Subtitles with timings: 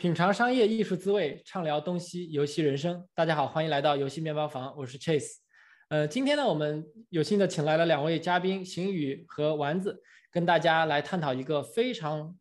[0.00, 3.06] 品尝商业艺术滋味，畅聊东西游戏人生。
[3.14, 5.34] 大家好，欢迎来到游戏面包房，我是 Chase。
[5.90, 12.34] 呃，今天呢，我们有幸的请来了两位嘉宾，邢宇和丸子，跟大家来探讨一个非常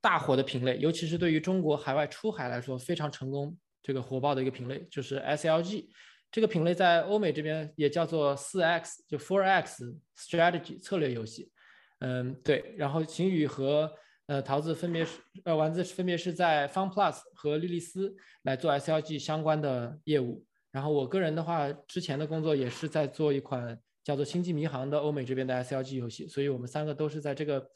[0.00, 5.88] 大火的品类，尤其是对于中国海外出海来说非常成功、这个火爆的一个品类，就是 SLG。
[6.30, 11.50] 这个品类在欧美这边也叫做四 X，就 Four X Strategy 策略游戏。
[11.98, 12.76] 嗯，对。
[12.78, 13.92] 然后邢宇和
[14.26, 20.44] 呃，桃子分别是呃，丸子分别是在 FunPlus 和莉莉丝来做 SLG 相关的业务。
[20.70, 26.26] 然后我个人的话，之前的工作也是在做一款叫做《星际迷航》的欧美这边的 SLG 游戏。
[26.26, 27.68] 所以我们三个都是在这个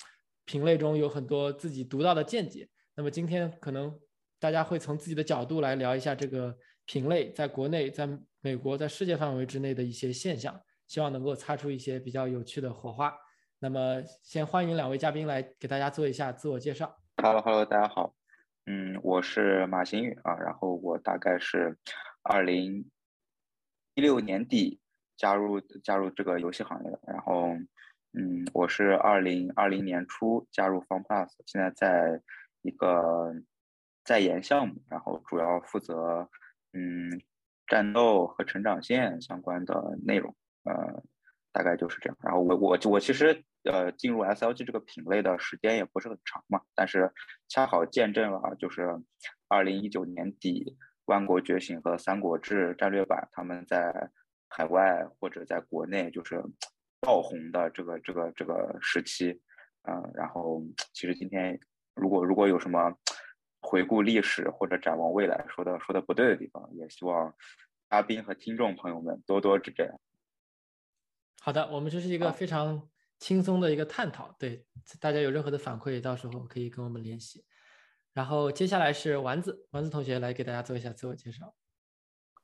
[0.45, 2.67] 品类中有很多自己独到的见解。
[2.95, 3.95] 那么今天可能
[4.39, 8.09] 大家会从自己的角度来聊一下这个品类在国内、在
[8.41, 13.13] 美国、在世界范围之内的一些现象，希望能够擦出一些比较有趣的火花。
[13.59, 16.95] 那么，先欢迎两位嘉宾来给大家做一下自我介绍。
[17.17, 18.15] Hello，Hello，大家好。
[18.67, 21.79] 嗯，我是马新宇啊，然后我大概是
[22.23, 22.91] 二零
[23.95, 24.79] 一六年底
[25.17, 27.01] 加入加入这个游戏行业的。
[27.07, 27.49] 然后，
[28.13, 32.21] 嗯，我是二零二零年初加入 FunPlus，现在在
[32.61, 33.33] 一个
[34.05, 36.29] 在研项目，然后主要负责
[36.75, 37.23] 嗯
[37.67, 40.37] 战斗和成长线相关的内容。
[40.65, 41.03] 呃。
[41.53, 47.13] 大概就是这样，然后我我我其实呃进入 SLG 这个品类的时间也不是很长嘛，但是
[47.49, 48.89] 恰好见证了就是
[49.49, 54.11] 二零一九年底《万国觉醒》和《三国志战略版》他们在
[54.49, 56.43] 海外或者在国内就是
[57.01, 59.41] 爆红的这个这个这个时期，
[59.83, 60.63] 嗯，然后
[60.95, 61.61] 其实今天
[61.95, 62.93] 如果如果有什么
[63.61, 67.35] 回顾历史或者展望未来说的说的不对的地方，也希望
[67.91, 69.89] 嘉宾和听众朋友们多多指正。
[71.41, 72.89] 好的，我们这是一个非常
[73.19, 74.65] 轻松的一个探讨，对
[75.01, 77.45] 大家有任何的反馈，到时候可以跟我们联系。
[78.13, 81.55] 然后接下来是丸子，丸子同学来给大家做一下自我介绍。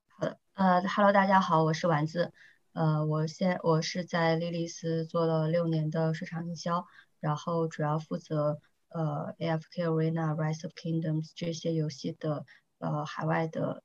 [0.09, 2.33] 好的，呃，Hello，大家好，我是丸子，
[2.73, 6.87] 呃，我现我是在莉莉丝做了六年的市场营销，
[7.21, 12.45] 然后主要负责呃 AFK Arena、Rise of Kingdoms 这些游戏的
[12.79, 13.83] 呃海外的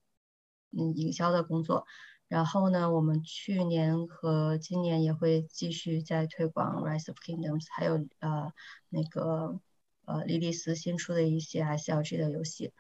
[0.72, 1.86] 嗯营销的工作。
[2.28, 8.52] 然后呢，我们去年和今年也会继续在推广《Rise of Kingdoms》，还有呃
[8.90, 9.62] 那个
[10.06, 12.74] 呃莉莉丝新出的一些 SLG 的游戏。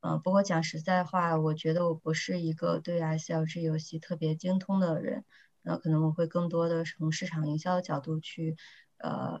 [0.00, 5.24] 嗯，不过讲实在话，我觉得我不是一个对 SLG 游戏特别精通的人，
[5.62, 8.56] 那可能我会更多的从市场营销的角度去
[8.98, 9.40] 呃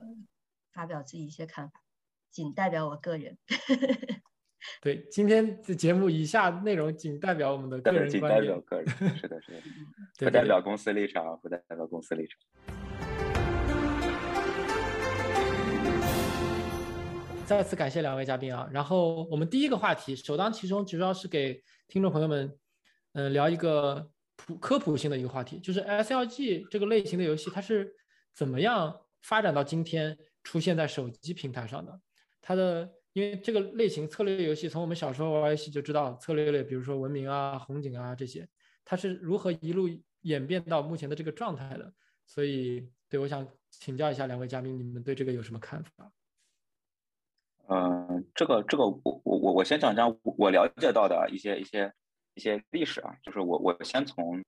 [0.72, 1.82] 发表自己一些看法，
[2.30, 3.36] 仅代表我个人。
[4.80, 9.60] 对，今天的节目以下内容仅代表我们的个人观点，仅代表个人，是的，是的，
[10.26, 12.38] 不代表公司立场，不代表公司立场。
[17.44, 18.66] 再次感谢两位嘉宾啊！
[18.72, 22.50] 然后我们第一个话题首当其冲，主要是给听众朋友们，
[23.12, 27.92] 嗯，聊一个普科普性的一个话题，就是 SLG 这个类型的游戏，它是
[28.34, 32.00] 怎么样发展到今天出现在手机平台上的？
[32.40, 38.48] 它的因为这个类型策略游戏，从我们小时候玩游戏就知道，策略类，比如说文明啊、红警啊这些，
[38.86, 39.86] 它是如何一路
[40.22, 41.92] 演变到目前的这个状态的。
[42.24, 46.10] 所以，对我想请教一下两位嘉宾，你们对这个有什么看法？
[47.68, 51.92] 嗯，这个这个，我我我我先讲讲我了解到的一些一些
[52.34, 54.42] 一些历史啊，就是我我先从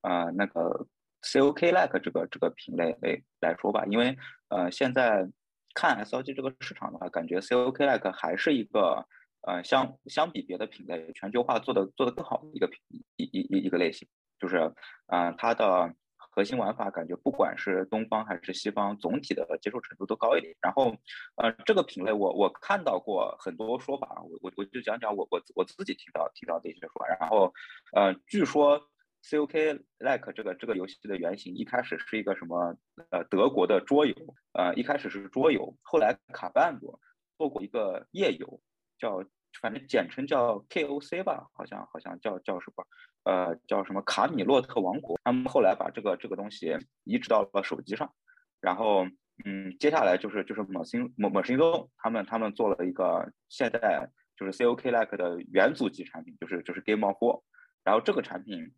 [0.00, 0.86] 呃那个
[1.22, 5.30] COK like 这个这个品类来来说吧，因为呃现在。
[5.74, 9.06] 看 S L G 这个市场的话，感觉 C O K like 还是一个
[9.42, 12.80] 呃相相比别的品类全球化做的做的更好的一个品
[13.16, 14.72] 一一一一个类型，就是
[15.06, 20.54] 嗯它的核心玩法感觉不管是东方还是西方，总体的接受程度都高一点。
[20.60, 20.96] 然后
[21.36, 27.06] 呃这个品类我我看到过很多说法，我我我就讲讲我我我自己听到听到的一些说法。
[27.20, 27.52] 然后
[27.92, 28.88] 呃据说。
[29.22, 32.76] C O K like 这个这个游戏的原型一开始是一个什么
[33.10, 34.14] 呃德国的桌游，
[34.52, 36.98] 呃一开始是桌游，后来卡办过
[37.38, 38.60] 做过一个页游，
[38.98, 39.24] 叫
[39.60, 42.84] 反正简称叫 K O C 吧，好像好像叫叫什么
[43.22, 48.12] 呃叫什么卡米洛特王国，他们后来把这个这个东西移植到了手机上，
[48.60, 49.06] 然后
[49.44, 57.42] 嗯接下来就是就是某星某某星宗他们他们做了一个现在就是 C O K like 的元祖级产品，就是就是 Game of War，
[57.84, 58.74] 然后这个产品。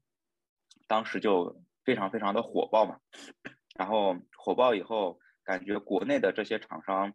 [0.86, 2.98] 当时就非常非常的火爆嘛，
[3.76, 7.12] 然后火爆以后，感觉国内的这些厂商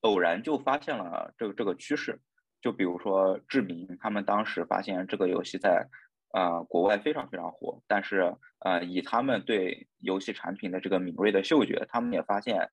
[0.00, 2.20] 偶然就发现了这个这个趋势，
[2.60, 5.88] 就比如说志明，他们当时发现这个游戏在
[6.32, 12.70] 呃国外非常非常火，但是呃以他们对游戏产品的这个敏锐的嗅觉，他们也发现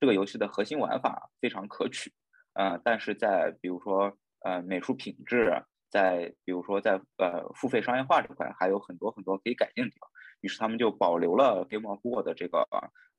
[0.00, 2.12] 这个游戏的核心玩法非常可取，
[2.54, 5.62] 呃但是在比如说呃美术品质，
[5.94, 10.10] 在比如说在呃付费商业化这块还有很多很多可以改进的地方。
[10.40, 12.66] 于是他们就保留了 Game of War 的这个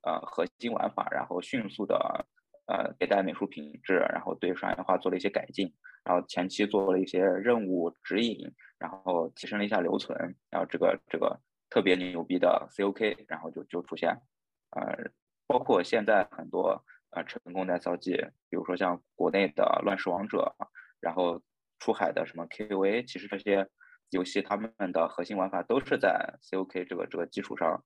[0.01, 2.25] 呃核心玩法，然后迅速的
[2.67, 5.73] 呃迭代美术品质，然后对商业化做了一些改进，
[6.03, 11.39] 然后前期做了一些任务指引，然后提升了一下留存，然后这个这个
[11.69, 14.09] 特别牛逼的 COK，然后就就出现，
[14.71, 15.09] 呃，
[15.47, 20.55] 包括现在很多呃成功的 SLG，比如说像国内的乱世王者，
[20.99, 21.41] 然后
[21.79, 23.67] 出海的什么 KOA，其实这些。
[24.11, 27.83] 游戏他们的核心玩法都是在 COK 这个这个基础上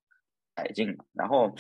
[0.54, 1.56] 改进的，然后，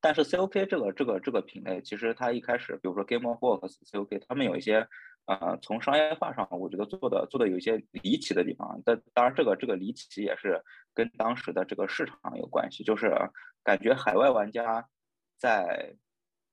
[0.00, 4.88] 但是 COK 这个这个这个品类，其实它一开始，比如说 Game of War 和 COK，他们有一些
[5.26, 8.80] 呃从商业化上，我觉得做的做的有一些离奇的地方。
[8.84, 10.64] 但当然，这个这个离奇也是
[10.94, 13.14] 跟当时的这个市场有关系，就是
[13.62, 14.88] 感觉海外玩家
[15.36, 15.94] 在，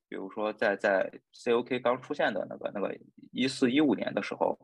[0.10, 2.98] 比如说在在 COK 刚出现的那个那个
[3.32, 4.60] 一四一五年的时候。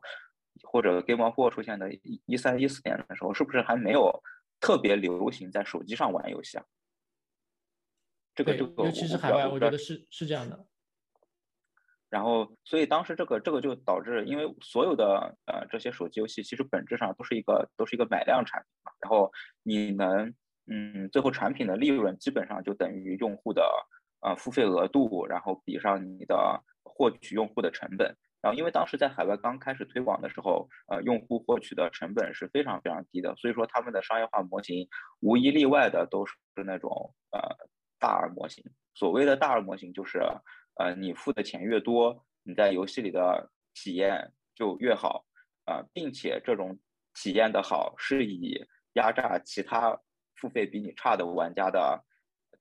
[0.63, 4.23] 或者 Game of War 出现的一一三一四年的时候，是不是还没有
[4.61, 6.65] 特别流行在手机上玩游戏啊？
[8.33, 10.65] 这个这个，尤其是海外，我觉得是是这样的。
[12.09, 18.93] 然后，所以当时这个这个就导致，因为所有的呃这些手机游戏其实本质上都是一个都是一个买量产品嘛。
[19.01, 19.29] 然后
[19.61, 20.33] 你能
[20.67, 23.69] 嗯，最后产品的利润基本上就等于用户的
[24.25, 28.15] 呃付费额度，然后比上你的获取用户的成本。
[28.41, 34.87] 然后，因为当时在海外刚开始推广的时候，呃，用户获取的成本是非常非常低的，所以说他们的商业化模型
[35.19, 36.33] 无一例外的都是
[36.63, 37.39] 那种呃
[37.99, 38.63] 大二模型。
[38.93, 40.19] 所谓的大二模型就是，
[40.75, 45.25] 呃，你付的钱越多，你在游戏里的体验就越好，
[45.65, 46.77] 啊，并且这种
[47.15, 48.63] 体验的好是以
[48.93, 49.99] 压榨其他
[50.35, 52.05] 付费比你差的玩家的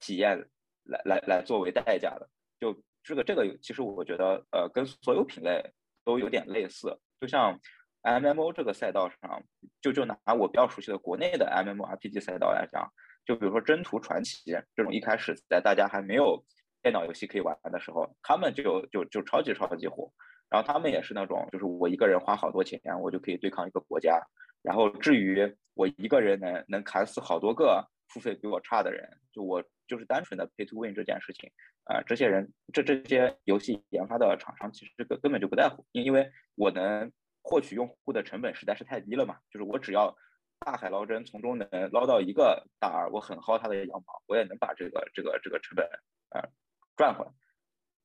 [0.01, 0.49] 体验
[0.85, 2.29] 来来来作为代价的，
[2.61, 2.75] 就。
[3.07, 5.63] 这个这个其实我觉得，呃，跟所有品类
[6.07, 6.99] 都有点类似。
[7.21, 7.61] 就像
[8.03, 9.43] MMO 这个赛道上，
[9.83, 12.91] 就就拿我比较熟悉的国内的 MMORPG 赛道来讲，
[13.27, 16.43] 就比如说《征途传奇》这种，一开始在大家还没有
[16.83, 20.11] 电脑游戏可以玩的时候，他们就就就超级超级火。
[20.49, 24.19] 然后他们也是那种，就是我一个人花好多钱，我就可以对抗一个国家。
[24.63, 29.63] 然后至于我一个人能能砍死好多个付费比我差的人，就我。
[29.87, 31.51] 就是单纯的 pay to win 这件事情，
[31.85, 37.13] 啊，这些人这这些游戏研发的厂商其实这个根本就不在乎，因因为我能
[37.43, 40.17] 获取用户的成本实在是太低了嘛，就是我只要
[40.59, 45.87] 大海捞针，从中能捞到一个大二，我很薅他的羊毛，我也能把这个这个这个成本
[46.31, 46.49] 呃
[46.97, 47.31] 赚回来。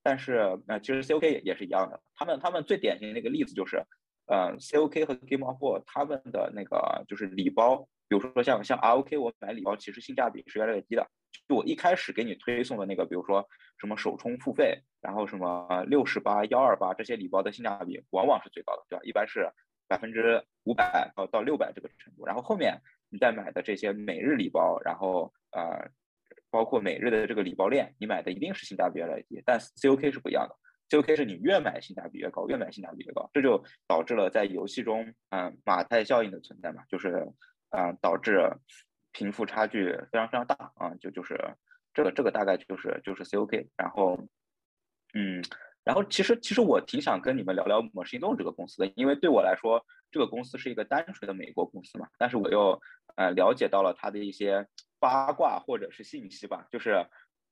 [0.03, 3.81] 但是呃，其实 COK 也是一样的，他们他们最典型的一个例子就是，
[4.25, 11.07] 呃，COK 和 Game of War 他们的那个就是礼包，比如说像像 ROK，我买礼包其实性价比是越来越低的。
[11.47, 13.47] 就我一开始给你推送的那个，比如说
[13.79, 19.01] 什么首充付费，然后什么六十八、幺二八这些礼包的性价比往往是最高的，对吧？
[19.03, 19.47] 一般是
[19.87, 22.25] 百分之五百到到六百这个程度。
[22.25, 25.89] 然后后面你再买的这些每日礼包，然后呃，
[26.49, 29.41] 包括每日的这个礼包链，你买的一定是性价比越来越低。
[29.45, 30.55] 但 COK 是不一样的
[30.89, 37.27] ，COK 是你越买性价比越高，越买性价比越高，这就导致了在游戏中，嗯，马太效应的存在嘛，就是
[37.69, 38.51] 啊，导致。
[39.11, 41.35] 贫富差距非常非常大啊，就就是
[41.95, 44.19] 这个这个大概就是就是 COK，然后
[45.15, 45.43] 嗯，
[45.83, 52.79] 然后其实其实我挺想跟你们聊聊魔石运动这个公司的，因为对我来说这个公司是一个单纯的美国公司嘛，但是我又
[53.15, 54.67] 呃了解到了它的一些
[54.99, 57.03] 八卦或者是信息吧，就是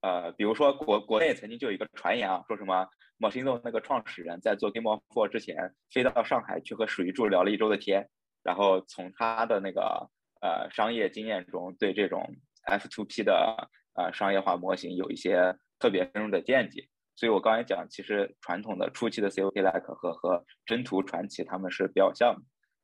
[0.01, 8.07] 呃比如说国国内曾经就有一个传言啊，说什么魔石运动那个创始人在做 Game of War 之前飞到上海去和史玉柱聊了一周的天，
[8.47, 10.09] 然后从他的那个。
[10.39, 12.23] 呃，商业经验中对这种
[12.67, 22.41] F2P 的呃商业化模型有一些特别深入的见解，所以我刚才讲，其实传统的初期的 COK Like 和和征途传奇他们是比较像的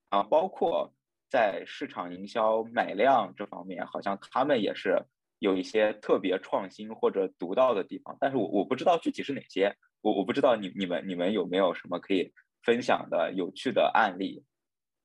[0.09, 0.95] 啊，包括
[1.29, 5.05] 在市场营销买量这方面，好像他们也是
[5.37, 14.43] 有一些特别创新或者独到的地方，但是我我不知道具体是哪些，我我不知道你你们你们有没有什么可以分享的有趣的案例？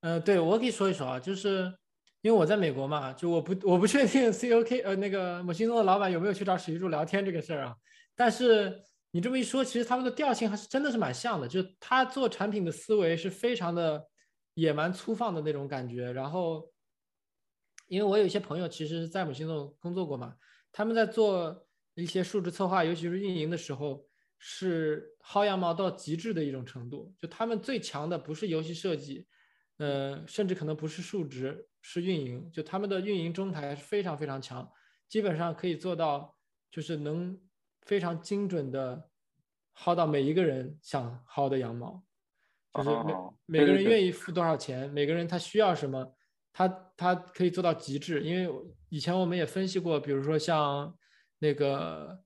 [0.01, 1.73] 呃，对我可以说一说啊，就是。
[2.21, 7.73] 因为我在美国嘛，就我不我不确定 COK 呃那个某星宗的老板有没有去找史玉柱聊天这个事儿啊。
[8.13, 8.77] 但是
[9.11, 14.05] 你这么一说，其实他们的调性还是真的是蛮像的，就他做产品的思维是非常的
[14.55, 16.11] 野蛮粗放的那种感觉。
[16.11, 16.69] 然后，
[17.87, 20.35] 因为我有一些朋友其实在某星宗工作过嘛，
[20.73, 21.65] 他们在做
[21.95, 24.05] 一些数值策划，尤其是运营的时候，
[24.39, 27.15] 是薅羊毛到极致的一种程度。
[27.17, 29.25] 就他们最强的不是游戏设计。
[29.79, 32.49] 呃，甚至可能不是数值，是运营。
[32.51, 34.71] 就他们的运营中台是非常非常强，
[35.09, 36.35] 基本上可以做到，
[36.69, 37.37] 就是能
[37.81, 39.09] 非常精准的
[39.75, 42.03] 薅到每一个人想薅的羊毛。
[42.71, 42.89] 就是
[43.47, 46.13] 每每个人愿意付多少钱，每个人他需要什么，
[46.53, 48.21] 他他可以做到极致。
[48.21, 48.53] 因为
[48.89, 50.95] 以前我们也分析过，比如说像
[51.39, 52.21] 那个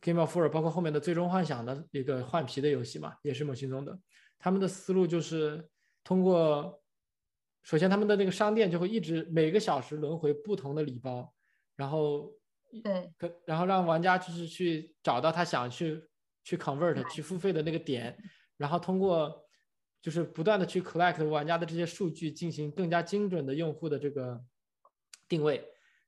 [0.00, 3.98] Game of War，包括后面的最终幻想的一个换皮的游戏嘛，也是某心中的。
[4.38, 5.68] 他们的思路就是
[6.04, 6.81] 通过，
[7.62, 11.32] 首先他们的那个商店就会一直每个小时轮回不同的礼包，
[11.76, 12.32] 然后
[12.82, 13.12] 对，
[13.44, 16.02] 然后让玩家就是去找到他想去
[16.42, 18.16] 去 convert 去付费的那个点，
[18.56, 19.44] 然后通过
[20.00, 24.42] 就是不断的去 collect 玩家的这些数据，进行更加精准的用户的这个
[25.28, 25.64] 定位，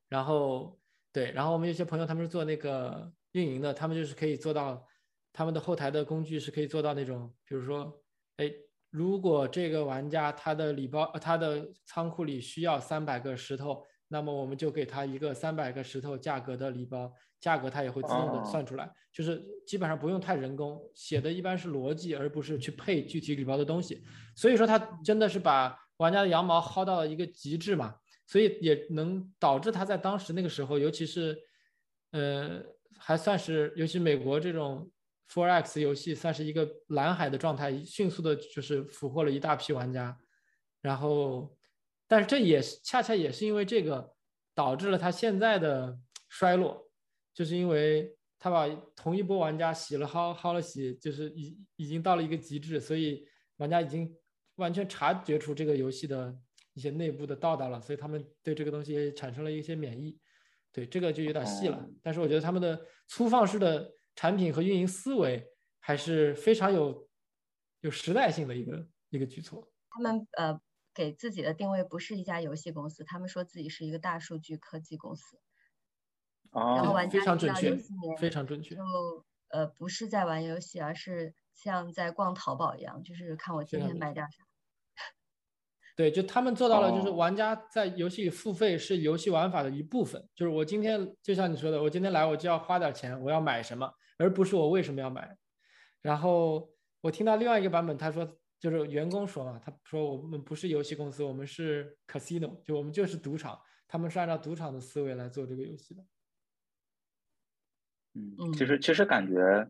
[0.08, 0.78] 然后
[1.12, 4.86] 对，然后我们有些朋友他们是做那个运营的，他们就是可以做到
[5.32, 8.00] 他们的后台的工具是可以做到那种，比如说。
[8.36, 8.52] 哎，
[8.94, 24.00] 如果这个玩家他的礼包，他的仓库里需要三百个石头，那么我们就给他一个三百个石头价格的礼包，价格他也会自动的算出来，就是基本上不用太人工写的，一般是逻辑，而不是去配具体礼包的东西。
[24.36, 27.96] 所以说他真的是把玩家的羊毛薅到了一个极致嘛，
[28.28, 31.36] 所以也能导致他在当时那个时候，尤其是，
[32.12, 32.62] 呃，
[32.96, 34.88] 还算是，尤其美国这种。
[35.26, 40.16] Four X 游戏算是一个蓝海的状态，迅速的就是俘获了一大批玩家，
[40.80, 41.56] 然后，
[42.06, 44.14] 但是这也是恰恰也是因为这个
[44.54, 46.88] 导致了它现在的衰落，
[47.32, 53.26] 就是因为它把同一波玩家洗了薅薅了洗，就是已已经到了一个极致，所以
[53.56, 54.14] 玩家已经
[54.56, 56.36] 完全察觉出这个游戏的
[56.74, 60.16] 一些内部的道道了，所以他们对这个东西产生了一些免疫。
[60.70, 63.90] 对这个就有点细了，但是我觉得他们的粗放式的。
[64.14, 65.46] 产品和运营思维
[65.80, 67.08] 还是非常有
[67.80, 69.70] 有时代性的一个一个举措。
[69.90, 70.60] 他们呃
[70.94, 75.38] 给自己的定位不是一家游戏公司，他们说自己是一个大数据科技公司。
[76.52, 77.76] 哦，然后玩家非常准确，
[78.18, 78.74] 非常准确。
[78.76, 78.82] 就
[79.48, 84.44] 呃不是在玩游戏，而是像在逛淘宝一样，就是看我今天买点啥。
[85.96, 90.28] 对，就他们做到了，就是玩家在游戏里付费是游戏玩法的一部分。
[90.34, 93.92] 就是我今天就像你说的，我今天来我就要花点钱，我要买什么。
[94.16, 95.36] 而不是我为什么要买，
[96.00, 106.04] 然后我听到另外一个版本，他说就是员工说嘛，他说我们不是游戏公司，我们是 casino，就我们就是赌场，他们是按照赌场的思维来做这个游戏的。
[108.14, 109.68] 嗯，其实其实感觉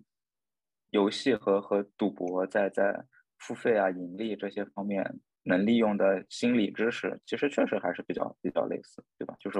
[0.90, 3.04] 游戏和和赌博在在
[3.38, 9.34] 付费啊、盈利这些方面能利用的心理知识，其实确实还是比较比较类似，对吧？
[9.40, 9.58] 就是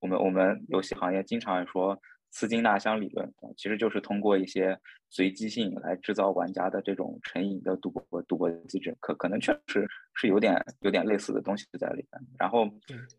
[0.00, 1.98] 我们我们游戏行业经常说。
[2.36, 4.76] 斯金纳箱理论其实就是通过一些
[5.08, 12.20] 随机性来制造玩家的这种成瘾的赌博赌博机制，可可能确实是有点有点类似的东西在里面。
[12.36, 12.68] 然后，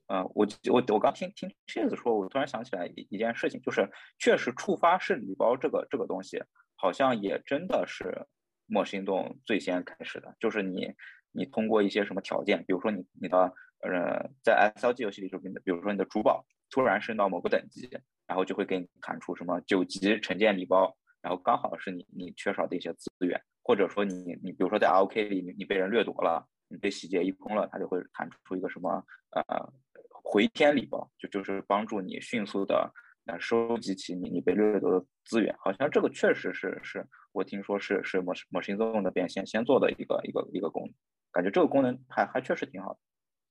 [0.08, 6.44] 呃，我我我刚听听 Cheese 说，我突然想起来一一件事情，就是确实触发式礼包这个这个东西，
[6.76, 8.28] 好像也真的是
[8.66, 10.94] 莫心动最先开始的，就是你
[11.32, 13.38] 你通过一些什么条件，比如说你你的
[13.80, 17.90] 呃在 SLG 游戏里就比如说你的珠宝突然升到某个等级。
[18.27, 29.74] 然后就会给你弹出什么九级成件礼包，然后刚好是你你缺少的一些资源，或者说你你比如说在 ROK 里你你被人掠夺了，你被洗劫一空了，它就会弹出一个什么呃
[30.10, 32.91] 回天礼包，就就是帮助你迅速的
[33.25, 35.55] 呃收集起你你被掠夺的资源。
[35.60, 40.94] 好像这个确实是是我听说是是模模型 zone 的变现先做的一个一个一个功能，
[41.32, 43.00] 感觉这个功能还还确实挺好的，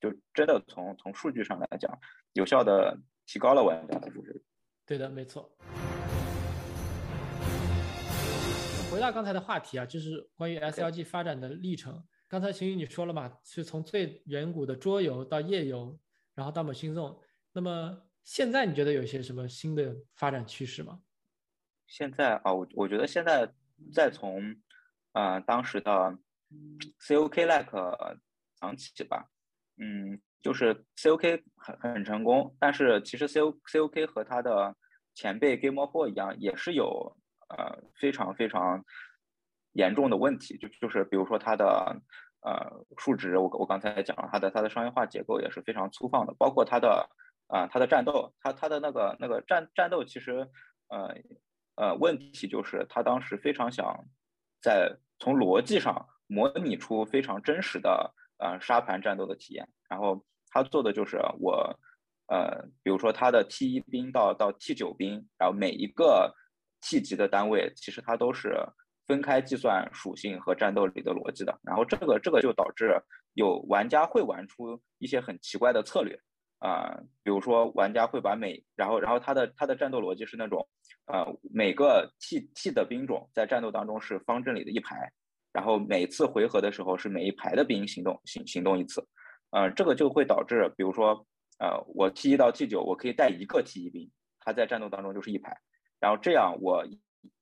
[0.01, 1.97] 就真的从从数据上来讲，
[2.33, 4.34] 有效的提高了玩家的数值。
[4.85, 5.49] 对的，没错。
[8.91, 12.01] 回到刚才的话题啊，就是关于 SLG 发展的历程。
[12.27, 15.99] 刚才秦宇你说了嘛，是从最远古的桌游到页游，
[16.33, 17.19] 然后到某星纵。
[17.51, 21.01] 那么现在你觉得有一些什么新的发展趋势吗？
[21.87, 23.51] 现在啊，我我觉得现在
[23.91, 24.55] 再从
[25.13, 26.17] 呃当时的
[26.99, 28.19] COK Like
[28.61, 29.29] 讲起吧，
[29.77, 30.21] 嗯。
[30.45, 34.75] 就是 C O K 很很成功，但是其实 C O C O K 和它的
[35.15, 37.17] 前辈 Game of War 一样，也是有
[37.49, 38.85] 呃非常非常
[39.71, 40.55] 严重的问题。
[40.59, 41.99] 就就是比如说它的
[42.41, 47.09] 呃数值，我我刚才也讲了，它的它的商业化结构也是非常粗放的，包括它的
[47.47, 50.47] 啊它的战斗，它它的那个那个战战斗其实
[50.89, 51.15] 呃
[51.75, 54.05] 呃问题就是它当时非常想
[54.61, 60.23] 在从逻辑上模拟出非常真实的呃沙盘战斗的体验，然后。
[60.55, 61.77] 他做的就是我，
[62.27, 66.33] 呃，比如说他的 T 一兵到到 T 九兵，然后每一个
[66.79, 68.55] T 级的单位，其实它都是
[69.05, 71.59] 分开计算属性和战斗里的逻辑的。
[71.61, 72.97] 然后这个这个就导致
[73.33, 76.17] 有玩家会玩出一些很奇怪的策略
[76.59, 80.65] 啊，比如说玩家会把每然后然后他的他的战斗逻辑是那种，
[81.07, 85.11] 呃，每个 T T 的兵种在战斗当中是方阵里的一排，
[85.51, 89.05] 然后每次回合的时候是每一排的兵行动行行动一次，
[89.55, 91.25] 呃，这个就会导致，比如说，
[91.59, 95.57] 呃，我 T 一到 T 九，我可以带一个 T 一兵，他在战斗当中就是一排，
[96.01, 96.85] 然后这样我，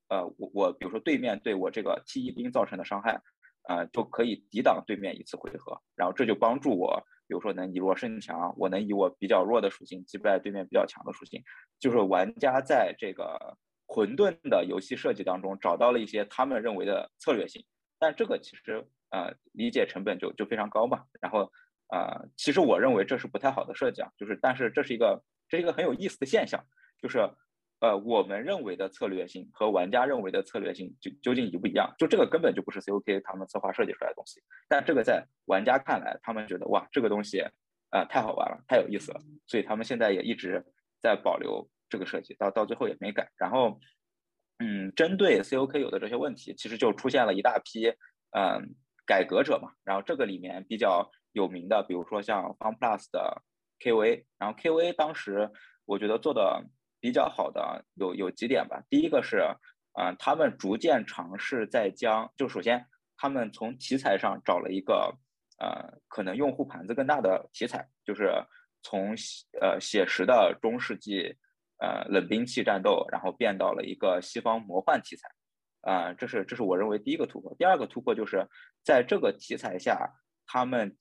[0.08, 3.20] 呃，我我比如说对面对我这个 T 一兵造成的伤害，
[3.68, 11.42] 呃，就可以抵挡对面一次回合，然后这就帮助我，比如说能以弱胜强，我能以我比较弱的属性击败对面比较强的属性，
[11.80, 17.64] 就是玩家在这个混沌的游戏设计当中找到了一些他们认为的策略性。
[17.98, 21.50] 但这个其实呃理解成本就就非常高嘛，然后
[21.94, 26.58] 呃其实我认为这是不太好的设计啊，就是但是这是一个这是一个很有意思的现象，
[27.00, 27.18] 就是
[27.80, 31.94] 呃我们认为的策略性和玩家认为的策略性就究竟一不一样？
[31.98, 37.40] 就这个根本就不是 COK 他们策划设计出来的东西，但这个在玩家看来，他们觉得哇这个东西
[37.90, 40.64] 啊太好玩了，太有意思了，所以他们现在也一直
[41.00, 43.78] 在保留这个设计，到到最后也没改，然后。
[44.60, 47.88] 嗯，针对 COK 有的这些问题，其实就出现了一大批
[48.30, 49.72] 嗯改革者嘛。
[49.82, 53.42] 然后这个里面比较有名的，比如说像 FunPlus 的
[53.78, 55.50] KVA，然后 KVA 当时
[55.84, 56.64] 我觉得做的
[56.98, 58.82] 比较好的有有几点吧。
[58.88, 59.44] 第一个是，
[60.00, 62.86] 嗯，他们逐渐尝试在将，就首先
[63.18, 65.14] 他们从题材上找了一个
[65.58, 68.32] 呃可能用户盘子更大的题材，就是
[68.82, 69.14] 从
[69.60, 71.36] 呃写实的中世纪。
[71.78, 75.28] 呃，冷兵器战斗，然后变到了一个西方魔幻题材，
[75.80, 77.52] 啊，这是这是我认为第一个突破。
[77.58, 78.48] 第二个突破就是
[78.84, 80.08] 在这个题材下，
[80.46, 80.96] 他们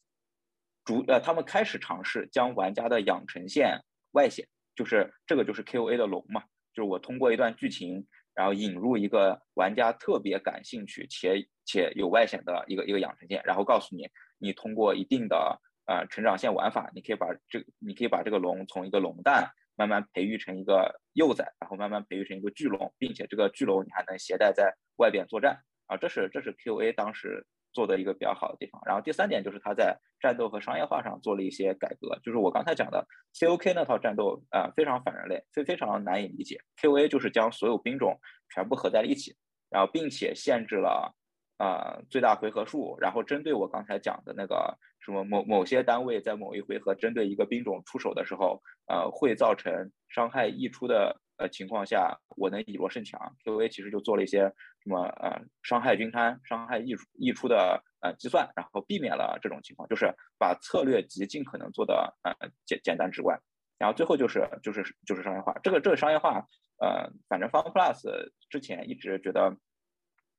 [0.83, 3.79] 逐呃，他们开始尝试将玩家的养成线
[4.11, 6.41] 外显，就是这个就是 K O A 的龙嘛，
[6.73, 19.51] 就是我通过一段剧情，然后引入一个玩家特别感兴趣且且有外显的一个一个养成线，然后告诉你，你通过一定的呃成长线玩法，你可以把这你可以把这个龙从一个龙蛋。
[19.75, 27.43] 慢慢培育成一个幼崽，然后慢慢培育成一个巨龙，并且这个巨龙你还能携带在外边作战啊，这是这是 Q A 当时
[27.73, 28.81] 做的一个比较好的地方。
[28.85, 36.61] 然后第三点就是他在战斗和商业化上做了一些改革，就是我刚才讲的 C O K 那套战斗啊非常反人类，非非常难以理解。
[36.77, 38.19] Q A 就是将所有兵种
[38.53, 39.35] 全部合在了一起，
[39.69, 41.15] 然后并且限制了。
[41.57, 49.71] 啊，最大回合数，然后针对我刚才讲的那个什么某某些单位在某一回合针对一个兵种出手的时候，呃，会造成
[50.09, 53.33] 伤害溢出的呃情况下，我能以弱胜强。
[53.45, 54.51] Q A 其实就做了一些
[54.83, 63.39] 什么呃伤害均摊、伤害溢出溢出的呃计算，然后避免了这种情况，就是把策略集尽可能做的呃简简单直观。
[63.79, 69.55] 然后最后就是就是就是商业化，这个这个商业化，呃，反正 Fun Plus 之前一直觉得。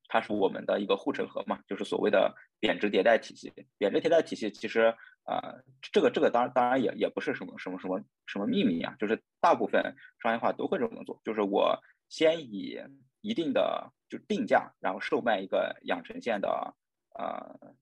[0.07, 3.50] 它是我们的一个护城河嘛，就是所谓的贬值迭代体系。
[3.78, 11.18] 贬值迭代体系其实呃，这个这个当然当然也也不是什么什么什么什么秘密啊，就是大部分商业化都会这么做。
[11.24, 11.80] 就是我
[12.11, 12.78] 先以
[13.24, 16.76] 一定的就定价，然后售卖一个养成线的
[17.18, 17.74] 呃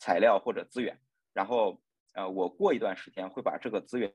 [0.00, 0.98] 材料或者资源，
[1.32, 1.80] 然后
[2.14, 4.10] 呃我过一段时间会把这个资源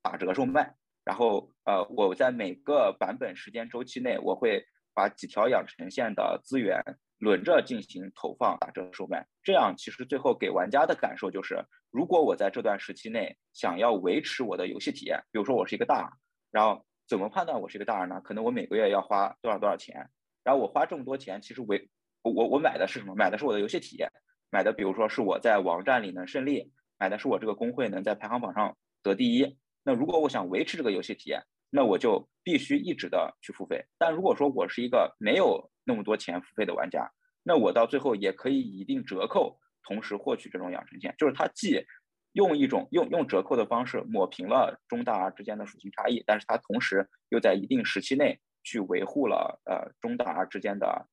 [0.00, 4.64] 打折售卖，然后呃我在每个版本时间周期内我会。
[4.92, 6.82] 把几条养成线的资源
[7.18, 16.10] 轮着进行投放、打折售卖，这样其实最后给玩家的感受就是，如果我在这段时期内想要维持我的游戏体验，比如说我是一个大 R，
[16.50, 18.20] 然后怎么判断我是一个大 R 呢？
[18.22, 20.10] 可能我每个月要花多少多少钱，
[20.44, 21.88] 然后我花这么多钱，其实为
[22.22, 23.14] 我我我买的是什么？
[23.14, 24.10] 买的是我的游戏体验，
[24.50, 29.56] 买的比如说是我在网站里能胜利，买的是我这个工会能在排行榜上得第一。
[29.82, 37.10] 那如果我想维持这个游戏体验，那我就必须一直的去付费，但如果说我是一个没有那么多钱付费的玩家，
[37.42, 41.86] 那我到最后也可以以一定折扣，同时获取这种养成线，就是它既
[42.32, 51.06] 用一种用用折扣的方式抹平了中大之间的属性差异，但是它同时又在一定时期内去维护了呃中大 R 之间的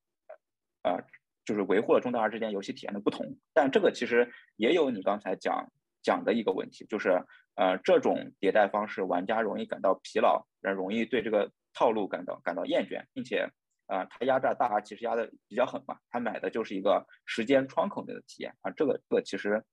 [0.84, 1.04] 呃
[1.46, 7.24] 就是维护了中大 R 之间游戏体验的不同，但这个其实也有你刚才讲讲的一个问题，就是。
[7.60, 13.50] 呃，这种迭代方式，玩家容易感到疲劳，然容易对这个套路感到感到厌倦，并且，
[13.88, 19.66] 呃，他压榨大 R 其实压的比较狠嘛，他买的就是一个时间窗口内的体验啊，这个这个其实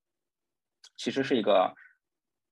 [0.97, 1.75] 其实是一个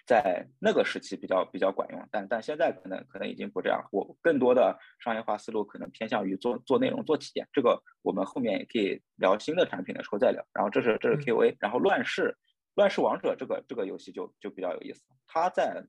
[0.07, 10.45] 在那个时期比较比较管用，但但现在可能可能已经不这样，我更多的商业化思路可能偏向于做做内容做体验，这个我们后面也可以聊新的产品的时候再聊。
[10.53, 12.37] 然后这是这是 KOA，然后乱世。
[12.75, 15.85] 乱世王者这个这个游戏就就比较有意思，它在，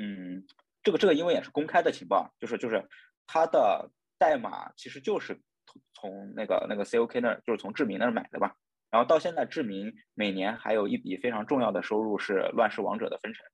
[0.00, 0.44] 嗯，
[0.82, 2.84] 这个这个因为也是公开的情报，就是就是
[3.28, 8.56] 它的代码其实就是从从那个那个 COK 那儿，就是从志明那儿买的吧。
[8.94, 13.44] 然后到现在，志明每年还有一笔非常重要的收入是乱世王者的分成。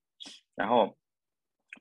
[0.53, 0.95] 然后，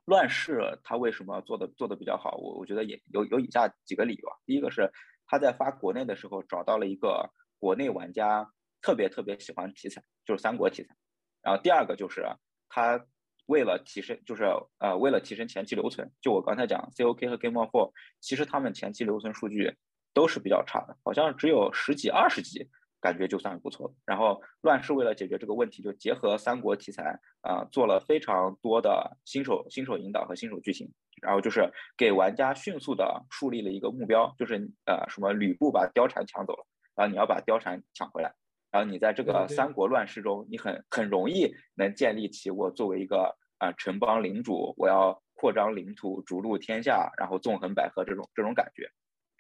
[0.07, 2.39] 乱世它为什么做的做的比较好？
[2.39, 4.35] 我我觉得也有有以下几个理由啊。
[4.47, 4.91] 第一个是
[5.27, 10.97] 他在发国内的时候找到了一个国内玩家特别特别喜欢题材，就是三国题材。
[11.43, 12.27] 然后第二个就是
[12.71, 13.05] 他
[13.45, 14.45] 为了提升，就是
[14.79, 19.77] 呃为了提升前期留存，就我刚才讲 COK 和 Game of for 其实他们前期留存数据
[20.15, 22.67] 都是比较差的，好像只有十几、二十级。
[23.01, 38.35] 感觉就算不错然后乱世为了解决这个问题，就结合三国题材啊，做了非常多的新手新手引导和新手剧情，然后就是给玩家迅速的树立了一个目标，就是呃什么吕布把貂蝉抢走了，然后你要把貂蝉抢回来，
[38.71, 48.91] 然后你在这个三国乱世中，你很很容易能建立起我作为一个啊城邦领主，我要扩张领土，逐鹿天下，然后纵横捭阖这种这种感觉。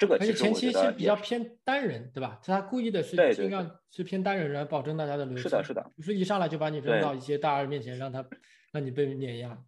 [0.00, 2.40] 这个而且前期是比较偏单人，对吧？
[2.42, 5.36] 他故意的是尽量是偏单人，来保证大家的流。
[5.36, 5.90] 是的，是的。
[5.94, 8.24] 不是一上来就把你扔到一些大二面前，让他
[8.72, 9.62] 让你被碾压。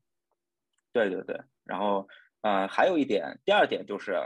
[0.90, 1.38] 对对对。
[1.64, 2.08] 然后，
[2.40, 4.18] 呃，还有一点，第二点就是，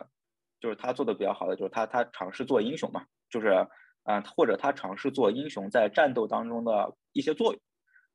[0.60, 3.66] 就是他做的比较好的，就是他他尝试做英雄嘛，就是，
[4.04, 7.60] 嗯，或者他尝试做英雄在战斗当中的一些作用。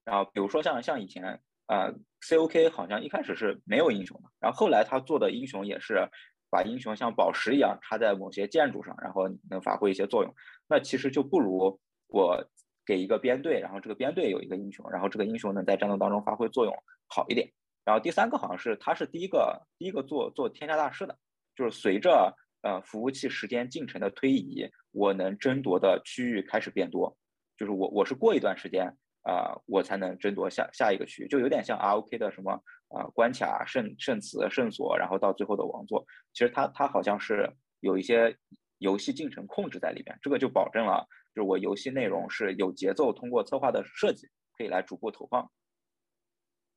[0.06, 6.08] 然后，比如说像像以前，呃，COK 好像一开始是没有英雄的，然后后来他做的英雄也是。
[6.52, 10.36] 把英雄像宝石一样插在某些建筑上，然后能发挥一些作用，
[10.68, 12.46] 那其实就不如我
[12.86, 16.76] 给一个编队，然后这个编队有一个英雄，然后这个英雄能在战斗当中发挥作用
[17.08, 17.50] 好一点。
[17.86, 21.18] 然后第三个好像是他是第一个第一个做做天下大事的，
[21.56, 27.18] 就是随着呃服务器时间进程的推移，我能争夺的区域开始变多，
[27.58, 28.96] 就是我我是过一段时间。
[29.24, 32.60] 啊，我才能争夺下下一个区域，就有点像 R O K 的什么
[32.94, 36.06] 啊关卡、圣圣祠、圣所，然后到最后的王座。
[36.34, 38.38] 其实它它好像是有一些
[38.78, 44.28] 游戏进程控制在里面，这个就保证了，就是我游戏内容是有节奏，通过策划的设计
[44.58, 45.52] 可以来逐步投放。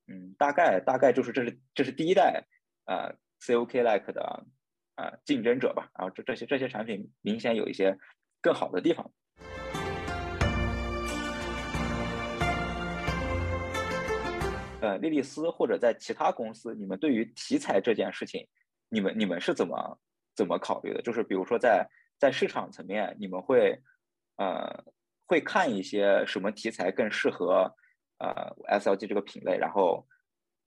[0.06, 2.44] 嗯，大概大概就是这是这是第一代
[2.84, 4.46] 呃 C O K like 的
[4.96, 5.90] 呃竞争者吧。
[5.98, 7.98] 然后这这些这些产品明显有一些
[8.42, 9.10] 更好的地方。
[14.84, 18.46] 呃，莉莉丝或者在其他公司，你们对于题材这件事情，
[18.90, 19.98] 你们你们是怎么
[20.36, 21.00] 怎么考虑的？
[21.00, 23.80] 就是比如说在在市场层面，你们会
[24.36, 24.84] 呃
[25.26, 27.74] 会看一些什么题材更适合
[28.18, 30.06] 呃 SLG 这个品类，然后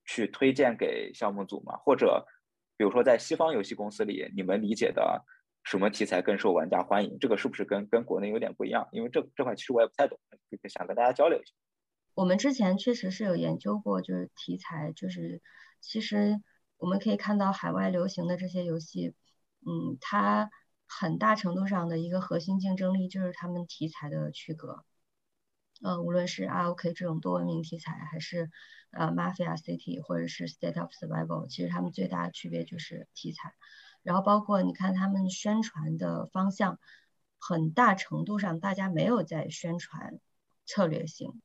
[0.06, 1.78] 去推荐给项目组吗？
[1.86, 2.26] 或者
[2.76, 5.24] 比如说在西方游戏公司里，你们理解的
[5.64, 7.20] 什么题材更受玩家欢迎？
[7.20, 8.88] 这个是不是跟跟国内有点不一样？
[8.92, 10.18] 因为这这块其实我也不太懂，
[10.68, 11.54] 想跟大家交流一下。
[12.18, 15.40] 我们之前确实是有研究过，就是题材，就是
[15.82, 16.42] 其实
[16.78, 19.14] 我们可以看到海外流行的这些游戏，
[19.60, 20.50] 嗯，它
[20.88, 24.84] 很大程度上的一个核心竞争力就是他们题材的区隔，
[25.84, 28.50] 呃，无论是 R O K 这种多文明题材，还是
[28.90, 33.54] 呃 Mafia City 或者是 State of Survival，其实他们最大的区别就是题材，
[34.02, 36.80] 然后包括你看他们宣传的方向，
[37.38, 40.20] 很大程度上大家没有在宣传
[40.66, 41.40] 策略性。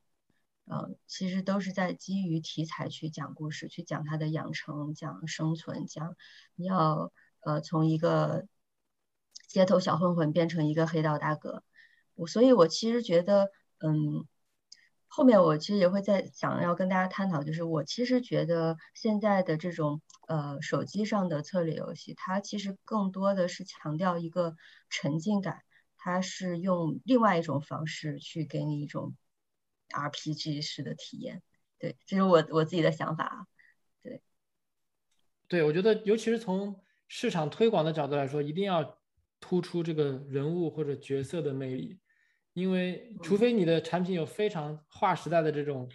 [0.65, 6.15] 呃，其实都是在基于题材去讲故事，去讲它的养成、讲生存、讲
[6.55, 8.47] 你要呃从一个
[9.47, 11.63] 街头小混混变成一个黑道大哥。
[12.15, 14.25] 我所以，我其实觉得，嗯，
[15.07, 24.55] 后面我其实也会在想要跟大家探讨，就是我其实觉得现在的这种呃手机上的策略游戏，它其实更多的是强调一个
[24.89, 25.61] 沉浸感，
[25.97, 29.13] 它是用另外一种方式去给你一种。
[29.93, 31.41] RPG 式的体验，
[31.77, 33.47] 对，这是我我自己的想法啊，
[34.01, 34.21] 对，
[35.47, 38.99] 对，我觉得尤其是从市场推广的角度来说，一定要
[39.39, 41.99] 突出这个人物或者角色的魅力，
[42.53, 45.89] 因为除非你的产品有非常划时代的这种，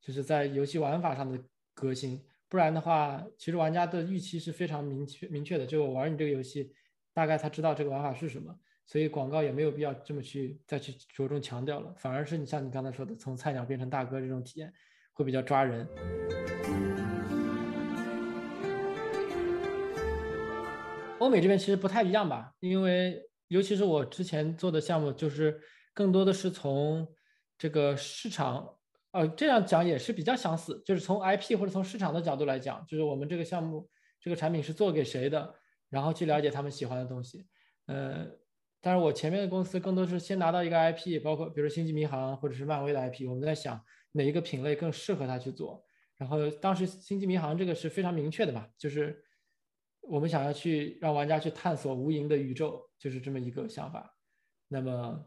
[0.00, 1.42] 就是在游戏玩法上的
[1.74, 6.72] 革新，不然的话，其实玩家的预期是非常明确明确的，就我玩你这个游戏，
[7.12, 8.58] 大概他知道这个玩法是什么。
[8.86, 14.72] 所以广告也没有必要这么去再去着重强调了，反而是你像你刚才说的，从菜鸟变成大哥这种体验
[15.12, 15.84] 会比较抓人。
[21.18, 25.60] 欧美这边其实不太一样吧，因为尤其是我之前做的项目，就是
[25.92, 27.12] 更多的是从
[27.58, 28.78] 这个市场，
[29.10, 35.52] 呃，这样讲也是比较相似，就是从 IP 或者从市场的角度来讲，就是我们这个项目这个产品是做给谁的，
[35.90, 37.48] 然后去了解他们喜欢的东西，
[37.86, 38.28] 呃。
[38.86, 45.84] 但是我前面的公司更多是先拿到一个 IP，包括比如说《星际迷航》或者是漫威的 IP，我们在想哪一个品类更适合他去做。
[46.16, 49.20] 然后当时《星际迷航》这个是非常明确的嘛，就是
[50.02, 54.08] 我们想要去让玩家去探索无垠的宇宙，就是这么一个想法。
[54.68, 55.26] 那么，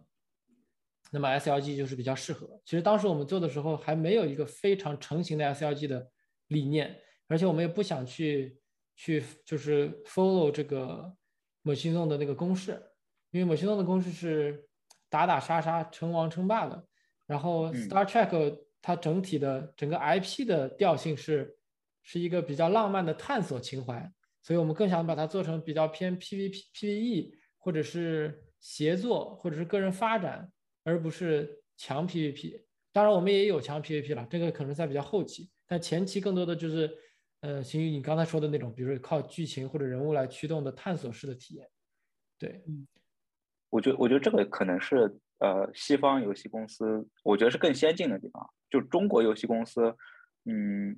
[1.12, 2.62] 那么 SLG 就是比较适合。
[2.63, 6.10] 其实当时我们做的时候还没有一个非常成型的 SLG 的
[6.48, 8.58] 理念，而且我们也不想去
[8.95, 11.13] 去就是 follow 这个
[11.62, 12.82] 某行动的那个公式。
[13.32, 14.68] 因为某些动的公式是
[15.10, 16.86] 打打杀杀、称王称霸的。
[17.26, 21.58] 然后 Star Trek 它整体的整个 IP 的调性是
[22.02, 24.12] 是一个比较浪漫的探索情怀，
[24.42, 30.52] 所以我们更想把它做成比较偏 PVP、PVE 或者是协作或者是个人发展，
[30.84, 32.63] 而不是强 PVP。
[32.92, 36.89] 当然我们也有强 PVP 了，这个可能在比较后期，但前期更多的就是。
[37.42, 41.65] 呃，行于你刚才说的那种，比如说靠剧情或者人物来驱动的探索式的体验，
[42.38, 42.86] 对，嗯，
[43.69, 48.49] 我觉得我觉得这个可能是呃西方游戏公司，我觉得是更先进的地方。
[48.69, 49.95] 就中国游戏公司，
[50.45, 50.95] 嗯，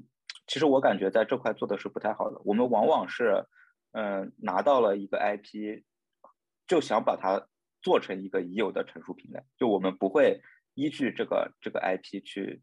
[0.48, 2.42] 其实我感觉在这块做的是不太好的。
[2.46, 3.46] 我们往往是，
[3.92, 5.84] 嗯，拿到了一个 IP，
[6.68, 7.48] 就想把它
[7.82, 10.42] 做成一个已有的成熟品类，就我们不会
[10.74, 12.62] 依据这个这个 IP 去。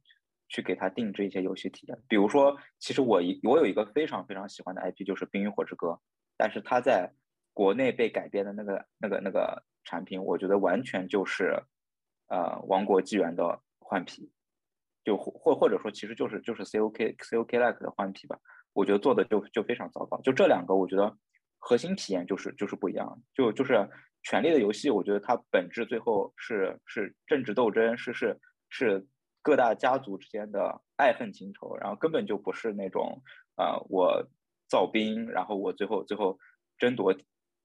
[0.50, 5.88] 去给他定制一些游戏体验，比如说，其实我一我有一个非常非常喜欢的 IP，就是《冰与火之歌》，
[6.38, 7.12] 但是它在
[7.52, 11.62] 国内被改编的那个那个那个产品，我觉得完全就是
[12.28, 14.30] 呃《王国纪元》的换皮，
[15.02, 18.38] 就或或者说其实就是就是 COK COK like 的换皮吧，
[18.74, 20.20] 我觉得做的就就非常糟糕。
[20.20, 21.16] 就这两个，我觉得
[21.58, 23.22] 核心体验就是就是不一样。
[23.32, 23.72] 就就是
[24.22, 29.06] 《权力的游戏》，我觉得它本质最后是是政治斗争，是是是。
[29.40, 33.22] 各大家族之间的爱恨情仇，然后根本就不是那种，
[33.56, 34.28] 呃，我
[34.68, 36.38] 造兵，然后我最后最后
[36.76, 37.14] 争夺，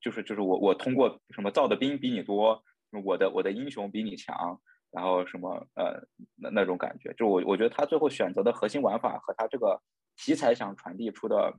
[0.03, 2.63] 就是就是我我通过什么造的兵比你多，
[3.03, 4.61] 我的我的英雄比你强，
[4.91, 5.99] 然后什么呃
[6.35, 9.81] 那那种感觉，就我我觉得他最后选择的核心玩法和他这个
[10.17, 11.57] 题材想传递出的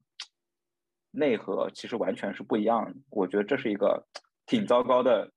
[1.10, 4.06] 内核其实完全是不一样的，我觉得这是一个
[4.46, 5.32] 挺糟糕的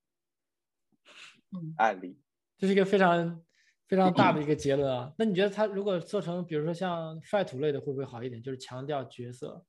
[1.77, 2.21] 案例，
[2.57, 3.43] 这是一个非常。
[3.89, 5.13] 非常大的 一个结论啊！
[5.17, 8.43] 那你觉得他如果做成，比如说像 fight 类的，会不会好一点？
[8.43, 9.65] 就是强调角色，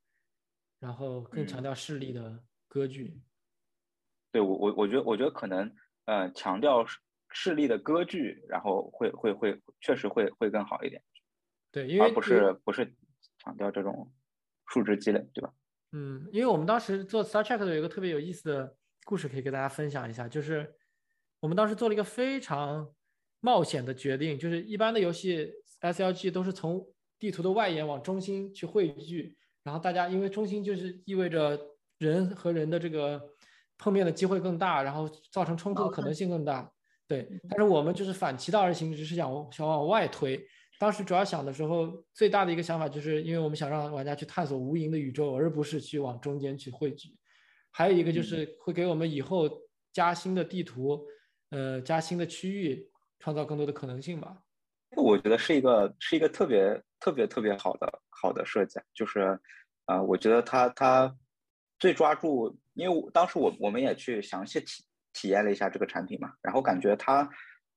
[0.81, 3.23] 然后更强调势力的割据。
[4.39, 5.75] 对我，我我觉得，我觉得可能，
[6.05, 6.87] 呃，强调
[7.31, 11.03] 势力的割据，然后会会会，确实会会更好一点。
[11.73, 12.95] 对，因为而不是不是
[13.39, 14.13] 强调这种
[14.67, 15.53] 数值积累，对吧？
[15.93, 20.75] 嗯，因为我们当时做 Star Trek 的有一个特别有意思的故事，可以给大家分享一下，就是
[21.41, 22.89] 我们当时做了一个非常。
[23.41, 25.49] 冒险的决定就是一般的游戏
[25.81, 26.85] SLG 都是从
[27.21, 31.57] 地图的外延往中心去汇聚，然后大家因为中心就是意味着
[31.99, 33.23] 人和人的这个
[33.79, 36.71] 碰面的机会更大，然后造成冲突的可能性更大。
[37.07, 40.45] 对，但是我们就是反其道而行之，是想想往外推。
[40.79, 47.17] 当时主要想的时候，最大的一个想法就是因为我们想让玩家去探索无垠的宇宙，而不是去往中间去汇聚。
[47.71, 49.49] 还有一个就是会给我们以后
[49.93, 51.07] 加新的地图，
[51.51, 52.91] 呃，加新的区域。
[53.21, 54.39] 创造更多的可能性吧，
[54.97, 59.37] 我觉得是一个是一个特别特别特别好的好的设计，就是，
[59.87, 61.13] 呃，我觉得它它
[61.79, 67.29] 最抓住，因为我当时我我们也去详细体体验了一下这个产品嘛，然后感觉它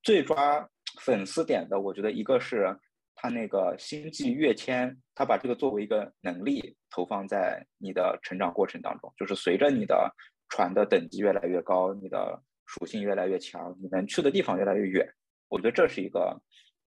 [0.04, 0.68] 最抓
[1.00, 2.76] 粉丝点的，我觉得一个是
[3.16, 10.12] 它那个星际跃迁，它把这个作为一个能力投放在你的成长过程当中，就是随着你的
[10.50, 15.08] 船的等级越来越高，你的属性越来越强，你能去的地方越来越远。
[15.50, 16.42] 我觉得这是一个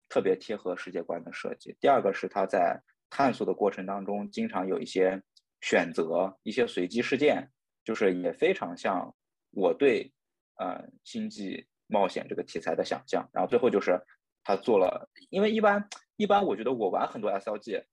[0.07, 1.75] 特别贴合世界观的设计。
[1.79, 5.21] 第二个是它在探索的过程当中，经常有一些
[5.63, 7.49] 选择、一些随机事件，
[7.83, 9.15] 就是也非常像
[9.51, 10.13] 我对
[10.57, 13.27] 呃星际冒险这个题材的想象。
[13.31, 13.97] 然后最后就是
[14.43, 17.85] 他做了，因为一般一般我觉得我玩很多 SLG，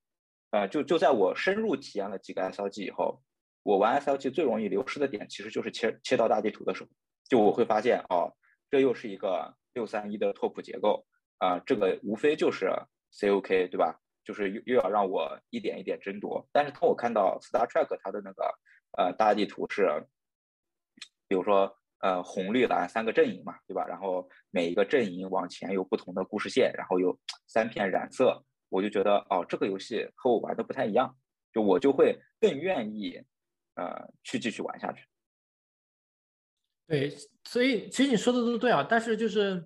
[0.49, 3.23] 呃，就就在我深入体验了几个 SLG 以后，
[3.63, 6.89] 我玩 SLG 最容易流失的点其实就是切切到大地图的时候，
[7.29, 8.35] 就我会发现哦，
[8.69, 9.55] 这又是一个。
[9.73, 11.07] 六三一的拓扑结构
[11.37, 12.69] 啊，这个无非就是
[13.13, 14.00] COK 对吧？
[14.23, 16.47] 就是又又要让我一点一点争夺。
[16.51, 18.53] 但是当我看到 Star Trek 它的那个
[18.97, 19.87] 呃大地图是，
[21.27, 23.85] 比如说呃红绿蓝三个阵营嘛，对吧？
[23.87, 31.15] 然后每一个阵营往前有不同的故事线，然后有三片染色，我就觉得哦，这个游戏和我玩的不太一样，
[31.53, 33.21] 就我就会更愿意
[33.75, 35.05] 呃去继续玩下去。
[36.87, 37.09] 对，
[37.45, 39.65] 所以其实你说的都对啊，但是就是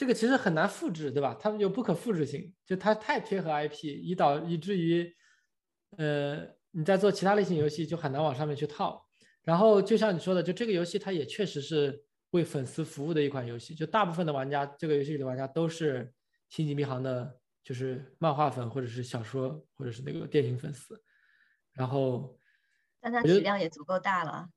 [0.00, 1.36] 这个其实很难复制，对吧？
[1.38, 5.14] 它有不可复制性，就它太贴合 IP，以导以至于，
[5.98, 6.38] 呃，
[6.70, 9.06] 你在做其他类型游戏就很难往上面去套。
[9.42, 16.04] 然后就像你说的，就这个游戏它也确实是为粉丝服务的一款游戏，就大部分的玩家，这个游戏里的玩家都是
[16.48, 20.98] 《星际迷航》的，就是漫画粉或者是小说或者是那个电影粉丝。
[21.74, 22.40] 然后，
[23.02, 24.48] 但它体量也足够大了。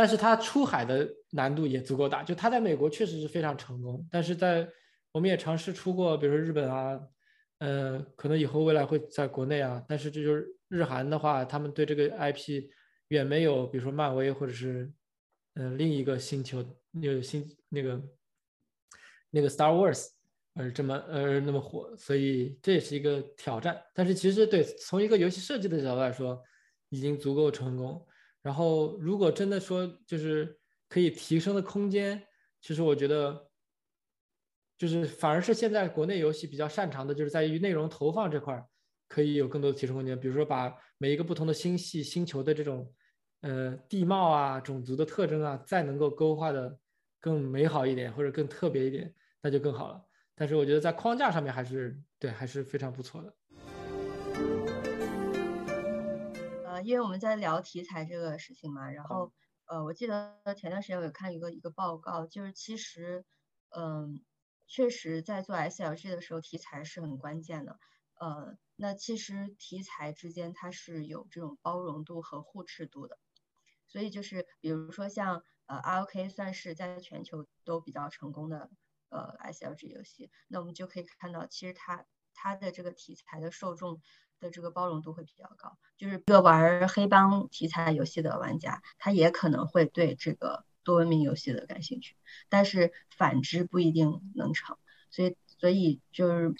[0.00, 4.66] 但是它出海的难度也足够大，就它在美国确实是非常成功，但是在
[5.12, 6.98] 我们也尝试出过，比如说日本啊，
[7.58, 12.70] 呃，可能以后未来会在国内啊，但是这就是日韩的话，他们对这个 IP
[13.08, 14.90] 远没有，比如说漫威或者是
[15.56, 18.02] 嗯另一个星球那个星那个
[19.28, 20.06] 那个 Star Wars
[20.54, 23.78] 而这么呃那么火，所以这也是一个挑战。
[23.94, 26.42] 但是其实对从一个游戏设计的角度来说，
[26.88, 28.02] 已经足够成功。
[28.42, 32.22] 然后如果真的说就是可以提升的空间，
[32.60, 33.48] 其实我觉得
[34.78, 38.66] 就是反而是现在国内游戏比较擅长的，就是在于内容投放这块儿
[39.08, 40.18] 可以有更多的提升空间。
[40.18, 42.90] 比如说把每一个不同的星系、星球的这种
[43.42, 46.78] 呃地貌啊、种族的特征啊，再能够勾画的
[47.20, 50.02] 更美好一点或者更特别一点，那就更好了。
[50.34, 53.34] 但是我觉得在框架上面还是对还是非常不错的。
[56.80, 59.32] 呃，因为我们在聊题材这个事情嘛，然后
[59.66, 63.24] 呃，我记得前段时间我有看一个一个报告，就是其实
[63.68, 64.24] 嗯，
[64.66, 67.78] 确实在做 SLG 的时候，题材是很关键的。
[68.14, 73.18] 呃，那其实题材之间它是有这种包容度和互斥度的，
[73.86, 78.70] 所以就是比如说像呃 ROK 算是在全球都比较成功的。
[79.10, 84.00] 呃，SLG 游戏，那我们就可以看到，其实它它的这个题材的受众
[84.40, 85.76] 的这个包容度会比较高。
[85.96, 92.16] 就是一个玩黑帮题材游戏的玩家，他也可能会对这个多文明游戏的感兴趣，
[92.48, 94.76] 但是反之不一定能成。
[95.10, 96.54] 所以，所以就是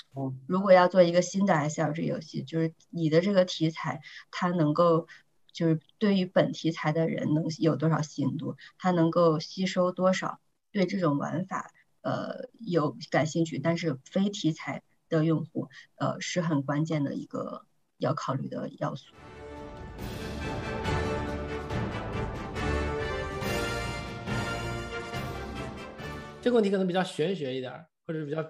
[0.47, 5.09] 如果要做一个新的 SLG 游戏，就是你的这个题材，它能够
[5.53, 10.41] 就是对于本题材的人能有多少吸引度，它能够吸收多少
[10.71, 11.73] 对这种玩法。
[12.03, 17.67] 呃，有感兴趣，但是非题材的用户，呃，是很关键的一个
[18.01, 19.15] 要考虑的要素。
[26.43, 27.73] 这个问题可能比较玄学一点，
[28.05, 28.43] 或者比较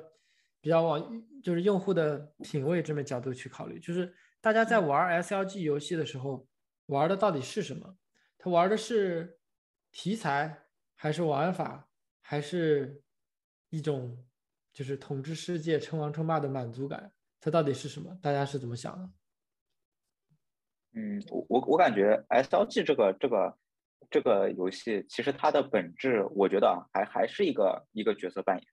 [0.61, 6.49] 比较往就是用户的品味这么角度去考虑，就是大家在玩 SLG 游戏的时候，
[6.87, 7.97] 玩的到底是什么？
[8.39, 9.39] 他玩的是
[9.93, 11.89] 题材，还是玩法，
[12.23, 13.03] 还是？
[13.73, 14.19] 一种
[14.73, 18.19] 就是统治世界、称王称霸的满足感，它到底是什么？
[18.21, 19.09] 大家是怎么想的？
[20.93, 23.57] 嗯，我我我感觉 SLG 这个这个
[24.11, 28.67] 这个游戏，其实它的本质，我觉得啊，还还是一个一个角色扮演，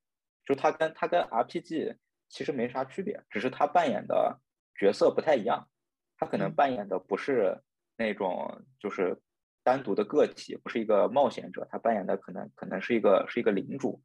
[0.45, 1.95] 就它跟它跟 RPG
[2.29, 4.39] 其实没啥区别，只是它扮演的
[4.75, 5.67] 角色不太一样。
[6.17, 7.61] 它可能扮演的不是
[7.95, 9.21] 那种就是
[9.63, 14.01] 单独的个体，不是一个冒险者，他扮演的可能可能是一个是一个领主。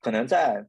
[0.00, 0.64] 可能在，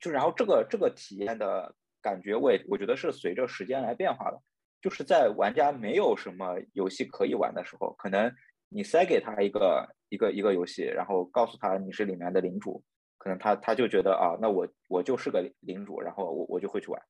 [0.00, 4.40] 就然后这个这个体验的感觉，我也我觉得是随着时间来变化的。
[4.82, 8.30] 就是在玩家没有什么游戏可以玩的时候，可能
[8.68, 12.82] 你塞给他一个一个一个游戏，然后告诉他你是里面的领主，
[13.16, 17.00] 可能他他就觉得啊，那我我就是个领主，然后我我就会去玩。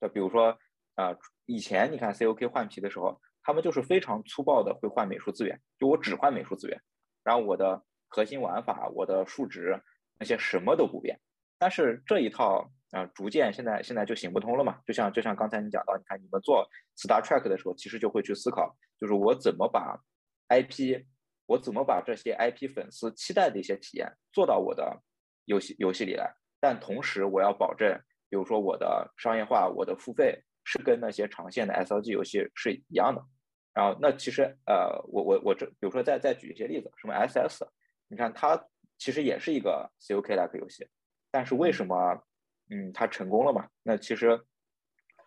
[0.00, 0.56] 就比如说
[0.94, 1.16] 啊，
[1.46, 6.80] 以前你看 COK 换皮的时候，他们就是非常粗暴的会换美术资源，就我只换美术资源，
[7.24, 9.82] 然后我的核心玩法，我的数值。
[10.20, 11.18] 那些什么都不变，
[11.58, 14.78] 但是这一套啊，逐渐现在现在就行不通了嘛。
[14.86, 16.64] 就像就像刚才你讲到，你看你们做
[16.96, 19.98] Star Trek 的时候，其实就会去思考，就是我怎么把
[20.48, 21.04] IP，
[21.46, 25.02] 我怎么把这些 IP 粉丝期待的一些体验做到我的
[25.46, 27.98] 游戏游戏里来，但同时我要保证，
[28.30, 33.20] 比如说我的商业化，我的付费是跟那些长线的 SLG 游戏是一样的。
[33.74, 37.66] 然后那其实呃，我我我这比如说再再举一些例子，什么 SS，
[38.08, 38.62] 你看它。
[38.98, 40.86] 其实也是一个 COK-like 游戏，
[41.28, 42.22] 但是为什么，
[42.72, 43.68] 嗯，它成功了嘛？
[43.82, 44.40] 那其实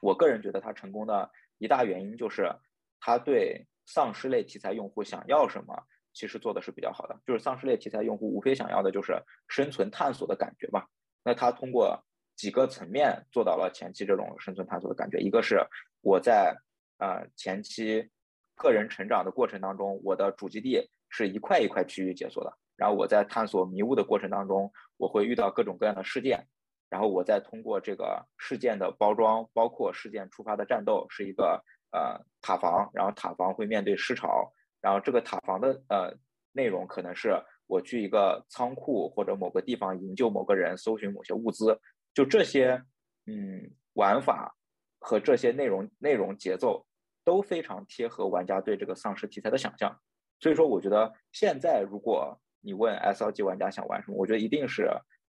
[0.02, 1.30] 我个人觉得它成功的
[1.60, 2.52] 一大原因就是，
[3.00, 5.76] 它对丧尸类题材用户想要什么，
[6.12, 7.16] 其实做的是比较好的。
[7.24, 9.14] 就是丧尸类题材用户无非想要的就是
[9.48, 10.84] 生存探索的感觉嘛。
[11.24, 12.04] 那它通过
[12.36, 15.20] 几个层面做到了前期这种生存探索的感觉。
[15.20, 15.64] 一个是
[16.02, 16.56] 我在
[16.98, 18.10] 呃前期
[18.56, 22.52] 个人成长的过程当中，我的主基地是一块一块区域解锁的。
[22.76, 26.46] 然后我在探索迷雾的过程当中，我会遇到各种各样的事件，
[26.90, 36.16] 然后我再通过这个事件的包装，包括事件触发的战斗，是一个呃塔防，然后塔防会面对尸潮，然后这个塔防的呃
[36.52, 37.36] 内容可能是
[37.68, 41.80] 我去一个仓库或者某个地方营救某个人，搜寻某些物资，
[42.14, 42.82] 就这些
[43.26, 44.56] 嗯玩法
[45.00, 46.86] 和这些内容内容节奏
[47.24, 50.00] 都非常贴合玩家对这个丧尸题材的想象，
[50.40, 54.18] 所以说我觉得现在如果你问 SLG 玩家想玩什么？
[54.18, 54.90] 我觉得一定是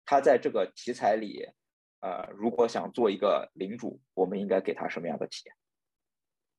[0.09, 1.45] 他在这个题材里，
[2.01, 5.55] 呃，如果想做一个领主，我们应该给他什么样的体验？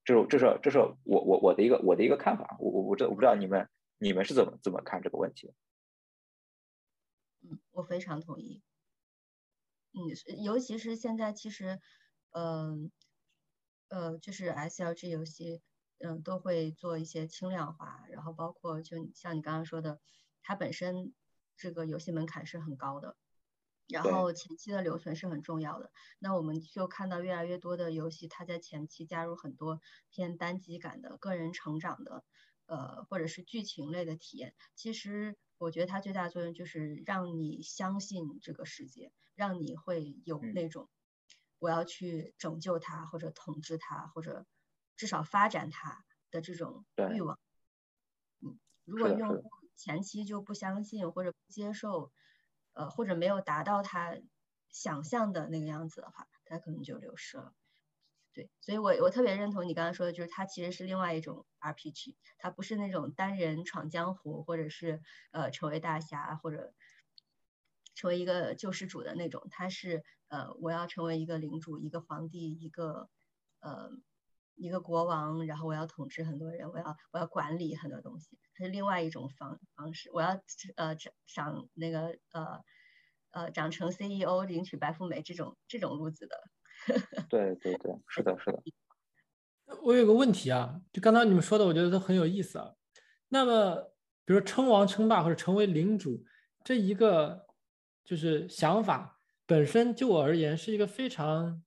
[0.05, 2.57] 这是这是这是我我我的一个我的一个看法。
[2.59, 5.51] 我我我这我不知道你们你们是怎么怎么看这个问题？
[7.41, 8.61] 嗯，我非常同意。
[9.93, 11.81] 嗯，尤其是现在，其实，
[12.29, 12.91] 嗯
[13.87, 15.63] 呃，就是 SLG 游戏，
[15.97, 19.99] 嗯，都会做一些轻量化，然后包括就像你刚刚说的。
[20.43, 21.13] 它本身
[21.57, 23.17] 这个游戏门槛是很高的，
[23.89, 25.91] 然后前期的留存是很重要的。
[26.19, 32.23] 那我们就看到越来越多的游戏，它在前期加入很多偏单机感的个人成长的，
[32.67, 34.53] 呃，或者是剧情类的体验。
[34.75, 40.87] 其实我觉得它最大的作用就是让你相信这个世界，让你会有嗯那种
[41.57, 44.45] 我要去拯救它，或者统治它，或者
[44.95, 47.39] 至少发展它的这种欲望。
[48.41, 52.11] 嗯，如果用户前期就不相信或者不接受，
[52.73, 54.17] 呃，或者没有达到他
[54.69, 57.53] 想象的那个样子的话，他可能就流失了。
[58.31, 65.01] 对，所以我我特别认同你刚刚说的，就是它其实是另外一种 RPG，它不是那种单人闯江湖，或者是
[65.31, 66.73] 呃成为大侠或者
[67.95, 73.09] 成为一个救世主的那种，它是呃我要成为一个领主，一个皇帝，一个
[73.61, 73.89] 呃
[74.59, 80.39] 一个国王，然后我要统治很多人，我要我要管理很多东西，它是另外一种方方式，我要
[80.75, 82.61] 呃长长那个呃
[83.31, 86.37] 呃长成 CEO 领取白富美这种这种路子的。
[87.29, 88.61] 对对对，是的，是的。
[89.83, 92.73] 我有个问题啊，就刚刚你们说的，我觉得都很有意思啊。
[93.29, 93.93] 那么，
[94.25, 96.25] 比如称王称霸或者成为领主
[96.63, 97.45] 这一个
[98.03, 101.63] 就是想法本身，就我而言是一个非常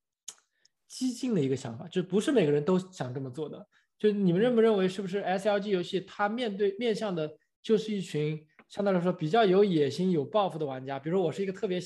[0.93, 3.67] 激进的一个想法，就不是每个人都想这么做的。
[3.99, 10.99] 就你们认不认为，是不是 SLG 游戏它面对面向的就是一群相对来说比较有野心、有抱负的玩家？
[10.99, 11.81] 比如说我是一个特别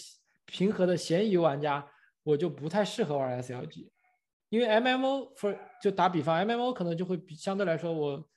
[0.44, 1.88] 平和的咸鱼玩家，
[2.24, 3.88] 我就不太适合玩 SLG。
[4.48, 8.28] 因为 MMO for 就打比方，MMO 可能就会比相对来说我，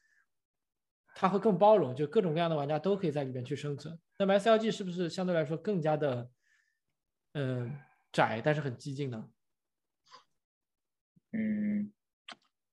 [1.15, 3.97] 它会更包容，就各种各样的玩家都可以在里面去生存。
[4.19, 6.29] 那么 SLG 是不是相对来说更加的，
[7.33, 7.75] 嗯、
[8.11, 9.27] 窄，但是很激进呢？
[11.31, 11.91] 嗯，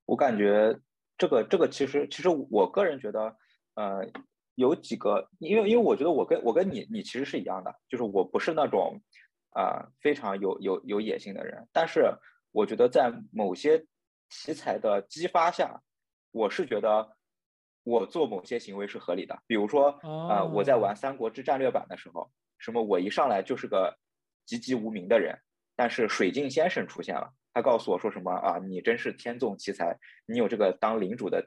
[0.04, 0.78] 我感觉
[1.18, 3.36] 这个这个其实其实我个人觉得，
[3.74, 4.06] 呃，
[4.54, 9.00] 有几个，因为因为我觉得我跟我跟你你其实是一样的，就是我不是那种
[9.50, 12.10] 啊、呃非常有有有野心的人，但是
[12.52, 13.78] 我觉得在某些
[14.30, 15.82] 题材的激发下，
[16.30, 17.16] 我是觉得
[17.84, 19.90] 我做某些行为是合理的，比如说
[20.28, 23.94] 啊、呃我在玩《三国志战略版》的时候，什么我一上来就是个
[24.46, 25.38] 籍籍无名的人，
[25.74, 27.30] 但是水镜先生出现了。
[27.56, 28.58] 他告诉我说什么啊？
[28.58, 29.96] 你真是天纵奇才，
[30.26, 31.42] 你有这个当领主的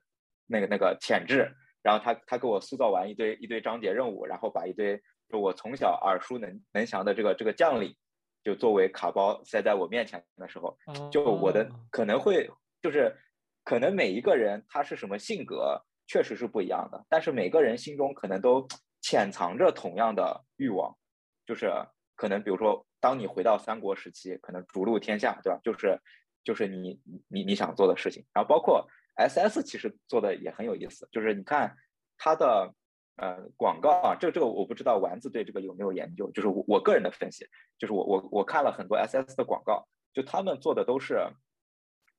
[0.48, 1.56] 那个那个潜质。
[1.84, 5.00] 然后他他给我塑造完一堆一堆章节任务，然后把一堆
[5.30, 7.96] 就我从小耳熟能能详的这个这个将领，
[8.44, 10.76] 就作为卡包塞在我面前的时候，
[11.12, 12.50] 就我的哦可能会
[12.82, 13.16] 就是
[13.64, 18.68] 可能每一个人他是什么性格确实是不一样的，但是每个人心中可能都
[19.00, 20.98] 潜藏着同样的欲望，
[21.46, 21.72] 就是
[22.16, 25.60] 可能比如说，当你回到三国时期，可能逐鹿天下，对吧？
[25.64, 26.00] 就是
[26.44, 28.26] 就是你你你想做的事情。
[28.34, 31.76] 然后包括 S S 其实做的也很有意思，就是你看
[32.18, 32.74] 它的
[33.16, 37.48] 呃广告啊，这个这个我不知道丸子对这个有没有研究，就是我我个人的分析，
[37.78, 41.26] 就是我我我看了很多 S S 的广告，就他们做的都是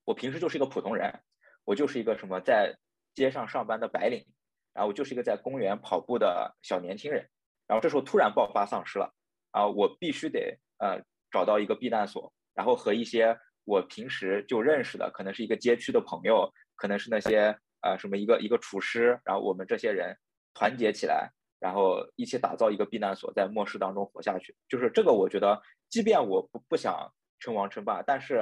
[0.04, 1.20] 我平时就是一个普通人，
[1.64, 2.76] 我就是一个什么在
[3.14, 4.26] 街上上班的白领，
[4.72, 7.28] 然后我就是一个在公园跑步的小年轻人，
[7.66, 9.14] 然后这时候突然爆发丧尸了。
[9.52, 11.00] 啊，我必须得呃
[11.30, 20.16] 找到一个避难所，然后和一些我平时就认识的，可能是一个街区的朋友，可能是那些呃什么一个一个厨师，然后我们这些人
[20.54, 24.56] 团结起来，然后一起打造一个避难所，在末世当中活下去。
[24.68, 28.38] 就是这个，我觉得，即便我不不想称王称霸，但是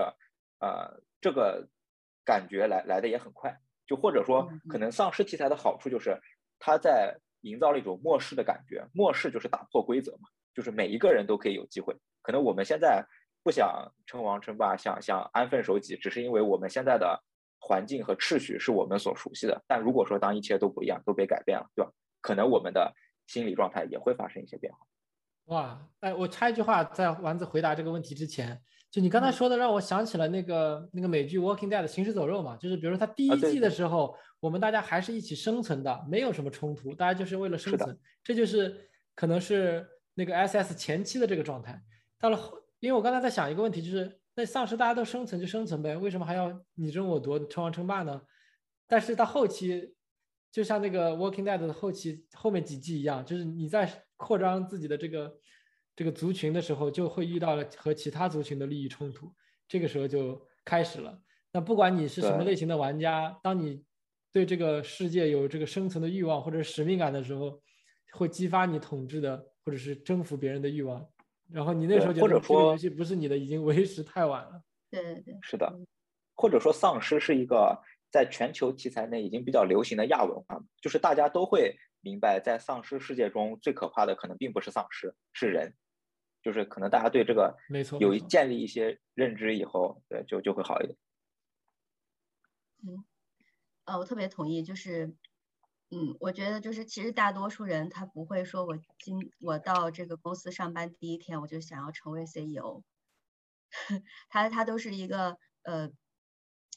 [0.60, 1.68] 呃这个
[2.24, 3.54] 感觉来来的也很快，
[3.86, 6.18] 就或者说可能丧尸题材的好处就是
[6.58, 10.28] 它在营造了一种末世的感觉，末世就是打破规则嘛。
[10.54, 11.94] 就是每一个人都可以有机会。
[12.28, 13.02] 可能我们现在
[13.42, 17.18] 不想称王称霸，想想安分守己，只是因为我们现在的
[17.58, 19.64] 环境和秩序是我们所熟悉的。
[19.66, 21.90] 但如果说当一切都不一样，都被改变了，对吧？
[22.20, 22.92] 可能我们的
[23.26, 24.78] 心理状态也会发生一些变化。
[25.46, 28.60] 哇，哎，我插一句话，在丸子回答这个问题之前，
[28.90, 39.88] 就你刚才说的，让我想起了那个那个美剧《Walking Dead》行尸走肉嘛，就是比如说它第一季的时候，我们大家还是一起生存的，没有什么冲突，大家就是为了生存，这就是可能是。
[40.18, 41.80] 那个 SS 前期的这个状态，
[42.20, 48.20] 到了后，因为我刚才在想一个问题，就是那丧尸大家都生存就生存呗，为什么还要你争我夺、称王称霸呢？
[48.86, 49.94] 但是到后期，
[50.50, 55.38] 就像那个 Walking Dead 的后期后面几季一样，就是你在扩张自己的这个
[55.94, 59.32] 这个族群的时候，就会遇到了和其他族群的利益冲突，
[59.68, 61.20] 这个时候就开始了。
[61.52, 63.84] 那不管你是什么类型的玩家，当你
[64.32, 67.60] 对这个世界有这个生存的欲望或者使命感的时候，
[68.12, 69.52] 会激发你统治的。
[69.68, 71.06] 或者是征服别人的欲望，
[71.52, 74.62] 然后你那时候觉得这个游戏不是你的，已经为时太晚了。
[74.90, 75.78] 对对对，是的。
[76.34, 85.74] 或者说，丧尸是一个在全球题材内已经比较流行的亚文化，就是大家都会明白，在丧尸世界中最可怕的可能并不是丧尸，是人。
[86.40, 90.96] 就是可能大家对这个没错有建立一些认知以后，对就就会好一点。
[92.86, 93.04] 嗯，
[93.84, 95.12] 呃，我特别同意，就是，
[95.90, 102.84] 嗯，我觉得就是其实大多数人他不会说我今我到这个公司上班第一天我就想要成为 CEO，
[104.28, 105.90] 他他都是一个呃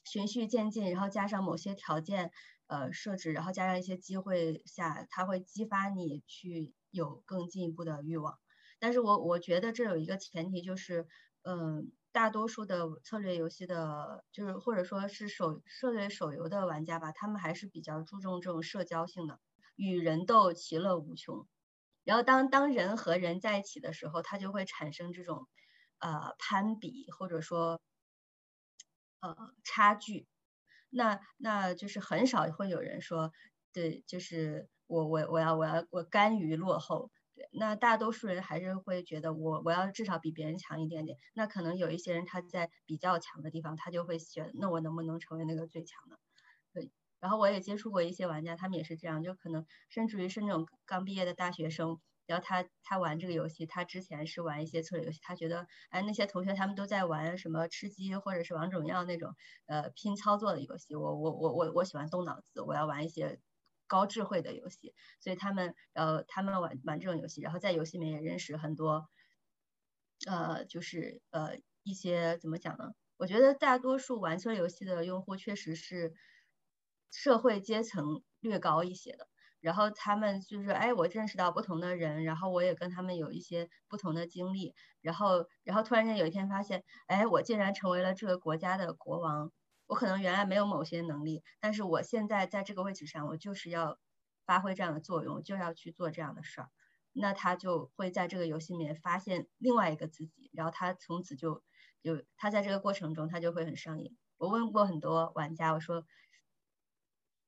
[0.06, 2.32] 循序渐进，然后加上某些条件
[2.68, 8.40] 呃设置，然后加上一些机会下，他会激发你去有更进一步的欲望。
[8.80, 11.08] 但是我我觉得这有一个前提就是，
[11.44, 19.40] 嗯，大多数的策略游戏的，就是或者说是手策略手游的玩家吧，他们还是比较注重这种社交性的，
[19.76, 21.48] 与人斗，其乐无穷。
[22.04, 25.48] 然后当当人和人在一起的时候，他就会产生这种
[26.00, 27.80] 呃攀比，或者说
[29.22, 30.28] 呃差距。
[30.90, 33.32] 那那就是很少会有人说，
[33.74, 37.12] 对，就是我我我要我要我甘于落后。
[37.52, 41.18] 那大多数人还是会觉得我我要至少比别人强一点点。
[41.34, 46.18] 那可能有一些人他在比较强的地方，他就会选那我能不能成为那个最强的？
[46.74, 46.92] 对。
[47.20, 59.36] 然后我也接触过一些玩家，他们也是这样，就可能甚至于是那种刚毕业的大学生，然后他他玩这个游戏，他之前是玩一些策略游戏，他觉得哎那些同学他们都在玩什么吃鸡或者是王者荣耀那种
[59.68, 63.40] 呃拼操作的游戏，我我我我我喜欢动脑子，我要玩一些
[63.92, 69.10] 高智慧的游戏，所以他们呃他们玩玩这种游戏，然后在游戏里面也认识很多
[70.26, 72.94] 呃就是呃一些怎么讲呢？
[73.18, 76.14] 我觉得大多数玩这游戏的用户确实是
[77.12, 79.28] 社会阶层略高一些的，
[79.60, 89.52] 然后他们就是哎，我认识到不同的人，然后我也跟他们有一些不同的经历，然后然后突然间有一天发现，哎，我竟然成为了这个国家的国王，
[89.92, 94.00] 我可能原来没有某些能力，但是我现在在这个位置上，我就是要
[94.46, 96.70] 发挥这样的作用，就要去做这样的事儿，
[97.12, 101.62] 那他就会在这个游戏里面发现另外一个自己，然后他从此就
[102.02, 104.18] 就他在这个过程中他就会很上瘾。
[104.38, 106.06] 我问过很多玩家，我说。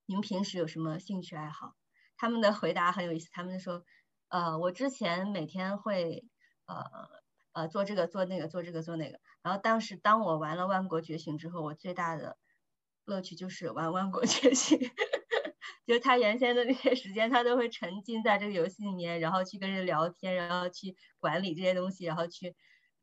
[0.05, 1.77] 你们平时有什么兴趣爱好？
[2.17, 3.85] 他们的回答很有意思，他们说，
[4.27, 6.25] 呃，我之前每天会，
[6.65, 6.83] 呃
[7.53, 12.37] 呃做这个做那个做这个做那个，然后当时当我玩了《万国觉醒》之后，我最大的
[13.05, 14.79] 乐趣就是玩《万国觉醒
[15.85, 22.49] 》，就他原先的那些时间，他都会沉浸在这个游戏里面，然后去跟人聊天，然后去管理这些东西，然后去，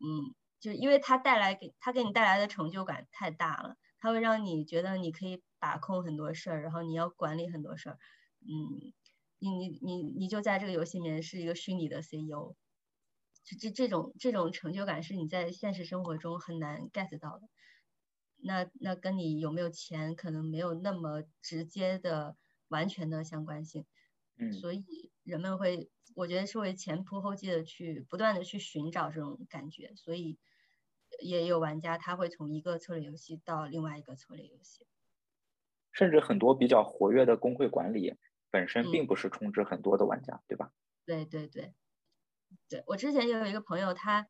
[0.01, 3.77] 嗯，就因为他带来给他给你带来的成就感太大了。
[3.99, 7.99] 他会让你觉得你可以把控很多事儿，然后你要管理很多事儿，
[8.41, 8.95] 嗯，
[9.39, 12.57] 你你你你就在这个游戏里面是一个虚拟的 CEO，
[13.45, 17.49] 这这这种这种成就感是你在现实生活中很难 get 到的。
[18.37, 22.37] 那那跟你有没有钱可能没有那么直接的
[22.69, 23.87] 完全的相关性，
[24.39, 30.39] 嗯，所以人们会，我觉得是会前仆后继的去不断的去寻找这种感觉，所以。
[31.21, 34.87] 也有玩家他会从一个策略游戏到另外一个策略游戏，
[35.93, 38.15] 甚至很多比较活跃的工会管理
[38.51, 40.73] 本身嗯并不是充值很多的玩家，对吧？
[41.07, 41.75] 对对对，对
[42.87, 44.29] 我之前也有一个朋友，他，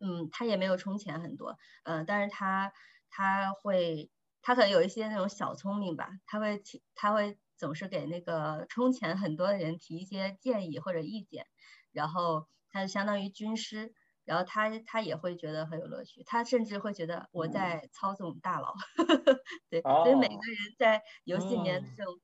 [0.00, 2.72] 嗯，他也没有充钱很多，嗯、但是他
[3.10, 4.10] 他会，
[4.42, 11.46] 他可能有一些那种小聪明吧，他会提，他会总是给那个充钱很多的人提一些建议或者意见，
[11.92, 13.94] 然后他就相当于军师。
[14.24, 18.74] 然后他他也会觉得很有乐趣，他甚至会觉得我在操纵大佬，
[19.70, 22.20] 对，所以每个哦人在游戏里面这种、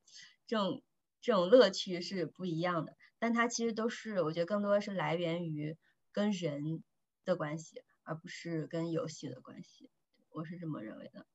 [0.46, 0.82] 这种
[1.22, 5.76] 这种乐趣是不一样的，但它其实都是我觉得更多的是来源于
[6.12, 6.82] 跟人
[7.24, 9.90] 的关系，而不是跟游戏的关系，
[10.30, 11.26] 我是这么认为的。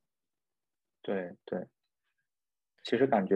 [1.02, 1.66] 对对，
[2.84, 3.36] 其实感觉，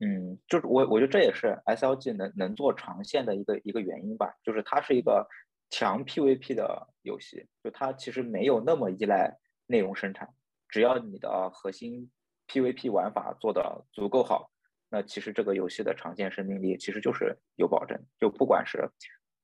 [0.00, 5.26] 嗯，就是我我觉得这也是 SLG 能能做长线的一个一个原因吧，就是它是一个
[5.70, 10.34] 强 PVP 的游戏，就它其实没有那么依赖内容生产，
[10.68, 12.10] 只要你的核心
[12.46, 14.50] PVP 玩法做得足够好，
[14.88, 18.88] 那其实这个游戏的常见生命力其实就是有保证，就不管是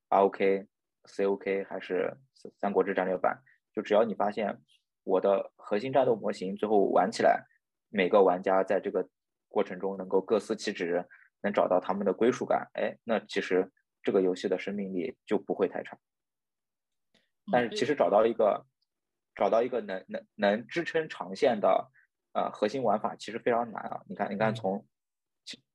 [0.09, 0.67] ROK、
[1.05, 2.17] COK 还是
[2.57, 4.61] 三国志战略版，就只要你发现
[5.03, 7.47] 我的核心战斗模型最后玩起来，
[7.89, 9.09] 每个玩家在这个
[9.49, 11.07] 过程中能够各司其职，
[11.43, 13.73] 能找到他们的归属感，哎，那其实
[14.03, 15.99] 这个游戏的生命力就不会太差。
[17.51, 18.65] 但是其实找到一个
[19.35, 21.91] 找到一个能能能支撑长线的
[22.33, 24.03] 呃核心玩法其实非常难啊！
[24.07, 24.87] 你看，你看嗯从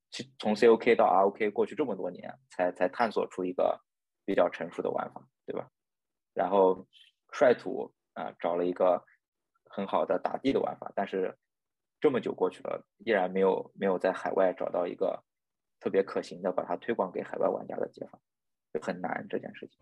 [0.10, 3.80] 其从 COK 到 ROK 过去这么多年，才才探索出一个
[4.26, 5.70] 比较成熟的玩法，对吧？
[6.34, 6.88] 然后
[7.32, 9.04] 率土啊、找了一个
[9.66, 11.38] 很好的打地的玩法，但是
[12.00, 15.24] 这么久过去了，依然没有没有在海外找到一个
[15.80, 18.20] 特别可行的把它推广给海外玩家的解法，
[18.74, 19.80] 就很难这件事情。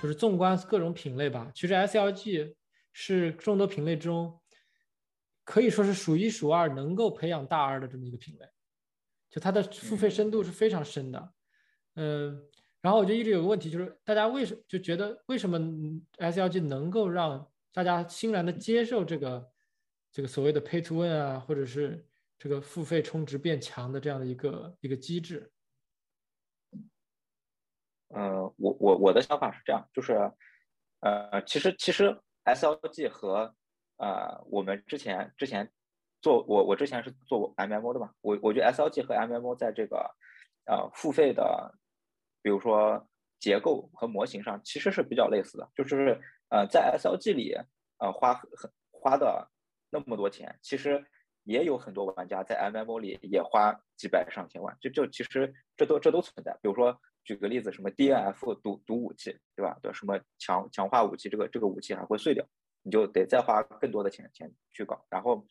[0.00, 2.54] 就是纵观各种品类吧，其实 SLG
[2.92, 4.37] 是众多品类中
[5.48, 8.46] 可以说是数一数二能够培养大二的这么一个品类，
[9.30, 11.32] 就它的付费深度是非常深的。
[11.94, 12.46] 嗯，
[12.82, 15.58] 然后我就一直有个问题，就是大家为什么就觉得为什么
[16.18, 19.50] SLG 能够让大家欣然的接受这个
[20.12, 22.06] 这个所谓的 Pay to Win 啊，或者是
[22.38, 25.50] 这个付费充值变强的这样的一个一个机制？
[28.08, 30.30] 呃，我我我的想法是这样，就是，
[31.00, 33.54] 呃，其实其实 SLG 和
[33.98, 35.70] 呃我们之前之前
[36.22, 40.10] 做我我之前是做 MMO 的嘛，我我觉得 SLG 和 MMO 在这个
[40.66, 41.74] 呃付费的，
[42.42, 43.06] 比如说
[43.38, 47.54] 结构和模型上其实是比较类似的，就是呃在 SLG 里
[47.98, 48.48] 呃花很
[48.90, 49.50] 花的
[49.90, 51.04] 那么多钱，其实
[51.44, 56.98] 也有很多玩家在 MMO 里也花几百上千万，就就其实这都这都存在，比如说。
[57.24, 59.78] 举个例子，什么 DNF 毒毒武器，对吧？
[59.82, 62.42] 对，什么强强化武器，这个这个武器还会碎掉，
[62.88, 65.04] 你就得再花更多的钱钱去搞。
[65.10, 65.46] 然后，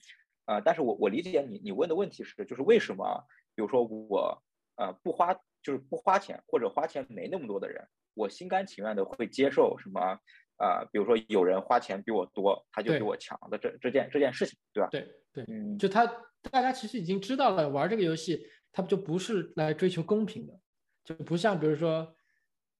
[0.45, 3.23] 呃，但是我我理解你你问的问题是，就是为什么，
[3.53, 4.43] 比如说我
[4.77, 10.17] 呃不花，就是不花钱或者花钱没那么多的人，我心甘情愿的会接受什么
[10.57, 14.89] 呃，比如说有人花钱比我多，他就比我强的这这件这件事情，对吧？
[14.89, 16.07] 对对，嗯，就他
[16.49, 20.59] 大家其实已经知道了，玩这个游戏，他就不是来追求公平的。
[21.03, 22.13] 就不像，比如说，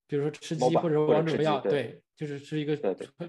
[0.05, 2.76] 比如说吃鸡或者说王者荣耀，对，就是是一个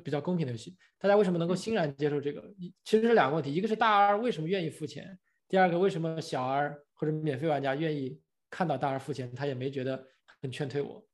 [0.03, 0.77] 比较公平的游戏。
[0.99, 2.43] 大家为什么能够欣然接受这个？
[2.83, 5.17] 其实是两个问题，一个是大 R 为什么愿意付钱，
[5.47, 8.21] 第二个为什么小 R 或者免费玩家愿意
[8.51, 10.05] 看到大 R 付钱，他也没觉得
[10.41, 11.07] 很劝退我。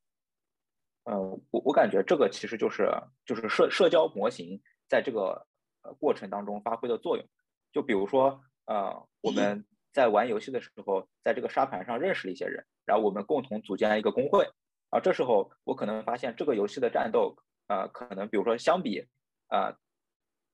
[1.05, 1.21] 嗯，
[1.51, 2.89] 我我感觉这个其实就是
[3.27, 5.47] 就是社社交模型在这个
[5.83, 7.27] 呃过程当中发挥的作用。
[7.73, 9.65] 就比如说，呃，我们。
[9.95, 14.45] 在玩游戏的时候，在这个沙盘上认识了一些人，然后我们共同组建了一个工会。
[14.91, 17.37] 啊，这时候我可能发现这个游戏的战斗，
[17.67, 19.07] 呃，可能比如说相比，
[19.49, 19.75] 呃，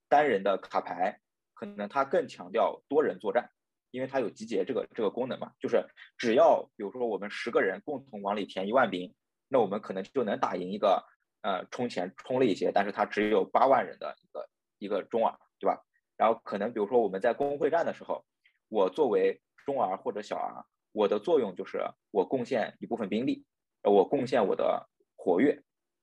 [0.09, 1.21] 单人的卡牌，
[1.55, 3.51] 可能它更强调多人作战，
[3.91, 5.53] 因为它有集结这个这个功能嘛。
[5.59, 5.85] 就是
[6.17, 9.15] 只要比如说我们十个人共同往里填一万兵，
[9.49, 11.05] 那我们可能就能打赢一个，
[11.43, 14.49] 呃，充钱充了一些，但是它只有八万人的一个
[14.79, 15.83] 一个中耳，对吧？
[16.17, 18.25] 然后可能比如说我们在公会战的时候。
[18.73, 23.45] 我作为中 R 或者小 R，我的作用就是我贡献一部分兵力，
[23.83, 25.61] 我贡献我的活跃，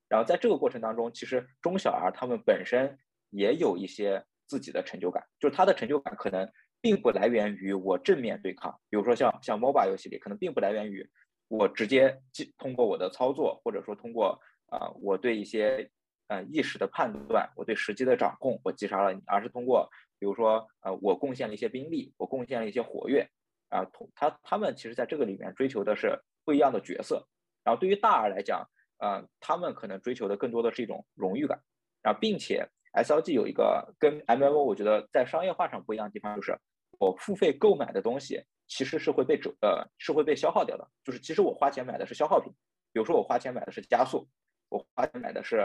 [0.09, 2.97] 然后在这个过程当中，其实中小 R 他们本身
[3.29, 6.49] 也有一些自己的成就感，就是他的成就感可能
[6.81, 11.09] 并不来源于我正面对抗，比如说像像 MOBA 游戏里，可能并不来源于
[11.47, 12.21] 我直接
[12.57, 15.89] 通过我的操作，或者说通过啊我对一些
[16.27, 19.89] 呃意识的判断，我对时机的掌控，我击杀了你，而是通过。
[20.19, 23.29] 比如说，呃，我贡献了一些兵力，我贡献了一些活跃，
[23.69, 23.85] 啊，
[24.15, 27.27] 他他们其实在这个里面追求的是不一样的角色。
[27.63, 28.67] 然后对于大 R 来讲，
[28.99, 31.59] 呃，他们可能追求的更多的是一种荣誉感。
[32.01, 36.57] 然后，并且 SLG 有一个跟 MMO 我觉得在商业化上不一样的地方，就是
[36.99, 40.87] 我付费购买的东西其实是会被折呃是会被消耗掉的。
[41.03, 42.51] 就是其实我花钱买的是消耗品，
[42.93, 44.27] 比如说我花钱买的是加速，
[44.69, 45.57] 我花钱买的是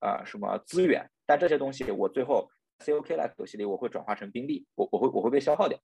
[0.00, 2.50] 呃什么资源，但这些东西我最后。
[2.78, 5.78] COK like 游戏里，我会转化成兵力，我我会我会被消耗掉，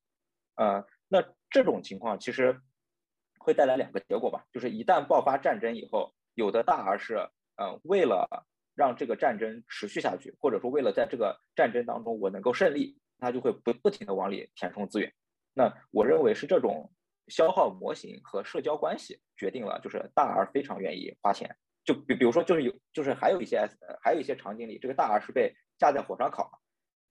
[0.57, 2.61] 呃，那这种情况其实
[3.39, 7.15] 会带来两个结果吧，就是一旦爆发战争以后，有的大 R 是，
[7.57, 15.13] 呃，为了让这个战争持续下去，或者说为了在这个战争当中我能够胜利，他就会不不停的往里填充资源。
[15.53, 16.91] 那我认为是这种
[17.27, 23.69] 消耗模型和社交关系决定了，就是大 R 非常愿意花钱，就比比如说就是有就是还有一些
[24.01, 26.59] 还有一些场景里，这个大 R 是被架在火上烤。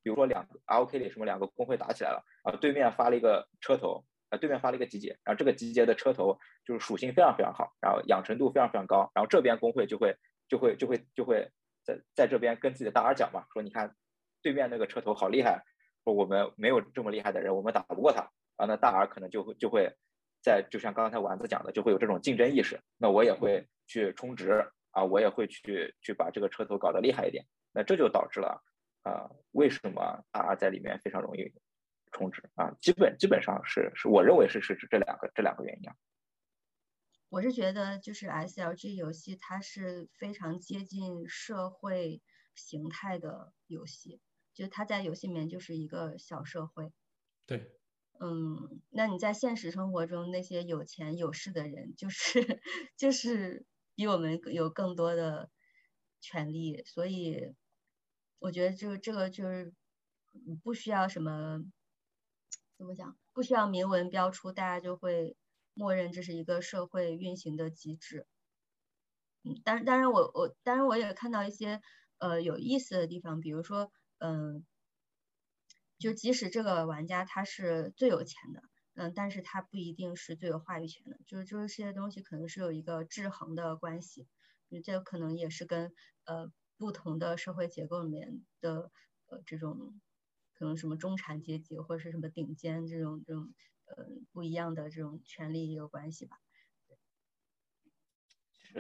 [0.05, 10.17] 比如说两个 ROK 里什么两个工会打起来了啊，对面发了一个车头啊，对面发了一个集结，然后这个集结的车头就是属性非常非常好，然后养成度非常非常高，然后这边工会就会
[10.49, 11.51] 就会就会就会
[11.85, 13.95] 在在这边跟自己的大 R 讲嘛，说你看
[14.41, 15.63] 对面那个车头好厉害，
[16.03, 19.95] 说我们没有这么厉害的人，我们打不过他啊，那大 R 可能就会就会
[20.43, 28.65] 在就像刚才丸子讲的，就会有这种竞争意识，那我也会去充值啊，我也会去去把这个车头搞得厉害一点，那这就导致了。
[29.03, 31.53] 啊，为什么大 R 在里面非常容易
[32.13, 32.71] 充值啊？
[32.81, 35.97] 基本基本上是是我认为是是这两个这两个原因啊。
[37.29, 42.23] 我是觉得就是 SLG 游戏它是非常接近社会
[42.55, 44.21] 形态的游戏，
[44.55, 46.93] 就它在游戏里面就是一个小社会。
[47.47, 47.79] 对。
[48.21, 52.61] 嗯，那你在现实生活中那些有钱有势的人，就是
[52.97, 55.51] 就是比我们有更多的
[56.21, 57.55] 权利，所以。
[58.45, 59.73] 我觉得这个这个就是
[60.65, 61.63] 不需要什么
[62.83, 63.17] 怎么讲？
[63.33, 65.37] 不需要明文标出，大家就会
[65.73, 68.27] 默认这是一个社会运行的机制。
[69.45, 71.81] 嗯，当当然我我当然我也看到一些
[72.19, 74.67] 呃有意思的地方，比如说嗯，
[75.97, 78.65] 就即使这个玩家他是最有钱的，
[78.95, 84.27] 嗯，但是他不一定是最有话语权的，就是就是这些东西可能是有一个制衡的关系，
[84.83, 88.91] 这可能也是跟呃不同的社会结构里面的
[89.29, 90.01] 呃这种。
[90.63, 93.53] 可能什么中产阶级或者是什么顶尖这种这种
[93.87, 96.39] 呃不一样的这种权利有关系吧？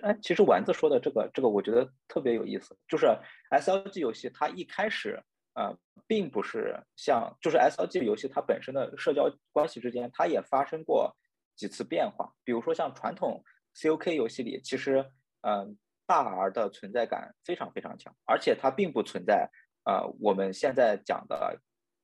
[0.00, 3.06] 哎，其实丸子说的这个这个我觉得特别有意思，就是
[3.50, 5.20] SLG 游戏它一开始
[5.54, 5.76] 呃
[6.06, 11.12] 并不是像就是 SLG 游戏它本身的社交关系之间它也发生过
[11.56, 13.42] 几次变化，比如说像传统
[13.74, 15.04] COK 游戏里，其实
[15.40, 15.76] 嗯
[16.06, 19.50] 大 R 的存在感非常非常强，而且它并不存在
[19.84, 21.60] 呃我们现在讲的。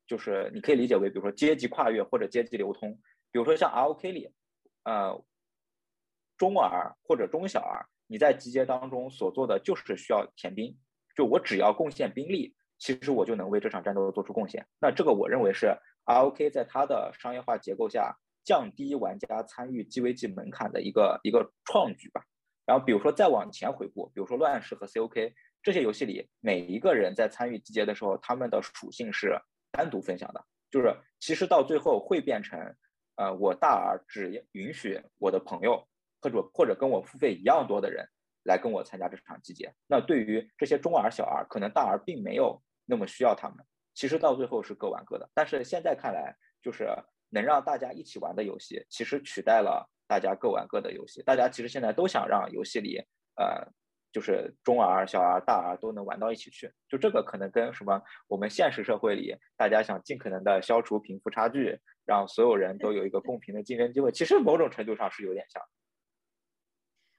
[0.09, 2.99] 就是你可以理解为，比如说阶级跨越或者阶级流通，
[3.31, 4.33] 比如说像 ROK 里，
[4.85, 5.23] 呃，
[6.39, 10.75] 中 R 或者中小 R，你在集结当中所做的就是需要填兵，
[11.15, 14.67] 就我只要贡献兵力，其实我就能为这场战斗做出贡献。
[14.81, 22.25] 那这个我认为是 ROK 在它的商业化结构下降低玩家参与 GVG 门槛的一个一个创举吧。
[22.65, 29.39] 然后比如说再往前回顾，比如说乱世和 COK 这些游戏里，每一个人在参与集结的时候，他们的属性是。
[29.71, 32.59] 单独分享的，就是其实到最后会变成，
[33.17, 35.87] 呃，我大儿只允许我的朋友
[36.21, 38.07] 或者或者跟我付费一样多的人
[38.45, 39.73] 来跟我参加这场集结。
[39.87, 43.65] 那对于这些中儿小儿可能大儿并没有那么需要他们。
[43.95, 45.29] 其实到最后是各玩各的。
[45.35, 46.89] 但是现在看来，就是
[47.29, 51.23] 能让大家一起玩的游戏，其实取代了大家各玩各的游戏。
[51.23, 52.99] 大家其实现在都想让游戏里，
[53.37, 53.67] 呃。
[54.11, 65.63] 就是中 R、小 R、大 R 都能玩到一起去，就这个可能跟什么我们现实社会里大家想尽可能的消除贫富差距，让所有人都有一个公平的竞争机会，其实某种程度上是有点像。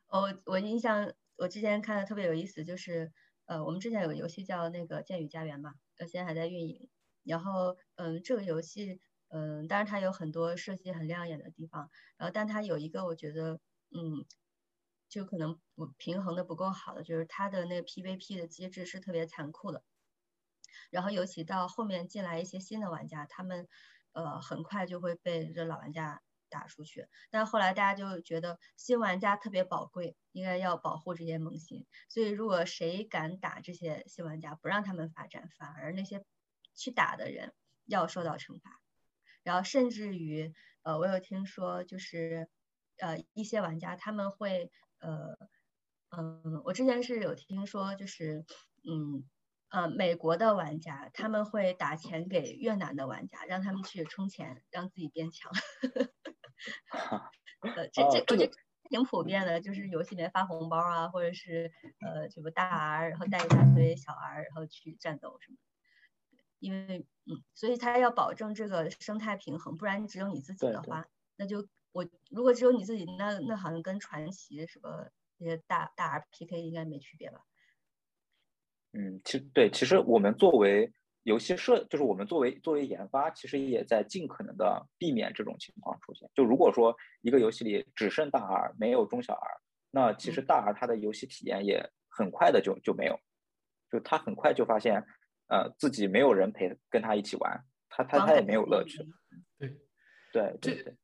[0.07, 3.11] 哦，我印象我之前看的特别有意思，就是
[3.45, 6.89] 呃，我们之前有个游戏叫那个《剑与家园》嘛，呃，现在还在运营。
[7.23, 13.59] 然后嗯，这个游戏嗯，当然它有很多设计很亮眼的地方，然后但它有一个我觉得
[13.91, 14.25] 嗯。
[15.09, 19.83] 就可能不平衡的不够好的，就是它的那个 PVP 的机制是特别残酷的，
[20.91, 23.67] 然后尤其到后面进来一些新的玩家，他们
[24.13, 27.07] 呃很快就会被这老玩家打出去。
[27.31, 36.23] 但后来大家就觉得新玩家特别宝贵，应该要保护这些萌新，所以如果谁敢打这些新玩家，不让他们发展，反而那些
[36.75, 37.55] 去打的人
[37.85, 38.79] 要受到惩罚。
[39.41, 40.53] 然后甚至于
[40.83, 42.47] 呃，我有听说就是
[42.97, 44.71] 呃一些玩家他们会。
[44.99, 45.37] 呃，
[46.09, 48.45] 嗯，我之前是有听说，就是，
[48.89, 49.25] 嗯，
[49.69, 55.51] 呃，美国的玩家他们会打钱给越南的玩家，让他们去充钱，让自己变强。
[57.75, 58.53] 呃，这这我觉得
[58.89, 61.71] 挺普遍的，就是游戏里面发红包啊，或者是
[62.01, 65.57] 呃，什么大 R，然后带一大堆小 R，然后去战斗什么。
[66.59, 71.05] 因为，嗯，所以他要保证这个生态平衡，不然只有你自己的话，
[71.37, 71.67] 那就。
[71.91, 77.39] 我如果只有你自己，那那好像跟传奇什么那些大大 R P K 应该没区别吧？
[78.93, 80.91] 嗯，其实对，其实我们作为
[81.23, 86.29] 游戏设，就是我们作为作为研发，其实也在尽可能的避免这种情况出现。
[86.33, 89.61] 就如果说一个游戏里只剩大 R 没有中小 R，
[89.91, 93.19] 那其实大 R 它的游戏体验也很快的就就没有，
[93.91, 95.05] 就他很快就发现，
[95.47, 98.97] 呃，自己没有人陪跟他一起玩，他他他也没有乐趣。
[99.57, 99.77] 对
[100.31, 100.97] 对对对。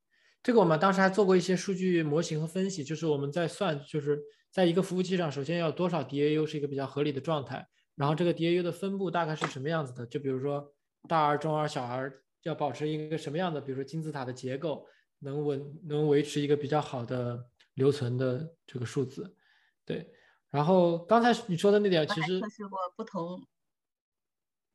[0.45, 4.21] 这个我们当时还做过一些数据模型和分析，就是我们在算，就是
[4.51, 10.05] 在一个服务器上，首先要多少 DAU 是一个比较合理的状态，然后这个 DAU 的分布大概是什么样子的？
[10.05, 10.71] 就比如说
[11.09, 14.85] 大 R、中 R、小 R 要保持一个什么样的，比如说金字塔的结构，
[15.17, 19.35] 能稳能维持一个比较好的留存的这个数字。
[19.83, 20.13] 对，
[20.51, 23.43] 然后刚才你说的那点，其实测试过不同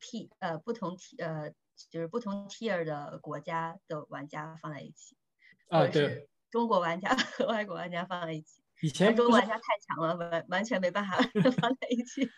[0.00, 1.52] T 呃不同 T 呃
[1.88, 5.16] 就是不同 Tier 的国家的玩家放在一起。
[5.70, 11.16] 啊，对，中国玩家和外国玩家放在一起，以前中国玩家太强了，完完全没办法
[11.60, 12.28] 放在一起。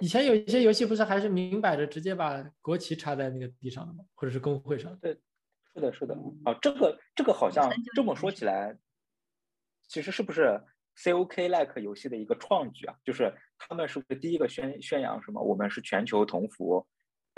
[0.00, 4.04] 以前有一些游戏不是还是明摆着直接把国旗插在那个地上的吗？
[4.14, 4.96] 或者是工会上？
[5.00, 5.18] 对，
[5.74, 6.14] 是的，是的。
[6.44, 8.78] 啊，这个这个好像这么说起来，
[9.88, 10.62] 其实是不是
[10.96, 12.94] COK like 游戏的一个创举啊？
[13.04, 15.42] 就是他们是不是第一个宣宣扬什么？
[15.42, 16.86] 我们是全球同服，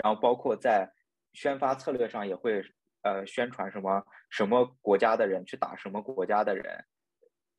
[0.03, 0.87] 然后包括在
[1.33, 2.63] 宣发策略上也会。
[3.03, 6.83] 呃，宣传什么什么国家的人去打什么国家的人，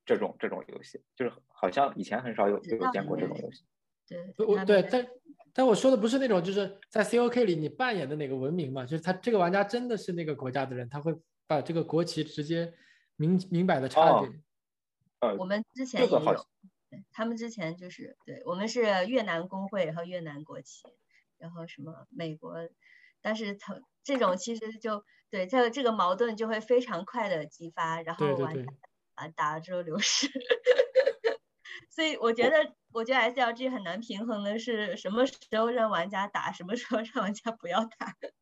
[0.05, 3.65] 这种这种游戏，就是好像以前很少有有见过这种游戏。
[4.07, 5.07] 对，我对，但
[5.53, 11.15] 但我说的不是那种就是在 COK 里你扮演的哪个文明嘛，就是他这个玩家真的是那个国家的人，他会
[11.47, 12.75] 把这个国旗直接
[13.17, 14.29] 明明摆的插给。
[15.21, 16.19] 呃，我们之前也有，
[16.91, 20.89] 对他们之前就是对我们是越南工会和越南国旗，
[21.39, 22.57] 然后什么美国，
[23.25, 28.55] 但是从这种其实就对这个这个矛盾就会非常快的激发，然后完
[29.15, 30.29] 啊打了之后流失。
[31.89, 38.15] 所以我觉得，我觉得 S L G 很难平衡的是什么时候让玩家打，什么时候让玩家不要打。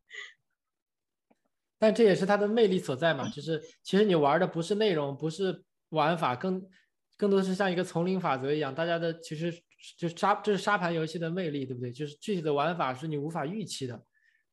[1.79, 6.61] 但这也是它的魅力所在嘛，就是其实你玩的不是内容，不是玩法，更
[7.17, 9.53] 更多是像一个丛林法则一样，大家的其实
[9.97, 11.93] 就沙这是沙盘游戏的魅力，对不对？
[11.93, 14.03] 就是具体的玩法是你无法预期的，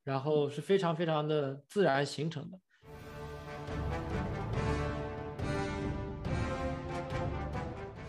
[0.09, 2.59] 然后是非常非常的自然形成的。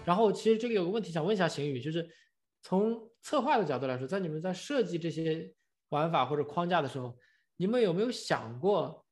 [0.03, 2.09] 然后其实这里有个问题想问一下邢宇，就是
[2.63, 5.55] 从策划的角度来说，在你们在设计这些
[5.91, 7.15] 玩法或者框架的时候，
[7.57, 9.05] 你们有没有想过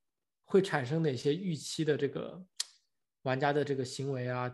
[0.47, 2.43] 会产生哪些预期的这个
[3.21, 4.51] 玩家的这个行为啊，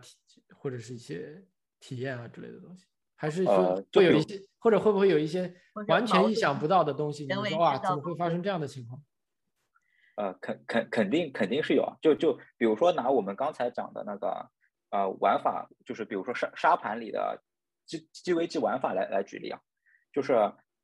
[0.57, 1.41] 或者是一些
[1.79, 2.83] 体验啊之类的东西？
[3.25, 5.51] 还是说会有一些，或者会不会有一些
[5.87, 7.25] 完全意想不到的东西？
[7.25, 9.01] 你说哇，怎么会发生这样的情况？
[10.17, 14.49] 呃，肯肯肯定肯定是有啊，就就比如说拿我们刚才讲的那个。
[14.91, 17.43] 呃，玩法就是比如说沙沙盘里的
[17.85, 19.59] 鸡鸡危机玩法来来举例啊，
[20.13, 20.31] 就是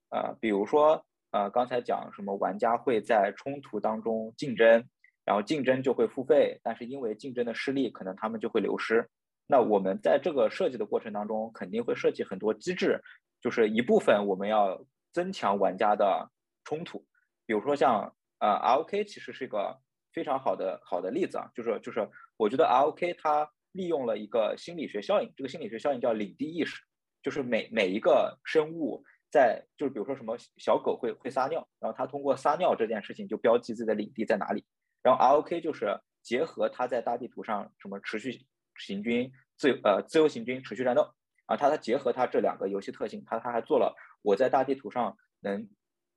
[0.10, 4.84] 呃，比如说呃，刚才讲什么玩家会在冲突当中竞争，
[5.24, 9.08] 然后竞争就会付费，但是因为竞争的失利，可能他们就会流失。
[9.52, 13.02] 那我们在这个设计的过程当中，肯定会设计很多机制，
[13.42, 16.32] 就是一部分我们要增强玩家的
[16.64, 17.06] 冲突，
[17.46, 19.78] 比如说像呃 ROK 其实是一个
[20.14, 23.52] 非常好的好的例子啊，就是就是我觉得 ROK 它。
[23.74, 26.84] 利用了一个心理学效应，这个心理学效应叫领地意识，
[27.24, 34.66] 就是每每一个生物在，就是比如说什么小狗会会撒尿，然后它通过撒尿这件事情就标记自己的领地在哪里。
[35.02, 38.46] 然后 ROK 就是结合它在大地图上什么持续
[38.86, 41.14] 行军、自由呃自由行军、持续战斗
[41.46, 45.70] 啊，它它结合它这两个游戏特性，它它还做了我在大地图上能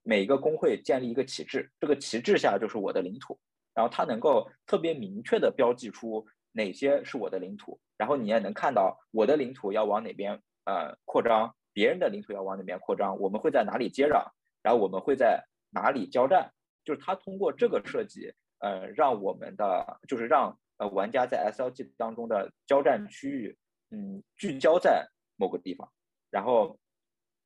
[0.03, 3.39] 每一个工会建立一个旗帜，这个旗帜下就是我的领土，
[3.75, 6.27] 然后它能够特别明确的标记出。
[6.57, 7.81] 哪些是我的领土？
[7.97, 14.31] 然后你也能看到我的领土要往哪边呃扩张，别人的领土要往哪边扩张，我们会在哪里接壤，
[14.63, 16.53] 然后我们会在哪里交战？
[16.85, 23.59] 就是他通过这个设计，呃，让我们的就是让呃玩家在 SLG 当中的交战区域，
[23.91, 25.07] 嗯，聚焦在
[25.37, 25.91] 某个地方。
[26.31, 26.79] 然后，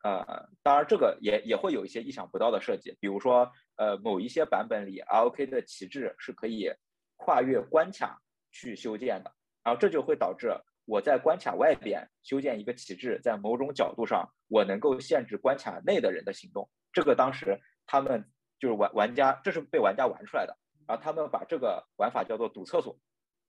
[0.03, 6.71] 呃，当然这个也也会有一些意想不到的设计，比如说呃某一些版本里 ROK 的旗帜是可以
[7.17, 8.21] 跨越关卡。
[8.51, 9.31] 去修建的，
[9.63, 10.51] 然后这就会导致
[10.87, 16.69] 我在关卡外边修建一个旗帜，在某种角度上，我能够限制关卡内的人的行动。
[16.91, 18.25] 这个当时他们
[18.59, 20.57] 就是玩玩家，这是被玩家玩出来的。
[20.89, 22.99] 然后他们把这个玩法叫做堵厕所，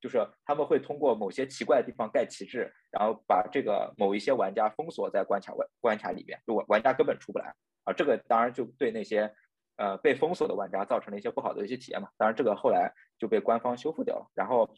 [0.02, 7.54] 就是他们会通过某些奇怪的地方盖旗帜，然后把这个某一些玩家封锁在关卡外关卡里边，就玩玩家根本出不来。
[7.84, 9.34] 啊，这个当然就对那些
[9.78, 12.10] 呃被封锁的玩家造成了一些不好的游戏体验嘛。
[12.18, 14.32] 当然这个后来就被官方修复掉了。
[14.34, 14.70] 然后。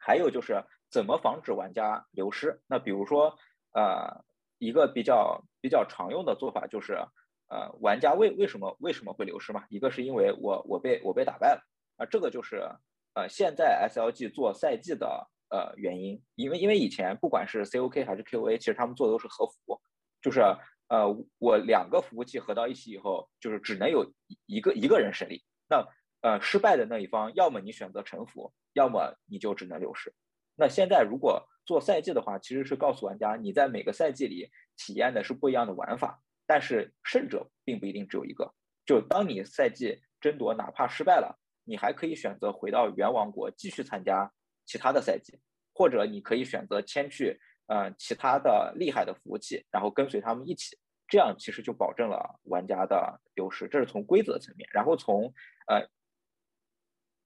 [0.00, 2.62] 还有就是怎么防止玩家流失？
[2.68, 3.36] 那比如说，
[3.72, 4.24] 呃，
[4.58, 6.94] 一个比较比较常用的做法就是，
[7.48, 9.64] 呃，玩家为为什么为什么会流失嘛？
[9.68, 11.66] 一个是因为我我被我被打败了
[11.96, 12.62] 啊，这个就是
[13.18, 19.80] 呃现在 SLG 做赛季的呃原因，因为因为以前不管是 COK 还是 QA，其实他们做的都是合服，
[20.22, 20.40] 就是
[20.86, 21.08] 呃
[21.38, 24.08] 我两个服务器合到一起以后，就是只能有
[24.46, 25.42] 一个一个人胜利。
[25.68, 25.84] 那
[26.20, 30.12] 呃，失败的那一方，要么你选择臣服，要么你就只能流失。
[30.56, 38.52] 那现在如果做赛季的话，其实是告诉玩家，你在每个赛季里体验的是不一样的玩法，但是胜者并不一定只有一个。
[38.84, 41.38] 就当你赛季争夺哪怕失败了，
[41.68, 44.32] 你还可以选择回到原王国继续参加
[44.64, 45.38] 其他的赛季，
[45.74, 53.68] 或者你可以选择迁去呃其他的厉害的服务器，然后跟随他们一起，这样其实就保证了玩家的优势。
[53.68, 55.32] 这是从规则层面，然后从
[55.68, 55.86] 呃。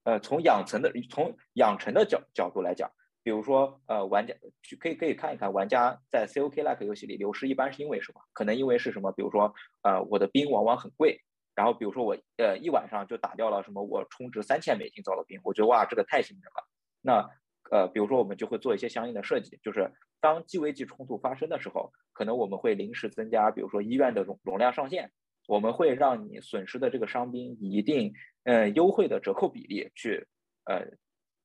[0.04, 2.90] 呃，从养成的从养成的角角度来讲，
[3.22, 8.20] 比如说，呃，玩家去可以可以看一看，玩家在 COK-like 游戏里流失一般是因为什么？
[8.32, 9.12] 可能因为是什么？
[9.12, 11.22] 比如说，呃，我的兵往往很贵，
[11.54, 16.68] 然后比如说我呃一晚上就打掉了什么我充值三千美金造的兵，我觉得哇，这个太心疼了。
[17.00, 17.30] 那
[17.70, 19.90] 呃，比如说我们就会做一些相应的设计，就是
[20.20, 25.10] 当机危机冲突发生的时候，可能我们会临时增加，比如说医院的容容量上限。
[25.48, 30.24] 我们会让你损失的这个伤兵以一定呃优惠的折扣比例去
[30.66, 30.86] 呃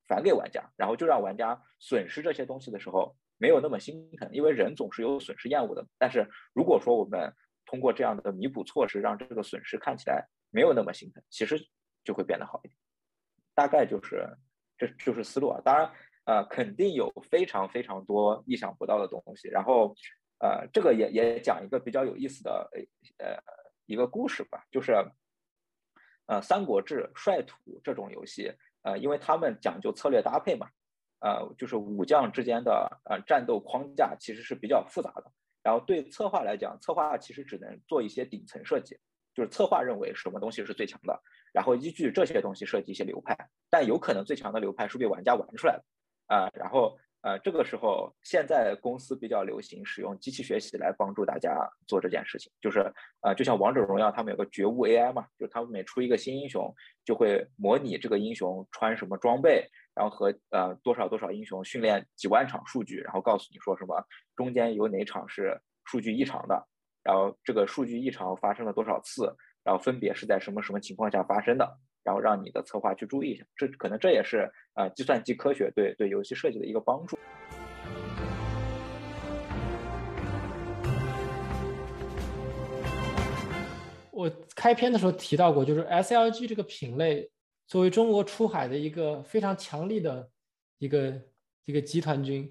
[0.08, 5.88] 返给玩家，然后就让玩家损失这些东西的时候没有那么心疼，因为人总是有损失厌恶的。
[5.98, 7.34] 但是如果说我们
[7.68, 11.60] 通过这样的弥补措施，让这个损失看起来没有那么心疼，其实
[12.04, 12.76] 就会变得好一点。
[13.54, 14.26] 大概就是
[14.78, 15.62] 这就是思路啊。
[15.64, 15.92] 当然，
[16.26, 19.50] 呃，肯定有非常非常多意想不到的东西。
[19.50, 19.94] 然后，
[20.40, 22.70] 呃，这个也也讲一个比较有意思的
[23.18, 23.36] 呃
[23.86, 24.94] 一个故事吧，就是
[26.28, 28.54] 呃《三国志》率土这种游戏，
[28.84, 30.68] 呃，因为他们讲究策略搭配嘛，
[31.20, 35.32] 呃，就是武将之间的呃战斗框架其实是比较复杂的。
[35.68, 38.98] 然后对策划来讲，策划其实只能做一些顶层设计，
[39.36, 43.36] 就是策划认为什么东西是最强的，然后依据这些东西设计一些流派，
[43.70, 45.84] 但有可能最强的流派是被玩家玩出来的，
[46.28, 52.80] 啊，然后呃这个时候现在公司比较流行使用机器学习来帮助大家做这件事情，就是
[53.20, 59.70] 呃就像王者荣耀他们有个觉悟 AI 嘛，就是他们每出一个新英雄就会模拟这个英雄穿什么装备。
[59.98, 64.00] 然后和呃多少多少英雄训练几万场数据，然后告诉你说什么
[64.36, 66.68] 中间有哪场是数据异常的，
[67.04, 77.18] 然后这个数据异常发生了多少次，然后分别是在什么什么情况下发生的，然后让你的策划去注意一下，这可能这也是呃计算机科学对对游戏设计的一个帮助。
[84.12, 87.28] 我开篇的时候提到过，就是 SLG 这个品类。
[87.68, 90.30] 作为中国出海的一个非常强力的
[90.78, 91.22] 一个
[91.66, 92.50] 一个集团军，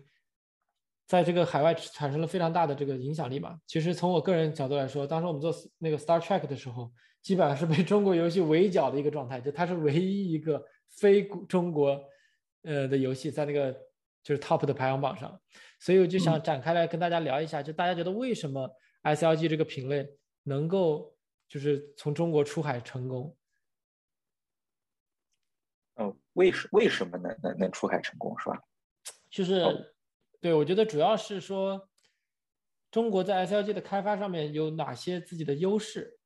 [1.07, 3.59] 在这个海外产生了非常大的这个影响力嘛。
[3.67, 6.93] 其实从我个人角度来说，当时我们做那个 Star Trek 的时候，
[7.23, 11.99] 基本上是被中国游戏围剿的一个状态，就它是唯一一个非中国
[12.63, 13.73] 呃的游戏在那个
[14.23, 15.41] 就是 Top 的排行榜上。
[15.81, 18.69] 所以我就想展开来跟大家聊一下，就大家觉得为什么
[19.03, 20.07] SLG 这个品类
[20.43, 21.15] 能够
[21.49, 23.35] 就是从中国出海成功？
[25.97, 28.63] 嗯，为什为什么能能能出海成功是吧？
[29.31, 29.95] 就是，
[30.41, 31.89] 对我觉得主要是说，
[32.91, 36.19] 中国在 SLG 的开发上面有哪些自己的优势，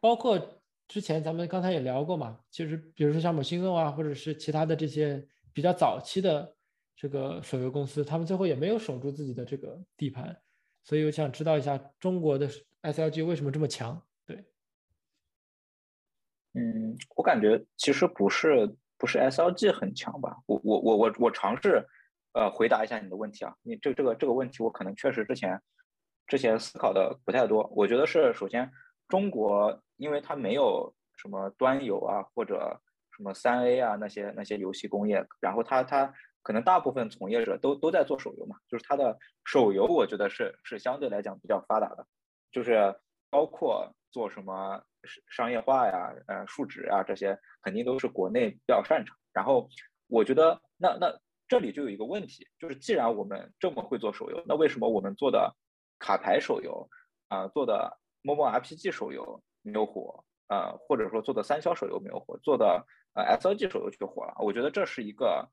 [0.00, 6.56] 包括之前咱们刚才也聊过嘛，其实比如说像某星动啊，或者是其他的这些比较早期的
[6.96, 10.40] 这个手游公司，他们最后也没有守住自己的这个地盘，
[10.84, 12.48] 所以我想知道一下中国的
[12.82, 14.00] SLG 为什么这么强？
[14.26, 14.44] 对，
[16.54, 18.76] 嗯，我感觉其实不是。
[19.00, 20.36] 不是 SLG 很强吧？
[20.44, 21.82] 我我我我我尝试，
[22.34, 23.56] 呃，回答一下你的问题啊。
[23.62, 25.58] 你这这个这个问题，我可能确实之前
[26.26, 27.66] 之前思考的不太多。
[27.74, 28.70] 我觉得是首先
[29.08, 32.78] 中国，因为它没有什么端游啊，或者
[33.16, 42.06] 什么三 A 啊那些那些游戏工业，然后它它可能大部分从业者都都在做手游嘛，就是它的手游，我觉得是是相对来讲比较发达的，
[42.52, 42.94] 就是
[43.30, 44.84] 包括做什么。
[45.28, 49.16] 商业化呀，呃，数值啊，这些肯定都是国内比较擅长。
[49.32, 49.68] 然后
[50.08, 55.54] 我觉得，那那这里就有一个问题，就是既然我们这么会做手游，那为什么我们做的
[55.98, 56.88] 卡牌手游
[57.28, 62.84] 啊，做的 MOMORPG 手游没有火啊，或者说做的三消手游没有火，做的
[63.14, 64.34] 呃 SLG 手游却火了？
[64.40, 65.48] 我觉得这是一个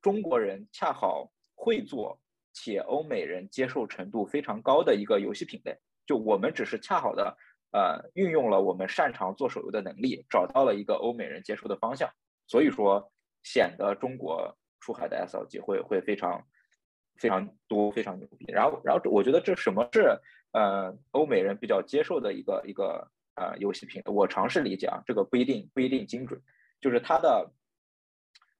[0.00, 2.20] 中国人恰好会做
[2.52, 7.36] 且欧美人接受程度非常高的一个游戏品类，就我们只是恰好的。
[7.72, 12.10] 呃，运用了我们擅长做手游的能力，找到了一个欧美人接受的方向，
[12.46, 13.10] 所以说
[13.42, 16.46] 显得中国出海的 SLG 会会非常
[17.16, 18.44] 非常多，非常牛逼。
[18.48, 20.18] 然后，然后我觉得这什么是
[20.52, 24.02] 呃欧美人比较接受的一个一个呃游戏品？
[24.04, 26.42] 我尝试理解啊，这个不一定不一定精准，
[26.78, 27.50] 就是它的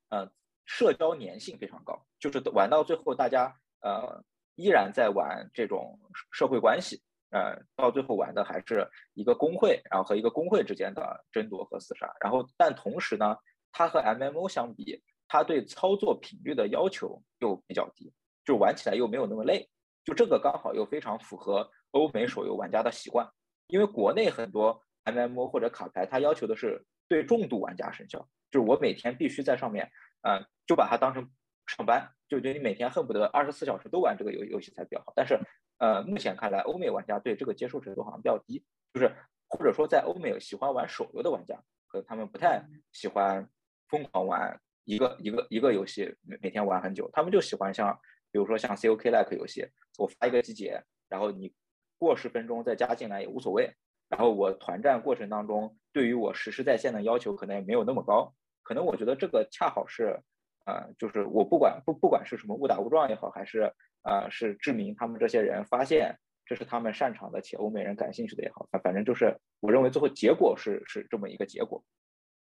[0.08, 0.30] 呃
[0.64, 6.00] 社交粘性非常高，就是玩到最后大家呃依然在玩这种
[6.30, 7.02] 社会关系。
[7.33, 12.12] 呃，到最后玩的还是一个工会，然后和一个工会之间的争夺和厮杀。
[12.20, 13.37] 然后，但同时呢，
[13.72, 18.12] 它和 MMO 相比，它对操作频率的要求又比较低，
[18.45, 19.68] 就玩起来又没有那么累。
[20.05, 23.26] 就这个刚好又非常符合欧美手游玩家的习惯，
[23.66, 29.91] 因为国内很多 MMO 或者卡牌，它要求的是对重度玩家生效，就是我每天必须在上面，
[30.22, 31.30] 呃，就把它当成
[31.66, 35.12] 上班，就觉得你每天恨不得二十四小时都玩这个游游戏才比较好。
[35.14, 35.39] 但是
[35.83, 38.64] 呃，目前看来，欧美玩家对这个接受程度好像比较低，
[38.95, 39.12] 就是
[39.49, 43.51] 或者说在欧美喜欢玩手游的玩家，可能他们不太喜欢
[43.89, 47.99] 疯狂玩一个一个一个游戏，每每天玩很久，他们就喜欢像
[48.30, 49.66] 比如说像 COK like 游戏，
[49.99, 51.53] 我发一个集结，然后你
[51.99, 53.68] 过十分钟再加进来也无所谓，
[54.09, 60.22] 然后我团战过程当中对于我实时在线的要求可能也没有那么高，可能我觉得这个恰好是，
[60.64, 63.74] 呃，就是我不管不不管是什么误打误撞也好，还是。
[64.03, 71.84] 啊，是志明他们这些人发现这是他们擅长的，且欧美人感兴趣的也好，反正就是我认为最后结果是是这么一个结果。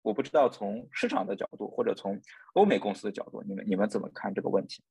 [0.03, 2.21] 我不知道从市场的角度或者从
[2.53, 4.83] 欧美公司的角度，你们你们怎么看这个问题？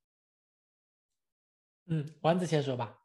[1.87, 2.99] 嗯，丸子先说吧。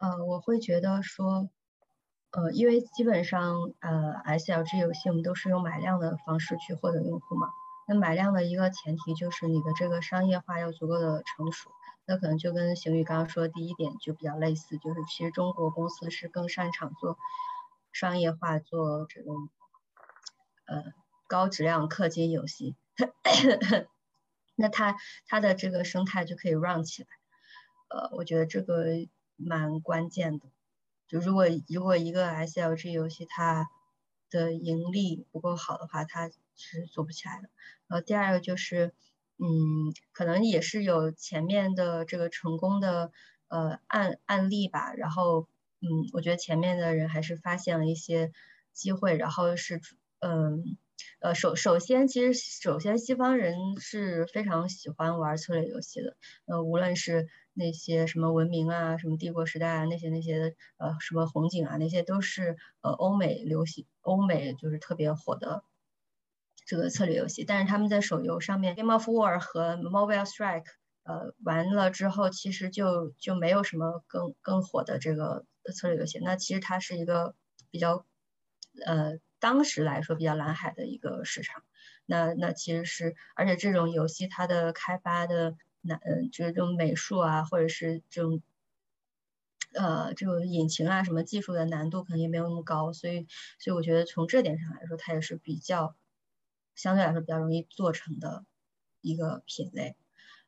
[0.00, 1.50] 呃，我会觉得说，
[2.32, 7.48] 呃，因为基本上呃 SLG 游戏我们都是用买量的方式去获得用户嘛。
[7.86, 11.70] 那买量的一个前提就是你的这个商业化要足够的成熟。
[12.04, 17.16] 那可能就跟邢宇刚刚说的第一点就比较类似，就是其实中国公司是更擅长做
[17.92, 19.48] 商业化、做这种
[20.66, 20.82] 呃
[21.28, 22.74] 高质量氪金游戏。
[24.56, 27.08] 那它它的这个生态就可以 run 起来。
[27.88, 28.86] 呃，我觉得这个
[29.36, 30.46] 蛮关键的。
[31.06, 33.70] 就如果如果一个 SLG 游戏它
[34.28, 37.48] 的盈利不够好的话，它是做不起来的。
[37.88, 38.92] 呃第二个就是。
[39.38, 43.10] 嗯，可能也是有前面的这个成功的
[43.48, 45.48] 呃案案例吧，然后
[45.80, 48.30] 嗯，我觉得前面的人还是发现了一些
[48.72, 49.80] 机会，然后是
[50.20, 50.76] 嗯
[51.18, 65.64] 呃首首先其实首先西方人是非常喜欢玩策略游戏的，呃无论是那些什么文明啊，什么帝国时代啊那些那些呃什么红警啊那些都是呃欧美流行欧美就是特别火的。
[66.72, 70.64] 这个策略游戏，但是他们在手游上面，Game of War 和 Mobile Strike，
[71.02, 75.44] 呃，完了之后，其实就就没有什么更更火的这个
[75.74, 76.18] 策略游戏。
[76.20, 77.34] 那其实它是一个
[77.70, 78.06] 比较，
[78.86, 81.62] 呃，当时来说比较蓝海的一个市场。
[82.06, 86.00] 那那其实是，而且这种游戏它的开发的难，
[86.32, 88.40] 就是这种美术啊，或者是这种，
[89.74, 92.94] 呃，这种引擎啊什么技术的难度可能也没有那么高。
[92.94, 93.26] 所以，
[93.58, 95.94] 所以我觉得从这点上来说，它也是比较。
[96.74, 98.44] 相对来说比较容易做成的
[99.00, 99.96] 一个品类，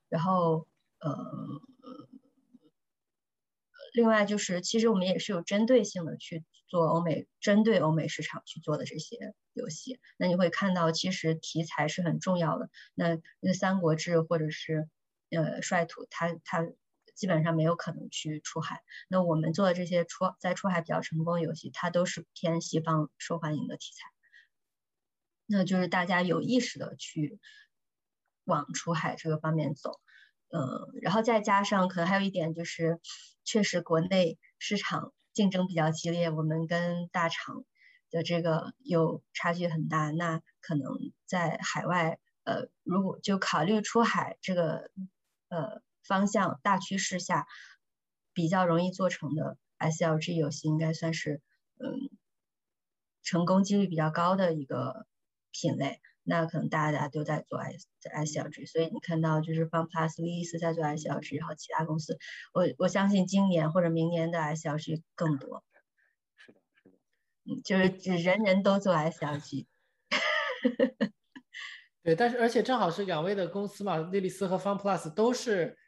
[0.08, 0.66] 然后
[1.00, 1.14] 呃，
[3.92, 10.00] 另外就是其实我们也是有针对性的去做欧美针对欧美市场去做的这些游戏。
[10.16, 12.70] 那你会看到其实题材是很重要的。
[12.94, 14.88] 那那《三国志》或者是
[15.30, 16.66] 呃《率土》，它它
[17.14, 18.82] 基本上没有可能去出海。
[19.08, 24.13] 那我们做的这些出在出海比较成功的游戏，它都是偏西方受欢迎的题材。
[25.46, 27.38] 那就是大家有意识的去
[28.44, 30.00] 往出海这个方面走，
[30.48, 33.00] 嗯，然后再加上可能还有一点就是，
[33.44, 37.64] 确实国内市场竞争比较激烈，我们跟大厂
[38.10, 40.10] 的这个有差距很大。
[40.10, 44.90] 那可能在海外，呃，如果就考虑出海这个
[45.48, 47.46] 呃方向大趋势下，
[48.32, 51.42] 比较容易做成的 SLG 游戏，应该算是
[51.78, 52.10] 嗯
[53.22, 55.06] 成功几率比较高的一个。
[55.54, 62.18] 品类，那可能大家都在做 S S L G，所以你看到就是 FunPlus、莉莉丝在做 S L G，然后其他公司，
[62.52, 65.62] 我我相信今年或者明年的 S L G 更多。
[66.36, 66.96] 是的，是的，
[67.44, 69.68] 嗯，就是指人人都做 S L G。
[72.02, 75.78] 对，但是而且正好是两位的公司嘛，莉莉丝和 FunPlus 都是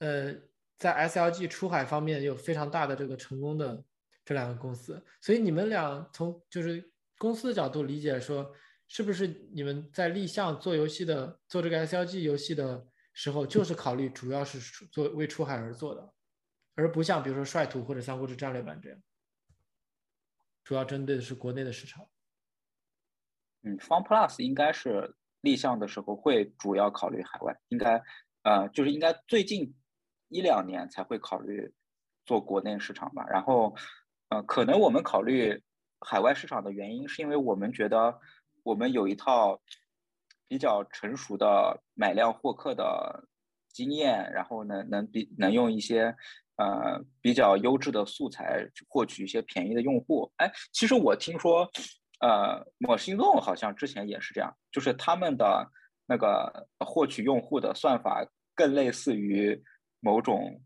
[0.00, 0.34] 呃
[0.76, 3.82] 在 S L G 出海方面有非常大的这个成功的
[4.24, 8.52] 这两个公司，所以你们俩从就是公司的角度理解说。
[8.94, 16.14] 是不是你们在立项做游戏的做这个 SLG 游戏的时候，就是考虑主要是做为出海而做的，
[16.76, 18.98] 而不像比如说率土或者三国志战略版这样，
[20.62, 22.08] 主要针对的是国内的市场。
[23.64, 28.00] 嗯，FunPlus 应该是立项的时候会主要考虑海外，应该
[28.44, 29.74] 呃就是应该最近
[30.28, 31.74] 一两年才会考虑
[32.24, 33.26] 做国内市场吧。
[33.28, 33.74] 然后
[34.28, 35.60] 呃可能我们考虑
[35.98, 38.20] 海外市场的原因，是因为我们觉得。
[38.64, 39.60] 我们有一套
[40.48, 43.28] 比较成熟的买量获客的
[43.68, 46.14] 经验，然后呢，能比能用一些
[46.56, 50.32] 呃比较优质的素材获取一些便宜的用户。
[50.38, 51.70] 哎，其实我听说，
[52.20, 55.70] 呃，某心动好像之前也是这样，就是他们的
[56.06, 59.62] 那个获取用户的算法更类似于
[60.00, 60.62] 某种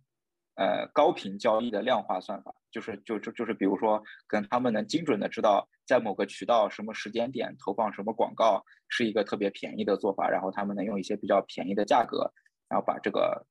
[0.54, 2.54] 呃高频交易的量化算法。
[2.70, 12.32] 就是就就就是比如说，跟他们能精准的知道在某个渠道什么时间点投放什么广告是一个特别便宜的做法，然后他们能用一些比较便宜的价格，
[12.68, 13.46] 然后把这个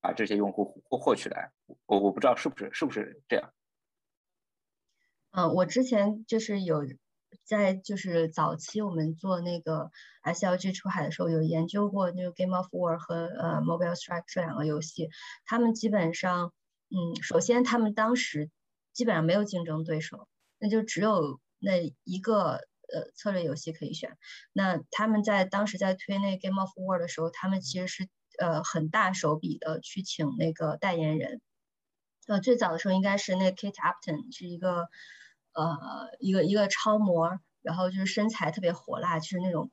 [0.00, 1.52] 把这些用户获获取来。
[1.86, 3.52] 我我不知道是不是是不是这样。
[5.32, 6.86] 嗯，我之前就是有
[7.44, 9.90] 在就是早期我们做那个
[10.24, 15.10] SLG 出海的时候，有研究过那个 Game of War 和呃 Mobile Strike 这两个游戏，
[15.44, 16.52] 他们基本上。
[16.92, 18.50] 嗯，首先他们当时
[18.92, 20.26] 基本上没有竞争对手，
[20.58, 22.54] 那就只有那一个
[22.92, 24.16] 呃策略游戏可以选。
[24.52, 28.08] 那他们在当时在推那 Game of War 的时候，他们其实是
[28.38, 31.40] 呃很大手笔的去请那个代言人。
[32.26, 34.88] 呃，最早的时候应该是那 Kate Upton 是一个
[35.52, 39.70] 呃一个一个超模，然后就是身材特别火辣，就是那种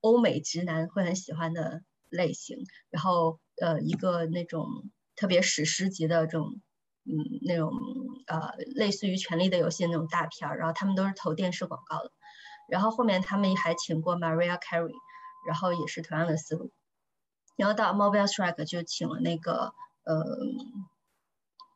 [0.00, 2.58] 欧美直男会很喜欢的类型。
[2.90, 4.66] 然后呃一个那种。
[5.16, 6.60] 特别史诗级的这种
[7.06, 7.12] 嗯
[7.42, 7.72] 那种
[8.26, 12.10] 呃类似于《权力的游戏》那种大片儿，然后他们都是投电视广告的。
[12.68, 14.94] 然后后面他们还请过 Maria Carey，
[15.46, 16.72] 然后也是同样的思路。
[17.56, 19.74] 然后到 Mobile Strike 就请了那个
[20.04, 20.24] 呃，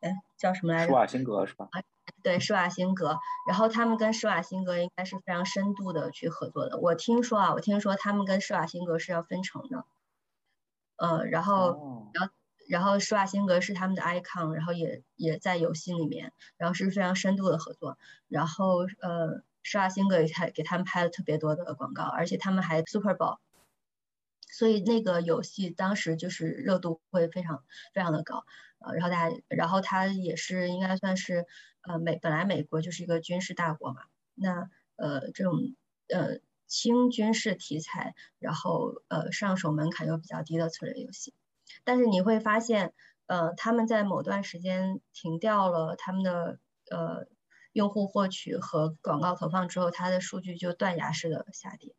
[0.01, 0.87] 哎叫什么来着？
[0.87, 1.67] 施瓦辛格是吧？
[1.71, 1.81] 啊
[2.23, 3.19] 对，施瓦辛格。
[3.47, 6.79] 然后他们跟施瓦辛格应该是非常深度的去合作的。
[6.79, 9.85] 我听说啊，我听说他们跟施瓦辛格是要分成的。
[10.97, 12.33] 呃，然后，然后，
[12.69, 17.97] 然后施瓦辛格是他们的 icon，然后也也在游戏里面，然后是非常深度的合作。
[18.27, 23.39] 然后，呃，施瓦辛格也还给他们拍了特别多的广告，而且他们还 Super Bowl。
[24.51, 27.63] 所以那个游戏当时就是热度会非常
[27.93, 28.45] 非常的高，
[28.79, 31.47] 呃，然后大家，然后它也是应该算是，
[31.81, 34.03] 呃，美本来美国就是一个军事大国嘛，
[34.35, 35.53] 那呃这种
[36.09, 41.33] 呃轻军事题材，然后呃上手门槛又比较低的策略游戏，
[41.83, 42.93] 但是你会发现，
[43.27, 46.59] 呃他们在某段时间停掉了他们的
[46.89, 47.27] 呃
[47.73, 51.95] 用户获取和广告投放之后，它的数据就断崖式的下跌。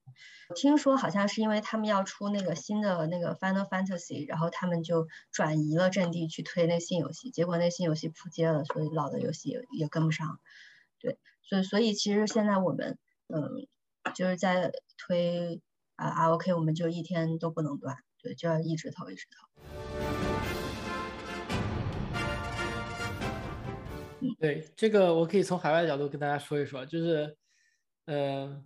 [0.56, 10.40] 听说好像是因为他们要出那个新的那个 Final Fantasy，然后他们就转移了阵地去推那新游戏，结果那新游戏扑街了，所以老的游戏也也跟不上。
[10.98, 12.98] 对，所以所以其实现在我们
[13.28, 13.68] 嗯
[14.16, 15.62] 就是在推
[15.94, 19.48] 啊 R O K，我们就一天都不能断，对，就要一直投一直投。
[24.20, 27.36] 嗯，对，这个我可以从海外的角度跟大家说一说，就是
[28.06, 28.64] 呃。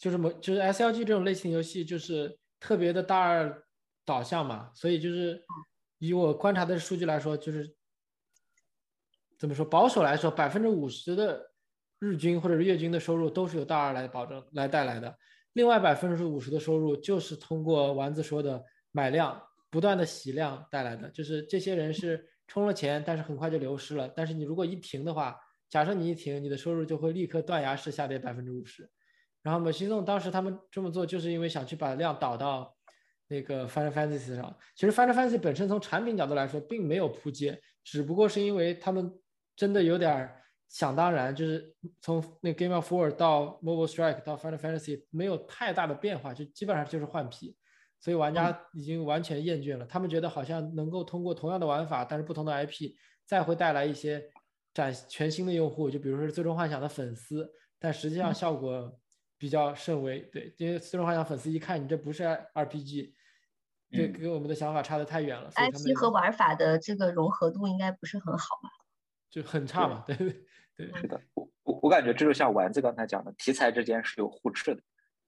[0.00, 3.64] 就是某就是 S L G 这种类型游戏就是特别的大二
[4.04, 5.40] 导向嘛，所以就是
[5.98, 7.72] 以我观察的数据来说，就是
[9.38, 11.52] 怎么说保守来说，百分之五十的
[12.00, 15.16] 日均或者是月均的收入都是由大二来保证来带来的，
[15.54, 25.38] 另外百分之五十的收入就是通过丸子说的买量不断的洗量带来的，就是这些人是充了钱，但是很快就流失了，但是你如果一停的话，
[25.68, 28.90] 假设你一停，你的收入就会立刻断崖式下跌百分之五十。
[29.42, 32.76] 然后 m a c h i n 当时他们这么做，就是因为想去把量导到
[33.28, 34.56] 那个 Final Fantasy 上。
[34.76, 39.12] 其实 Final Fantasy 本身从产品角度来说，并没有扑街，只不过是因为他们
[39.56, 40.41] 真的有点儿
[40.72, 47.54] 想当然，就是从那 Game of War 到 Mobile Strike 到 Final Fantasy 没有太大的变化，就基本上就是换皮，
[48.00, 49.84] 所以玩家已经完全厌倦了。
[49.84, 52.94] 他们觉得好像能够通过同样的玩法，但是不同的 IP，
[53.26, 54.24] 再会带来一些
[54.72, 58.98] 展全新的用户，就比如说是最终幻想的粉丝，但实际上效果。
[59.38, 62.22] 比较甚微，对，因为最终幻想粉丝一看你这不是
[62.54, 63.12] RPG，
[63.90, 65.50] 这跟我们的想法差的太远了。
[65.50, 68.70] IP 和玩法的这个融合度应该不是很好吧？
[69.28, 70.16] 就很差嘛，对
[70.90, 71.00] 对。
[71.00, 74.82] 是的，我我我感觉这就像丸子刚才讲的，题材之间是有互斥的，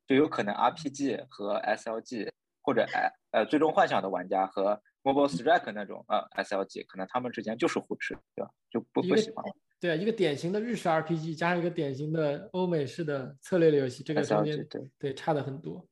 [0.06, 2.30] 就有可能 RPG 和 SLG
[2.62, 8.50] 或者哎呃最终幻想的玩家和 Mobile Strike 那种呃 SLG，可能他们之间就是互斥，对吧？
[8.70, 9.52] 就不不喜欢了。
[9.80, 15.86] 对啊，一个典型的日式 RPG 加上一个典型的欧美式的策略类游戏，这个中间对对差的很多。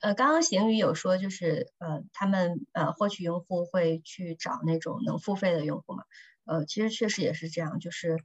[0.00, 6.04] 呃，刚刚邢宇有说，就是呃，他们呃获取用户会去找那种能付费的用户嘛？
[6.44, 8.18] 呃，其实确实也是这样，就是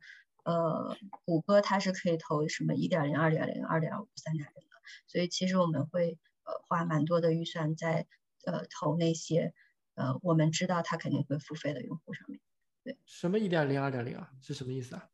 [0.43, 4.75] 呃，谷歌它是可以投什么一点零、二点零、二点五、三点零的，
[5.07, 8.07] 所以其实我们会呃花蛮多的预算在。
[8.45, 9.53] 呃，投那些
[9.95, 12.41] 呃，我们知道他肯定会付费的用户上面，
[12.83, 12.97] 对。
[13.05, 14.31] 什么一点零、二点零啊？
[14.41, 15.07] 是什么意思啊？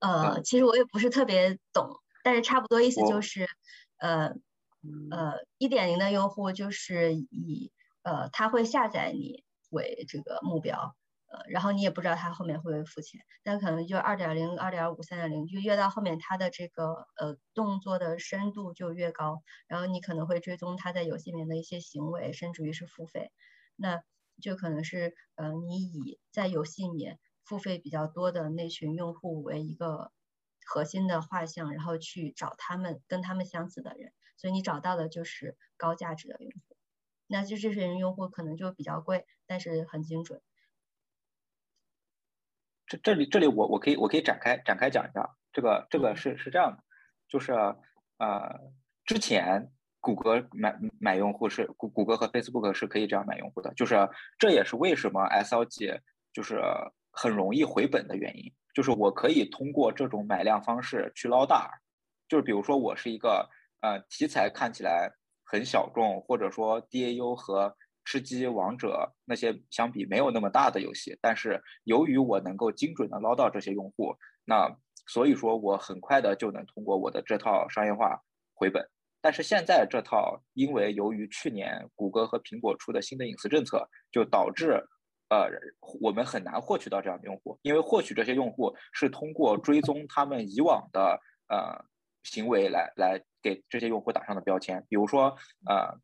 [0.00, 3.48] 呃，其实我也不是特别懂，但是差不多意思就是，
[3.96, 4.34] 呃
[5.10, 7.72] 呃，一点零的用户就是以
[8.02, 10.96] 呃他会下载你为这个目标。
[11.28, 23.32] 呃，然后你也不知道他后面会不会付钱，但可能就二点零、二点五、三点零，就越到后面他的这个呃动作的深度就越高，然后你可能会追踪他在游戏里面的一些行为，甚至于是付费，
[23.74, 24.04] 那
[24.40, 30.12] 就可能是呃你以在游戏里面付费比较多的那群用户为一个
[30.64, 36.76] 核心的画像，然后去找他们跟他们相似的人，所以你找到的就是高价值的用户，
[37.26, 40.40] 那就这些人用户可能就比较贵，但是很精准。
[42.86, 46.84] 这这里这里我我可以我可以展开展开讲一下，这个这个是是这样的，
[47.28, 47.52] 就是
[48.18, 48.72] 呃
[49.04, 54.08] 之前谷歌买买用户是谷谷歌和 Facebook 是可以这样买用户的，就是
[54.38, 56.00] 这也是为什么 SLG
[56.32, 56.62] 就是
[57.10, 61.80] 很容易回本的原因，就是我可以通过这种买量方式去捞大，
[62.28, 63.50] 就是比如说我是一个
[63.86, 65.08] 呃题材看起来
[65.44, 74.76] 很小众，或者说 DAU 和吃鸡、王者那些相比没有那么大的游戏，但是由于我能够精准的捞到这些用户，那
[75.06, 78.20] 所以说我很快的就能通过我的这套商业化
[78.54, 78.84] 回本。
[79.20, 84.80] 但是现在这套，因为由于去年谷歌和苹果出的新的隐私政策，就导致，
[85.30, 85.48] 呃，
[86.00, 91.74] 我们很难获取到这样的用户，因为获取这些用户是通过追踪他们以往的呃
[92.26, 95.36] 行为来来给这些用户打上的标签，比如说
[95.66, 95.98] 呃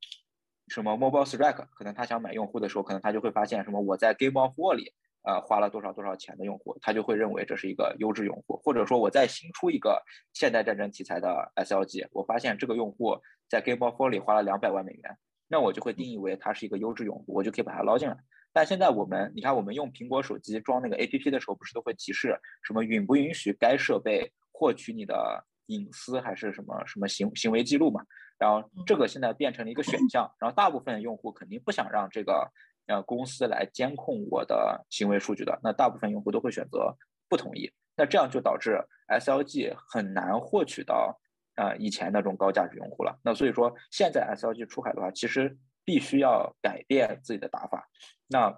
[0.69, 4.95] 什么 Mobile Strike，可能他想买用户的时候，可能他就会发现什么我在 Game of War 里。
[5.25, 13.17] 呃，花了多少多少钱的用户，他就会认为这是一个优质用户，或者说我在新出一个现代战争题材的 SLG，我发现这个用户
[13.49, 15.17] 在 Game of War 里花了两百万美元，
[15.47, 18.17] 那我就会定义为他是一个优质用户，我就可以把他捞进来。
[18.53, 28.03] 但现在我们，你看我们用苹果手机装那个 APP 的时候，不是都会提示什么允不允许该设备获取你的隐私还是什么什么行行为记录嘛？
[28.39, 32.51] 然后这个现在变成了一个选项，然后大部分用户肯定不想让这个。
[32.87, 36.93] 呃，公司来监控我的行为数据的，那大部分用户都会选择
[37.29, 38.77] 不同意，那这样就导致
[39.07, 41.17] SLG 很难获取到
[41.55, 43.17] 呃以前那种高价值用户了。
[43.23, 47.89] 那所以说，现在 SLG 出海的话，其实必须要改变自己的打法。
[48.27, 48.53] 那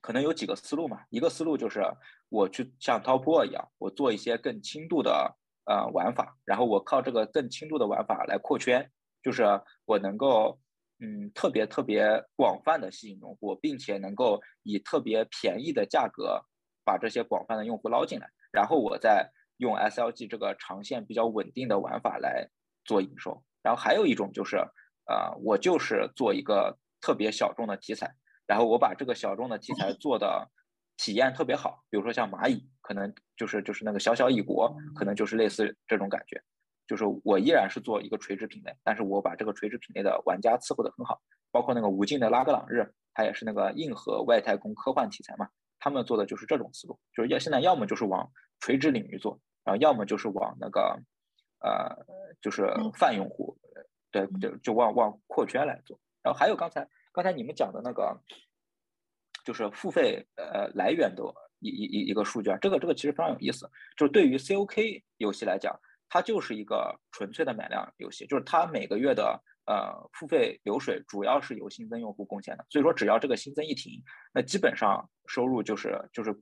[0.00, 1.82] 可能有几个思路嘛，一个思路就是
[2.28, 5.36] 我去像 Top 一样，我做一些更轻度的
[5.66, 8.90] 呃玩法，然后我靠这个更轻度的玩法来扩圈，
[9.22, 9.44] 就是
[9.84, 10.58] 我能够。
[11.00, 16.40] 嗯，特别特别广泛的吸引用户，并且能够以特别便宜的价格
[16.84, 22.48] 把这些广泛的用户捞进来，然后我再用 SLG 这个长线比较稳定的玩法来
[22.84, 23.42] 做营收。
[23.60, 24.56] 然后还有一种就是，
[25.06, 28.14] 呃，我就是做一个特别小众的题材，
[28.46, 30.48] 然后我把这个小众的题材做的
[30.96, 36.40] 体验特别好，比如说像蚂蚁，可能就是就是那个小小一国，可能就是类似这种感觉。
[36.86, 41.18] 就是我依然是做一个垂直品类，但是我把这个垂直品类的玩家伺候得很好，
[41.50, 45.48] 包括那个无尽的拉格朗日，它也是那个硬核外太空科幻题材嘛，
[45.78, 48.30] 他们做的就是这种思路，就是要现在要么就是往
[48.60, 51.00] 垂直领域做，然后要么就是往那个，
[51.60, 52.04] 呃，
[52.42, 53.56] 就是泛用户，
[54.10, 55.98] 对，就就往往扩圈来做。
[56.22, 58.20] 然后还有刚才刚才你们讲的那个，
[59.42, 61.22] 就是付费呃来源的
[61.64, 65.74] 一一一一个数据啊，这个这个其实非常有意思，就是对于 COK 游戏来讲。
[66.06, 74.00] 它就是一个纯粹的买量游戏，就是它每个月的呃付费流水主要是由新增用户贡献的，所以说只要这个新增一停，
[74.32, 76.32] 那基本上收入就是就是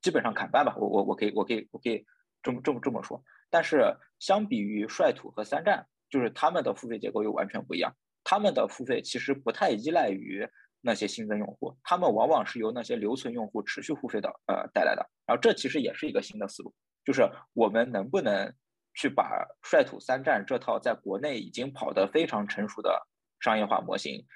[0.00, 2.02] 基本上砍半吧，我我我可以我可以我可以
[2.42, 3.22] 这么这么这么说。
[3.50, 7.94] 但是相比于率土和三战，就是他们的付费结构又完全不一样，
[8.24, 10.48] 他们的付费其实不太依赖于
[10.80, 15.08] 那些新增用户，他们往往是由那些留存用户持续付费的呃带来的。
[15.26, 16.74] 然后这其实也是一个新的思路，
[17.04, 18.52] 就是我们能不能。
[18.92, 23.06] 去把率土三战这套在国内已经跑得非常成熟的
[23.38, 24.26] 商业化模型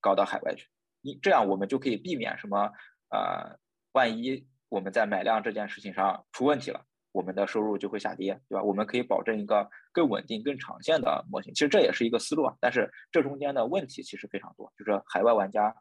[0.00, 0.66] 搞到海外去，
[1.00, 2.72] 你这样我们就可以避免什么
[3.10, 3.56] 呃，
[3.92, 8.62] 万一我们在买量这件事情上出问题了，我们的收入就会下跌，对吧？
[8.64, 11.54] 我们可以保证一个更稳定、更长线的模型。
[11.54, 15.72] 其实这也是一个思路啊，但是这中间的问题其实非常多，就是海外玩家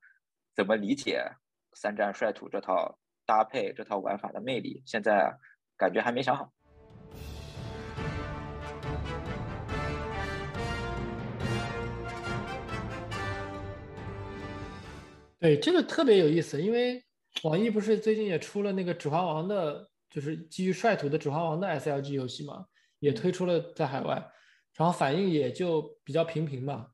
[0.60, 1.23] 怎么理解
[1.72, 5.34] 三战率土这套搭配、这套玩法的魅力，现在
[5.77, 6.52] 感觉还没想好。
[15.40, 17.02] 对这个特别有意思，因为
[17.44, 22.65] 网易不是最近也出了那个《指环王》的，就是基于率土的《指环王》的 SLG 游戏嘛，
[22.99, 24.15] 也推出了在海外，
[24.76, 26.88] 然后反应也就比较平平嘛。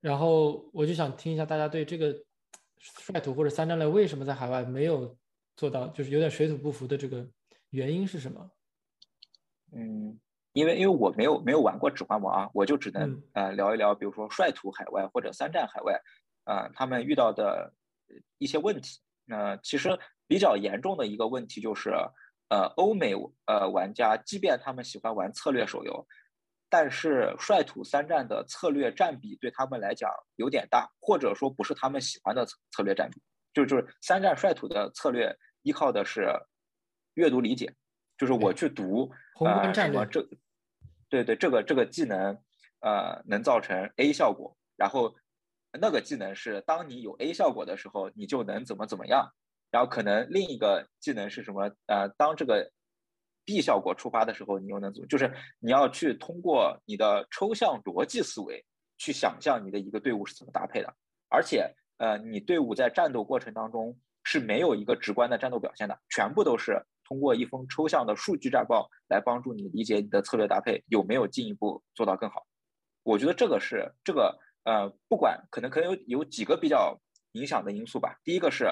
[0.00, 2.14] 然后我就想听一下大家对这个
[2.78, 5.16] 率土或者三战类为什么在海外没有
[5.56, 7.26] 做到，就是有点水土不服的这个
[7.70, 8.50] 原因是什么？
[9.72, 10.18] 嗯，
[10.52, 16.00] 因为因为我没有没有玩过《指环王》啊，我就只能呃聊一聊，比如说率土海外或者三战海外。
[16.44, 17.74] 啊，他们遇到的
[18.38, 19.98] 一些问题，那其实
[20.28, 21.90] 比较严重的一个问题就是，
[22.50, 23.14] 呃，欧美
[23.46, 26.06] 呃玩家，即便他们喜欢玩策略手游，
[26.68, 33.20] 但是率土三战的策略占比对他们来讲有点大，或者说不是他们喜欢的策策略占比，
[33.52, 36.28] 就就是三战率土的策略依靠的是
[37.14, 37.74] 阅读理解，
[38.18, 39.10] 就是我去读
[39.40, 40.26] 呃什么这，
[41.08, 42.36] 对对，这个这个技能
[42.80, 45.14] 呃能造成 A 效果，然后。
[45.78, 49.30] 那个技能是，当你有 A 效果的时候，你就能怎么怎么样。
[49.70, 51.70] 然后可能另一个技能是什么？
[51.84, 52.72] 呃，当这个
[53.46, 55.06] B 效果触发的时候，你又能怎么？
[55.06, 58.62] 就是你要去通过你的抽象逻辑思维
[58.98, 60.94] 去想象你的一个队伍是怎么搭配的。
[61.30, 72.44] 而且，呃，你队伍在战斗过程当中是没有一个直观的战斗表现的，全部都是通过一封抽象的数据战报来帮助你理解你的策略搭配有没有进一步做到更好。
[73.04, 74.38] 我觉得这个是这个。
[74.68, 77.00] 呃，不管可能可能有有几个比较
[77.34, 78.18] 影响的因素吧。
[78.24, 78.64] 第一个是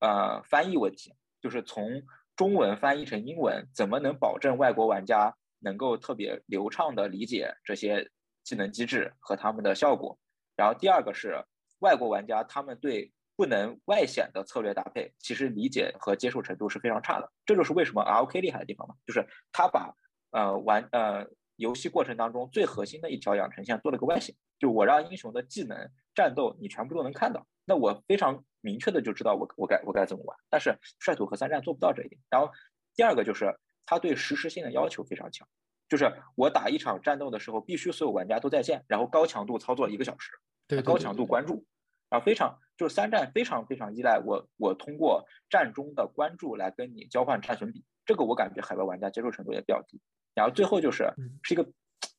[0.00, 2.02] 呃翻译问题，就是从
[2.42, 8.10] 中文翻译成英文，怎么能保证外国玩家能够特别流畅的理解这些
[8.42, 10.18] 技能机制和他们的效果。
[10.56, 11.40] 然后第二个是
[11.78, 17.30] 外国玩家，他们对不能外显的策略搭配，其实理解和接受程度是非常差的。
[17.46, 19.94] 这就是为什么 R O K 厉害的地方嘛，就是他把
[20.32, 21.24] 呃玩呃
[21.54, 30.34] 游戏过程当中最核心的一条养成线做了个外显，就我让英雄的技能、战斗你全部都能看到，那我非常明确的就知道我我该我该怎么玩。
[30.48, 32.18] 但是率土和三战做不到这一点。
[32.30, 32.50] 然后
[32.94, 35.46] 第二个就是他对实时性的要求非常强。
[35.88, 40.30] 就是我打一场战斗的时候，必须所有玩家都在线，然后高强度操作一个小时，
[40.66, 41.66] 对高强度关注，
[42.08, 50.00] 然后非常就是三战非常非常依赖我，我通过战中的关注来跟你交换战损比，这个我感觉海外玩家接受程度也比较低。
[50.34, 51.12] 然后最后就是
[51.42, 51.72] 是一个比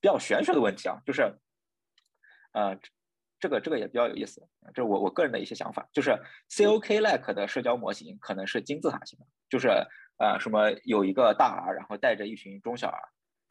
[0.04, 1.24] 较玄学的问题啊，就是，
[2.52, 2.78] 呃，
[3.44, 4.42] 这个这个也比较有意思，
[4.74, 6.18] 这是我我个人的一些想法，就是
[6.50, 9.68] COK like 的社交模型可能是金字塔型的，就是
[10.18, 13.02] 呃什么有一个大 R，然后带着一群中小 R。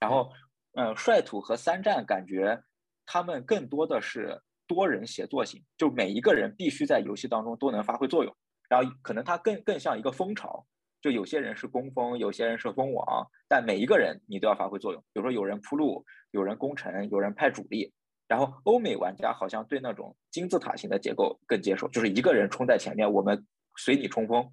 [0.00, 0.30] 然后，
[0.76, 2.58] 嗯，率土和三战感觉
[3.04, 8.34] 他们更多的是多人协作型，就每一个人必须在游戏当中都能发挥作用。
[8.70, 10.66] 然后可能它更更像一个蜂巢，
[11.02, 15.02] 就有些人是攻锋，有些人是蜂王，但每一个人你都要发挥作用。
[15.12, 17.92] 比如说有人铺路，有人攻城，有人派主力。
[18.32, 23.46] 然后欧美玩家好像对那种金字塔型的结构更接受，就是一个人冲在前面，我们
[23.76, 24.50] 随你冲锋。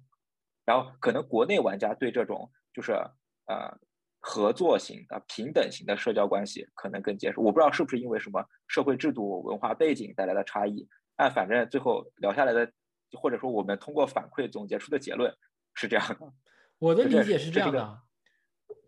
[0.66, 2.92] 然后可能国内玩家对这种就是
[3.46, 3.80] 呃。
[4.22, 10.86] 合作型的、平等型的社交关系可能更接受，我不知道是不是因为什么社会制度、文化背景带来的差异。
[11.16, 12.70] 但反正最后聊下来的，
[13.18, 15.34] 或者说我们通过反馈总结出的结论
[15.72, 16.16] 是这样的。
[16.78, 18.02] 我的理解是这样的。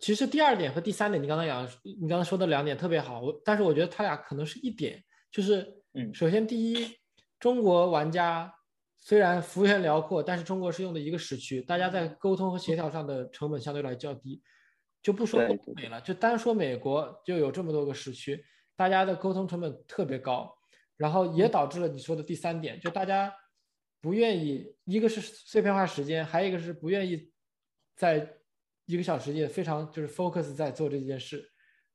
[0.02, 1.64] 其实第二点和第三点，你刚才讲，
[2.00, 3.20] 你刚才说的两点特别好。
[3.20, 5.00] 我但是我觉得他俩可能是一点，
[5.30, 5.64] 就是
[5.94, 6.98] 嗯，首先第一，
[7.38, 8.52] 中国玩家
[8.98, 14.42] 虽然幅员辽阔，但是中国是用的一个时区，大家在沟通和协调上的成本相对来较低。
[15.00, 20.52] 就不说欧美了，就单说美国，就有这么多个时区，大家的沟通成本特别高，
[20.96, 23.32] 然后也导致了你说的第三点，就大家
[24.00, 27.30] 不愿意，一个是碎片化时间，还有一个是不愿意
[27.94, 28.28] 在
[28.86, 31.42] 一个小时也非常就是 focus 在做这件事，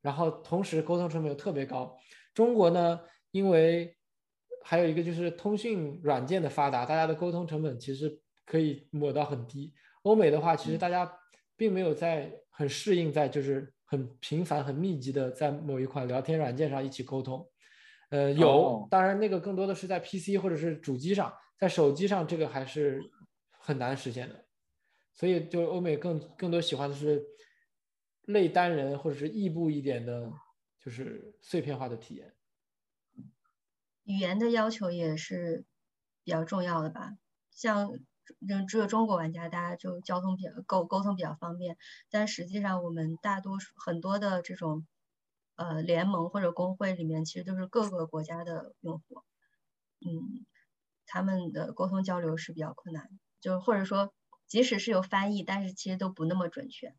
[0.01, 1.97] 然后同时沟通成本又特别高。
[2.33, 2.99] 中国呢，
[3.31, 3.95] 因为
[4.63, 9.73] 还有一个就是通讯软件的发达，大家的沟通成本其实可以抹到很低。
[10.03, 11.11] 欧美的话，其实大家。
[11.59, 17.43] 并没有在很适应，在就是很频繁、很密集的在某一款聊天软件上一起沟通。
[18.11, 23.01] 呃，有，当然那个更多的是在 PC 或者是主机上，在手机上这个还是
[23.49, 24.35] 很难实现的。
[25.17, 27.25] 所以，就欧美更更多喜欢的是
[28.21, 30.31] 类单人或者是异步一点的，
[30.79, 32.33] 就是碎片化的体验。
[34.05, 35.65] 语言的要求也是
[36.23, 37.17] 比较重要的吧，
[37.51, 37.99] 像。
[38.45, 41.77] 就只有中国玩家，大家就交通比较沟沟通比较方便，
[42.09, 44.85] 但实际上我们大多数很多的这种
[45.55, 49.23] 呃联盟或者工会里面，其实都是各个国家的用户，
[50.01, 50.45] 嗯，
[51.05, 54.13] 他们的沟通交流是比较困难，就或者说
[54.47, 56.95] 即使是有翻译，但是其实都不那么准确。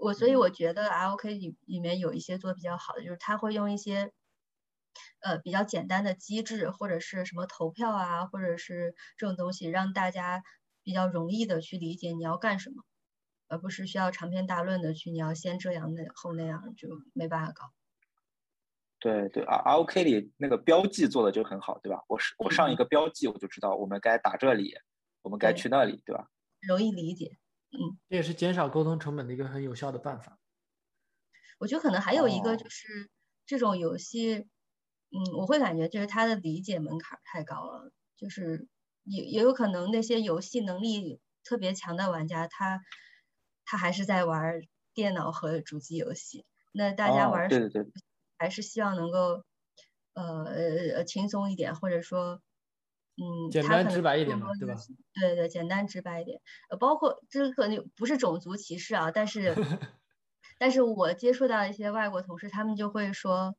[0.00, 4.12] 我所以我觉得 L O K 里里面有一些做比较好的，就是他会用一些。
[5.20, 10.42] 呃，比较简单的机制，或者是什么投票啊，或者是这种东西，让大家
[10.82, 12.82] 比较容易的去理解你要干什么，
[13.46, 17.64] 而不是需要长篇大论的去你要先这样那后那样，就没办法搞。
[18.98, 22.02] 对对啊，R O K 里那个标记做的就很好，对吧？
[22.08, 24.74] 我是我上一个标记，我就知道我们该打这里，
[25.20, 26.26] 我们该去那里，对吧？
[26.66, 27.38] 容易理解，
[27.72, 30.38] 嗯，这也是减少沟通成本的一个很有效的办法。
[31.58, 33.10] 我觉得可能还有一个就是
[33.46, 34.46] 这种游戏。
[35.08, 38.66] 嗯，我会感觉就是它的理解门槛太高了，就是
[39.04, 42.82] 也也有可能那些游戏能力特别强的玩家，他
[43.64, 44.60] 他还是在玩
[44.94, 46.44] 电脑和主机游戏。
[46.72, 47.86] 那大家玩对对对，
[48.36, 49.44] 还是希望能够
[50.14, 52.42] 呃轻松一点，或者说
[53.16, 54.74] 嗯简单直白一点嘛，对吧？
[55.14, 56.40] 对对，简单直白一点。
[56.70, 59.54] 呃，包括这可能不是种族歧视啊，但是
[60.58, 63.56] 但是我接触到一些外国同事，他们就会说。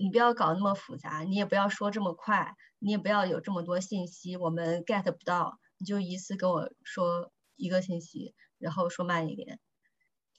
[0.00, 9.58] 你不要搞那么复杂，你也不要说这么快，你也不要有这么多信息，我们 get 不到，你就一次跟我说一个信息，然后说慢一点。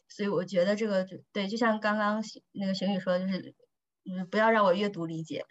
[0.07, 2.23] 所以我觉得这个就对，就像刚刚
[2.53, 3.53] 那个邢宇说的，就是
[4.09, 5.45] 嗯，不要让我阅读理解。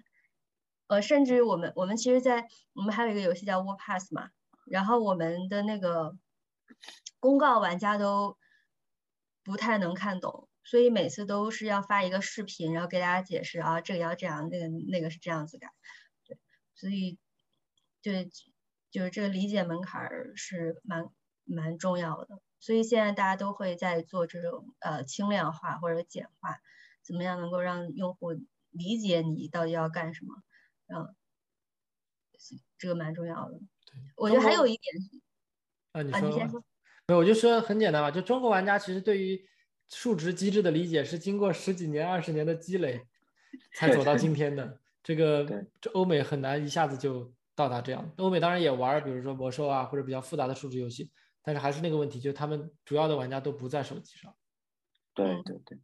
[0.88, 4.30] 呃，甚至于我们我们其实，在我们还有一个游戏叫 War Pass 嘛，
[4.66, 6.16] 然后我们的那个
[7.20, 8.36] 公告玩家都
[9.44, 10.48] 不太能看懂。
[10.64, 15.70] 所以每次都是要发一个视频，然后给大家解释啊，这个要这样，那个那个是这样子改，
[16.26, 16.38] 对，
[16.74, 17.18] 所以
[18.02, 18.12] 就
[18.90, 21.08] 就是这个理解门槛是蛮
[21.44, 22.38] 蛮重要的。
[22.60, 26.60] 所以现在大家都会在做这种呃轻量化或者简化，
[27.02, 28.32] 怎么样能够让用户
[28.70, 30.34] 理解你到底要干什么，
[30.88, 31.14] 嗯，
[32.78, 33.60] 这个蛮重要的。
[34.16, 34.94] 我觉得还有一点
[35.92, 36.60] 啊，你说，你先说。
[37.06, 39.48] 没有，我就说很简单吧，就中国玩家其实对于
[39.88, 43.06] 数值机制的理解是经过十几年、二十年的积累
[43.74, 44.80] 才走到今天的。
[45.02, 48.12] 这个这欧美很难一下子就到达这样。
[48.18, 51.10] 欧美当然也玩，比如说魔兽啊或者比较复杂的数值游戏，
[51.42, 54.34] 但是还是那个问题，就他们主要的玩家都不在手机上。
[55.14, 55.78] 对对对。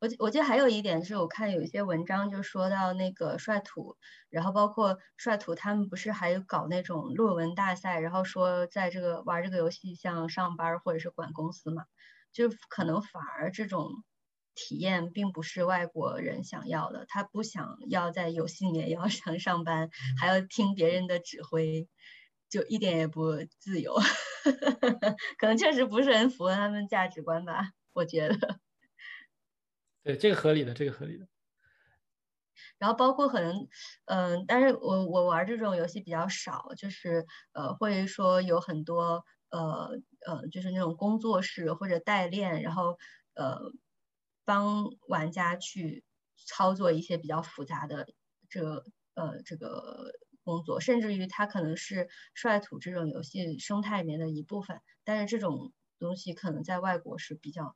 [0.00, 3.96] 我我记得还有一点是我看有一些文章就说到那个率土，
[4.30, 11.84] 然后包括率土他们不是还有搞那种论文大赛，然后说在这个玩这个游戏像上班或者是管公司嘛，
[12.32, 13.90] 就可能反而这种
[14.54, 21.88] 体验并不是外国人想要的，他不想要在游戏里面 要上上班，还要听别人的指挥，
[22.48, 23.94] 就一点也不自由，
[25.38, 28.60] 可能确实不是很符合他们价值观吧，我觉得。
[30.06, 31.26] 对，这个合理的，这个合理的。
[32.78, 33.66] 然后包括可能，
[34.06, 39.90] 嗯，但是我我玩这种游戏比较少，就是呃，会说有很多呃
[40.26, 42.98] 呃，就是那种工作室或者代练，然后
[43.34, 43.58] 呃，
[44.44, 46.04] 帮玩家去
[46.46, 48.06] 操作一些比较复杂的
[48.48, 48.84] 这个
[49.14, 50.12] 呃这个
[50.44, 57.74] 工作，甚至于它可能是率土这种游戏生态里面的一部分，但是这种东西可能在外国是比较。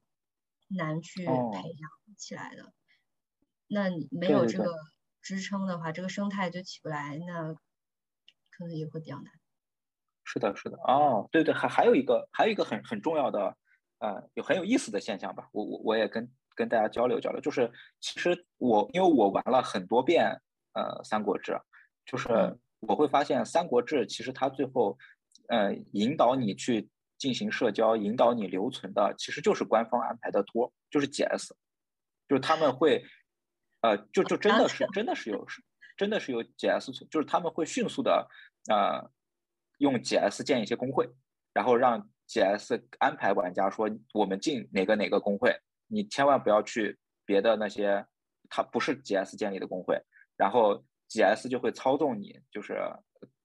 [0.76, 2.72] 难去培养起来的，
[3.66, 4.72] 那你没有这个
[5.20, 9.32] 支撑的话，这个生态就起不来，那可能也会比较难。
[10.24, 13.56] 是的，是的，哦，对对，还还有一个，还有一个很很重要的，
[13.98, 20.40] 呃，有很有意思的现象吧，我我我也跟跟大家交流交流，就是其实我因为我玩了很多遍，
[20.74, 21.60] 呃，三国志，
[22.06, 24.96] 就是我会发现三国志其实它最后，
[25.48, 26.88] 呃，引导你去。
[27.20, 31.50] 进行社交引导你留存的其实就是官方安排的托，就是 GS，
[32.26, 33.04] 就是他们会，
[33.82, 35.46] 呃，就就真的是真的是有，
[35.98, 38.26] 真的是有 GS 存，就是他们会迅速的，
[38.70, 39.10] 呃，
[39.76, 41.10] 用 GS 建一些工会，
[41.52, 45.54] 然后让 GS 安排玩家说我们进哪个哪个工会，
[45.88, 48.06] 你千万不要去别的那些，
[48.48, 50.02] 它不是 GS 建立的工会，
[50.38, 52.80] 然后 GS 就会操纵你，就是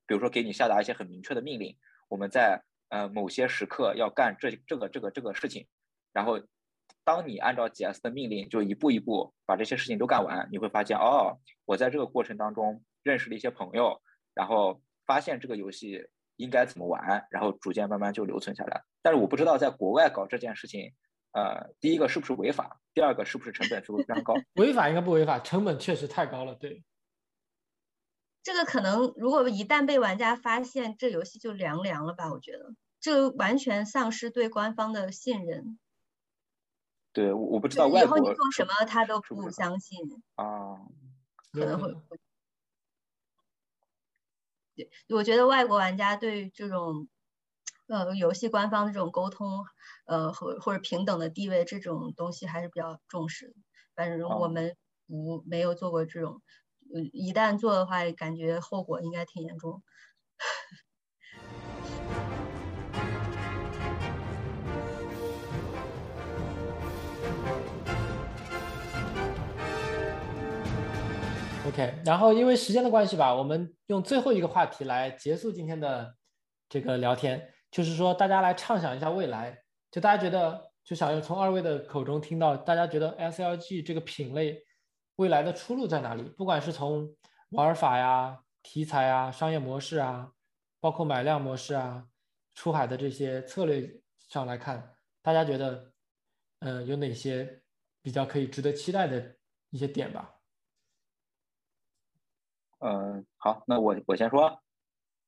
[0.08, 1.78] 比如说给你下达一些很明确的命令，
[2.08, 2.64] 我们在。
[2.90, 5.68] 呃，某些时刻要干这这个这个这个事情，
[6.14, 6.40] 然后
[7.04, 14.02] 当你按照 GS 的命令，就一步一步把这些事情都干完，你会发现，哦，我在这个过程当中认识了一些朋友，
[14.34, 16.08] 然后发现这个游戏
[16.38, 18.82] 应该怎么玩，然后逐渐慢慢就留存下来。
[19.02, 20.94] 但是我不知道在国外搞这件事情，
[21.34, 24.34] 呃，第一个是不是违法，第二个是不是成本是不是非常高？
[24.56, 26.56] 违法应该不违法，成本确实太高了。
[26.56, 26.84] 对，
[28.46, 32.32] 这个可能如果一旦被玩家发现，这游戏就凉凉了吧？
[32.32, 32.76] 我觉得。
[33.00, 35.80] 这完全丧失对官方的信任。
[37.12, 39.98] 对，我我不知道以后你做什么他都不相信
[40.36, 40.78] 啊，
[41.54, 41.92] 可能会。
[44.76, 47.08] 对，我觉得外国玩家对这种
[47.88, 49.66] 呃游戏官方的这种沟通，
[50.06, 53.56] 呃和或者平等的地位这种东西还是比较重视的。
[53.96, 54.76] 反正我们
[55.08, 56.44] 不没有做过这种，
[57.12, 59.82] 一旦做的话，感觉后果应该挺严重。
[71.68, 76.16] OK，然后因为时间的关系吧，我们用最后一个话题来结束今天的
[76.70, 79.58] 这个聊天，就是说大家来畅想一下未来，
[79.90, 84.64] 就大家觉得，就想要从二位的口中听到，大家觉得 SLG 这个品类
[85.18, 86.24] 未来的出路在哪里？
[86.24, 87.16] 不管是从
[87.50, 90.34] 玩法呀、题材啊、商业模式啊，
[90.80, 92.08] 包括买量模式啊、
[92.54, 95.94] 出海的这些策略上来看，大家觉得，
[96.60, 97.62] 嗯，有哪些
[98.02, 99.38] 比较可以值得期待的
[99.70, 100.36] 一些点吧？
[102.80, 104.62] 嗯，好，那我我先说，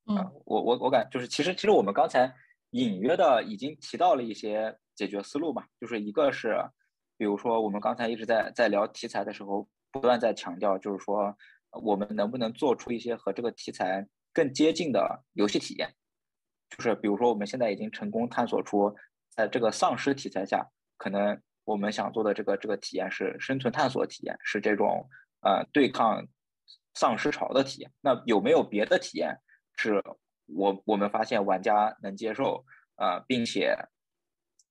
[0.05, 2.35] 嗯，我我我感就是，其实其实我们刚才
[2.72, 6.69] 隐约的已经提到了一些解决思路嘛，就是一个是，
[7.15, 11.35] 比如说我们刚才一直在在聊题材的时候，不断在强调，就是说
[11.83, 15.93] 我们能不能做出一些和这个题材更接近的游戏体验，
[16.69, 18.95] 就是比如说我们现在已经成功探索出，
[19.35, 20.65] 在这个丧尸题材下，
[20.97, 25.09] 可能我们想做的这个这个体验是生存探索体验，是这种
[25.41, 26.25] 呃对抗。
[26.99, 29.37] 丧尸潮的体验，那有没有别的体验
[29.75, 30.03] 是
[30.47, 32.65] 我我们发现玩家能接受
[32.95, 33.77] 啊，并且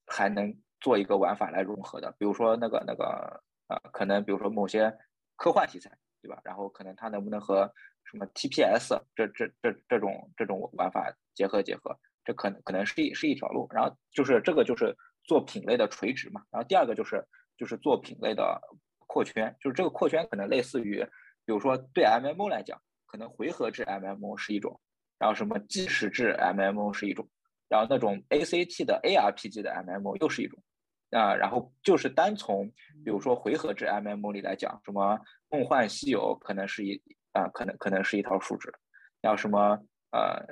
[0.08, 2.10] 还能做一个玩法来融合的？
[2.18, 4.92] 比如说那个那个呃，可能比如说某些
[5.36, 5.90] 科幻题材，
[6.20, 6.40] 对吧？
[6.44, 7.72] 然后可能它能不能和
[8.10, 11.96] 什么 TPS 这这这这种这种玩法结合结合？
[12.24, 13.68] 这可能可能是一是一条路。
[13.72, 16.42] 然后就是这个就是做品类的垂直嘛。
[16.50, 17.24] 然后第二个就是
[17.56, 18.60] 就是做品类的。
[19.08, 21.00] 扩圈，就是这个扩圈可能类似于，
[21.44, 24.78] 比如说对 MMO 来讲，可能回合制 MMO 是一种，
[25.16, 27.26] 然后什么即时制 MMO 是一种，
[27.68, 30.62] 然后那种 ACT 的 ARPG 的 MMO 又是一种，
[31.10, 32.66] 啊，然后就是单从
[33.04, 35.18] 比如说回合制 MMO 里来讲，什么
[35.50, 37.00] 梦幻西游可能是一
[37.32, 38.72] 啊，可能可能是一套数值，
[39.20, 39.78] 然后什么
[40.12, 40.44] 呃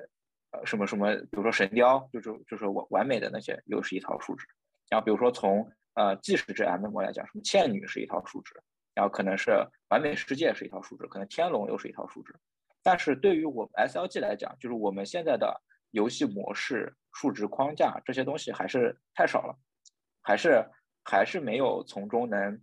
[0.50, 4.46] 呃什么什么，比如说神雕，就是就是完完美的那些又是一套数值，
[4.88, 8.52] 然后比如说从呃，计时制 MMO 来讲，什么倩女是一套数值，
[8.94, 12.34] 然后可能是完美世界是一套数值，可能天龙又是一套数值。
[12.82, 15.54] 但是对于我们 SLG 来讲，就是我们现在的
[15.92, 19.56] 游戏模式、数值框架这些东西还是太少了，
[20.24, 20.68] 还是
[21.04, 22.60] 还是没有从中能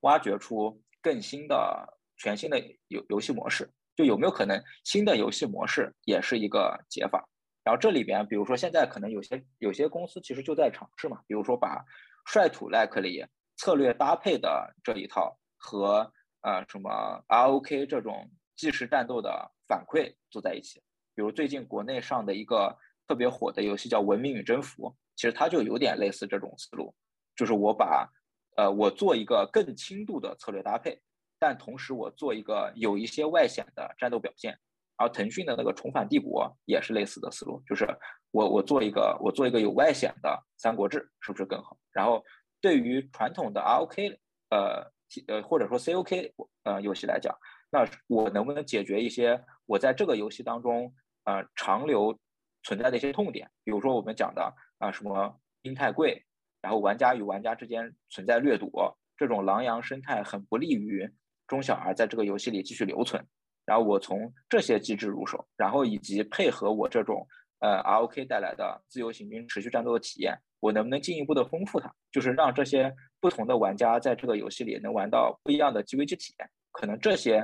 [0.00, 3.70] 挖掘出更新的、全新的游游戏模式。
[3.94, 7.26] 就有没有可能新的游戏模式也是一个解法？
[7.64, 11.82] 然后这里边，比如说现在可能有些有些公司其实就在尝试嘛，比如说把
[12.26, 13.24] 率土 like 里
[13.56, 16.12] 策略搭配的这一套和
[16.42, 20.82] 呃什么 ROK 这种即时战斗的反馈做在一起，
[21.14, 22.76] 比如最近国内上的一个
[23.08, 26.94] 特别火的游戏叫《文明与征服》，其实它就有点类似这种思路，
[27.34, 28.08] 就是我把
[28.56, 31.00] 呃我做一个更轻度的策略搭配，
[31.38, 34.56] 但同时我做一个有一些外显的战斗表现，
[34.96, 37.86] 而腾讯的那个重返帝国也是类似的思路，就是。
[38.32, 41.78] 我我做一个我做一个有外显的三国志是不是更好？
[41.90, 42.22] 然后
[42.60, 44.18] 对于传统的 ROK
[44.50, 44.92] 呃
[45.28, 46.32] 呃或者说 COK
[46.64, 47.34] 呃游戏来讲，
[47.70, 50.92] 那我能不能解决一些我在这个游戏当中
[51.24, 52.18] 呃长留
[52.62, 53.50] 存在的一些痛点？
[53.64, 56.24] 比如说我们讲的啊什么兵太贵，
[56.60, 61.08] 然后玩家与玩家之间存在掠夺，这种狼羊生态很不利于
[61.46, 63.24] 中小孩在这个游戏里继续留存。
[63.64, 67.26] 然后我从这些机制入手，然后以及配合我这种。
[67.58, 71.90] 呃，ROK 带来的自由行军持续战斗的体验，我能不能进一步的丰富它？
[72.12, 77.38] 就是让这些不同的玩家在这个游戏里能玩到不一样的 GVG 体验，可能这些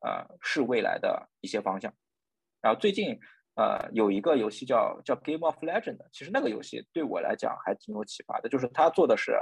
[0.00, 1.92] 呃是未来的一些方向。
[2.62, 3.20] 然后最近
[3.58, 9.36] 呃有一个游戏叫叫 Game of Legend，其实那个游戏对我来讲还挺有启发的，就是他做的是，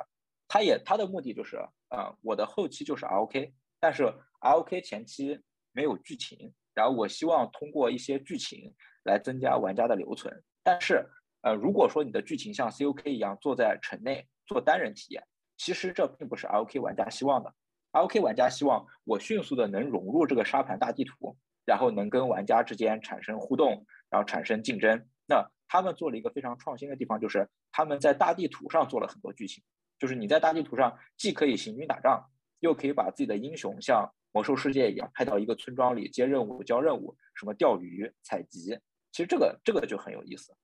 [0.48, 1.56] 他也他的目的就是
[1.90, 5.40] 呃我的后期就是 ROK，但是 ROK 前期
[5.70, 8.74] 没有剧情，然后我希望通过一些剧情。
[9.06, 11.08] 来增加玩家的留存，但是，
[11.42, 15.22] 呃，如果说你的剧情像 COK 一样坐在城内做单人体验，
[15.56, 17.54] 其实这并不是 ROK 玩家希望的。
[17.92, 25.06] ROK 玩家希望我迅速的能融入这个沙盘大地图，然后能跟玩家之间产生互动，然后产生竞争。
[25.26, 29.64] 那他们做了一个非常创新的地方，就是他们在大地图上做了很多剧情，
[29.98, 32.30] 就是你在大地图上既可以行军打仗，
[32.60, 38.78] 又可以把自己的英雄像魔兽世界一样派到一个村庄里接任务、交任务，什么钓鱼、采集。
[39.12, 40.54] 其实这个这个就很有意思，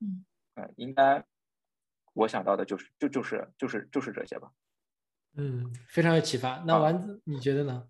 [0.00, 0.24] 嗯
[0.54, 1.24] 嗯，应该
[2.14, 4.50] 我想到的就是就就是就是就是这些吧，
[5.36, 6.64] 嗯，非常有启发。
[6.66, 7.88] 那丸子你觉得呢？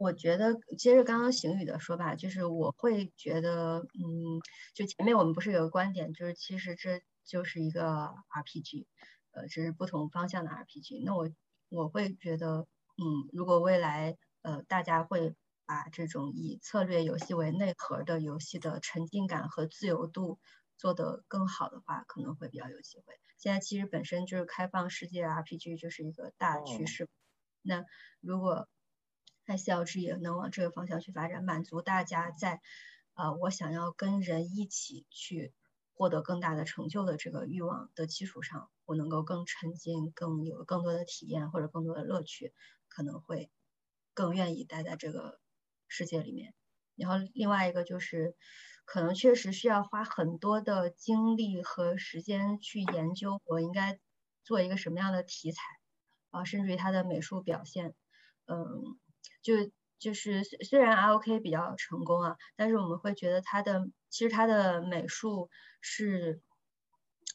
[0.00, 4.40] 我觉得接着刚刚邢宇的说吧，就是我会觉得，嗯，
[4.74, 8.86] 就前面我们不是有个观点，就是其实这就是一个 RPG，
[9.32, 11.02] 呃，只是不同方向的 RPG。
[11.04, 11.28] 那我
[11.68, 12.66] 我会觉得，
[12.96, 15.36] 嗯，如果未来呃大家会。
[15.70, 20.40] 把这种以策略游戏为内核的游戏的沉浸感和自由度
[20.76, 23.14] 做得更好的话，可能会比较有机会。
[23.38, 27.08] 现在其实本身就是开放世界 RPG 就是一个大趋势。
[27.62, 27.84] 那
[28.20, 28.68] 如果
[29.56, 32.60] SLG 也能往这个方向去发展，满足大家在
[33.14, 35.52] 呃我想要跟人一起去
[35.94, 42.54] 获得更大的成就的这个欲望的基础上，我能够更沉浸、更有更多的体验或者更多的乐趣，
[42.88, 43.50] 可能会
[44.14, 45.38] 更愿意待在这个。
[45.92, 46.54] 世界里面，
[46.94, 48.36] 然后另外一个就是，
[48.84, 53.98] 可能确实需要花很多的精力和时间去研究我应该
[54.44, 55.60] 做一个什么样的题材
[56.30, 57.96] 啊，甚至于它的美术表现，
[58.46, 59.00] 嗯，
[59.42, 65.50] 就就是虽然 R O K 比较成功啊，但是我们会觉得它的其实它的美术
[65.80, 66.40] 是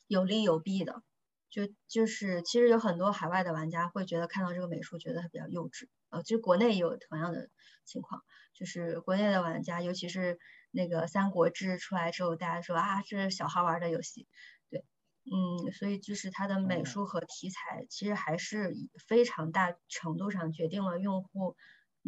[0.07, 1.03] 有利有弊的，
[1.49, 7.49] 就就是其实有很多海外的玩家会觉得看到这个美术觉得它比较幼稚，呃，其实国内也有同样的
[7.85, 8.21] 情况。
[8.53, 10.39] 就是国内的玩家，尤其是
[10.71, 14.29] 那个《三国志》出来之后，大家说啊，这是小孩玩的游戏，
[14.69, 14.85] 对，
[15.25, 18.73] 嗯，所以就是它的美术和题材，其实还是
[19.09, 21.57] 非常大程度上决定了用户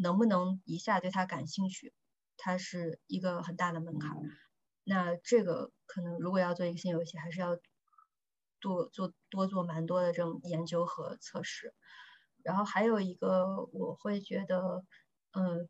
[0.01, 1.93] 能不能一下对它感兴趣，
[2.37, 4.15] 它是一个很大的门槛。
[4.83, 7.57] 那这个可能如果要做一个新游戏，还是要
[8.59, 11.73] 多做多做蛮多的这种研究和测试。
[12.43, 14.85] 然后还有一个，我会觉得，
[15.31, 15.69] 嗯。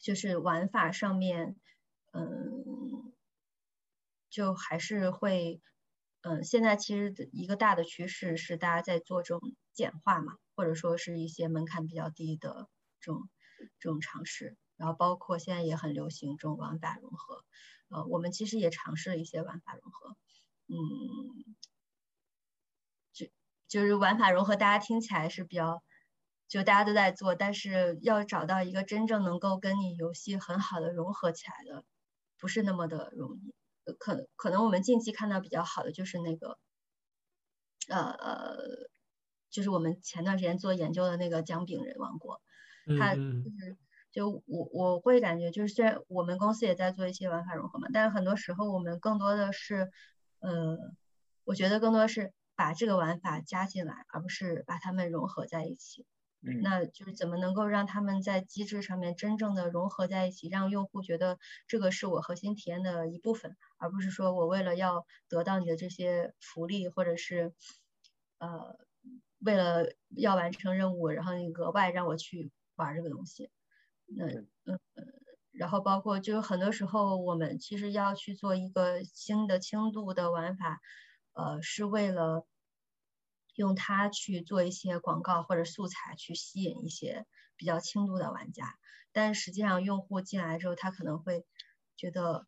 [0.00, 1.56] 就是玩法上面，
[2.12, 3.12] 嗯，
[4.30, 5.60] 就还是会
[6.22, 12.70] 嗯，现在其实一个大的趋势是大家在做这种简化嘛，或者说是一些门槛比较低的
[13.00, 13.28] 这种
[13.78, 14.56] 这种尝试。
[14.76, 17.44] 然后包括现在也很流行这种玩法融合，
[17.90, 20.16] 呃，我们其实也尝试了一些玩法融合，
[20.68, 21.54] 嗯，
[23.12, 23.26] 就
[23.68, 25.82] 就是玩法融合，大家听起来是比较，
[26.48, 31.84] 就大家都在做，但是要找到一个真正能够跟你游戏很好的融合起来的，
[32.38, 33.54] 不是那么的容易。
[33.98, 36.58] 可可能我们近期看到比较好的就是那个，
[37.88, 38.56] 呃呃，
[39.50, 42.40] 就是我们前段时间做研究的那个姜饼人王国，
[42.98, 43.76] 它就是。
[44.12, 49.88] 就我我会感觉，就是虽然我们公司也在做一些玩法融合嘛，但是很多时候我们更多的是，
[50.40, 50.76] 呃，
[51.44, 56.04] 我觉得更多是把这个玩法加进来，而不是把它们融合在一起。
[56.42, 61.38] 嗯，那就是怎么能够让他们在机制上面真正的融合在一起，让用户觉得
[61.68, 67.52] 这个是我核心体验的一部分，而不是说我为了要得到你的这些福利，或者是，
[68.38, 68.76] 呃，
[69.38, 72.50] 为了要完成任务，然后你额外让我去
[72.80, 73.50] 玩这个东西。
[74.06, 74.80] 那嗯
[75.52, 80.80] 然后包括就是很多时候我们其实要去做一个新的轻度的玩法，
[81.32, 82.46] 呃，是为了
[83.56, 87.26] 用它去做一些广告或者素材去吸引一些
[87.56, 88.78] 比较轻度的玩家，
[89.12, 91.44] 但实际上用户进来之后，他可能会
[91.96, 92.46] 觉得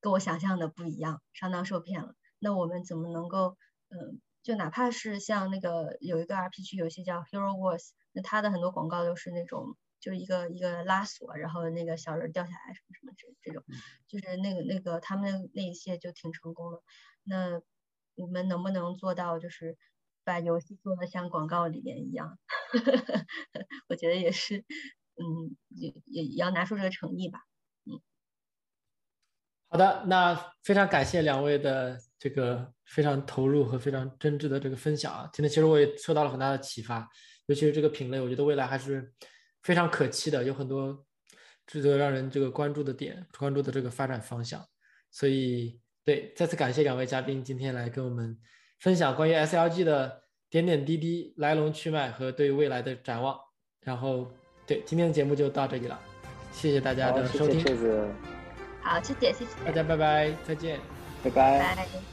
[0.00, 2.16] 跟我想象的不一样，上当受骗了。
[2.38, 3.56] 那我们怎么能够
[3.88, 9.76] 嗯，就哪怕是像那个有一个 RPG 游戏叫 Hero Wars，那他的很多广告都是那种。
[10.02, 13.62] 就是一个一个拉锁，然后那个小人掉下来什么什么这这种，
[14.08, 16.82] 就是那个那个他们那一些就挺成功的。
[17.22, 17.62] 那
[18.16, 19.78] 我们能不能做到，就是
[20.24, 22.36] 把游戏做的像广告里面一样？
[23.88, 24.64] 我觉得也是，
[25.14, 27.38] 嗯，也也要拿出这个诚意吧。
[27.84, 28.02] 嗯，
[29.68, 30.34] 好的，那
[30.64, 35.30] 非常感谢两位的这个非常投入和非常真挚的这个分享啊！
[35.32, 37.08] 今天其实我也受到了很大的启发，
[37.52, 39.12] 尤其是这个品类，我觉得未来还是。
[39.62, 41.06] 非常可期的，有很多
[41.68, 44.60] 值得让人这个关注的点，关注的这个发展方向。
[45.12, 48.36] 所以，对，再次感谢两位嘉宾今天来跟我们
[48.80, 53.38] 分享关于 SLG 的点点滴滴、来龙去脉和对未来的展望。
[53.82, 54.32] 然后，
[54.66, 55.96] 对，今天的节目就到这里了，
[56.50, 57.60] 谢谢大家的收听。
[57.60, 58.04] 谢谢。
[58.82, 60.80] 好，谢谢，谢谢大家，拜拜，再见，
[61.22, 62.11] 拜拜。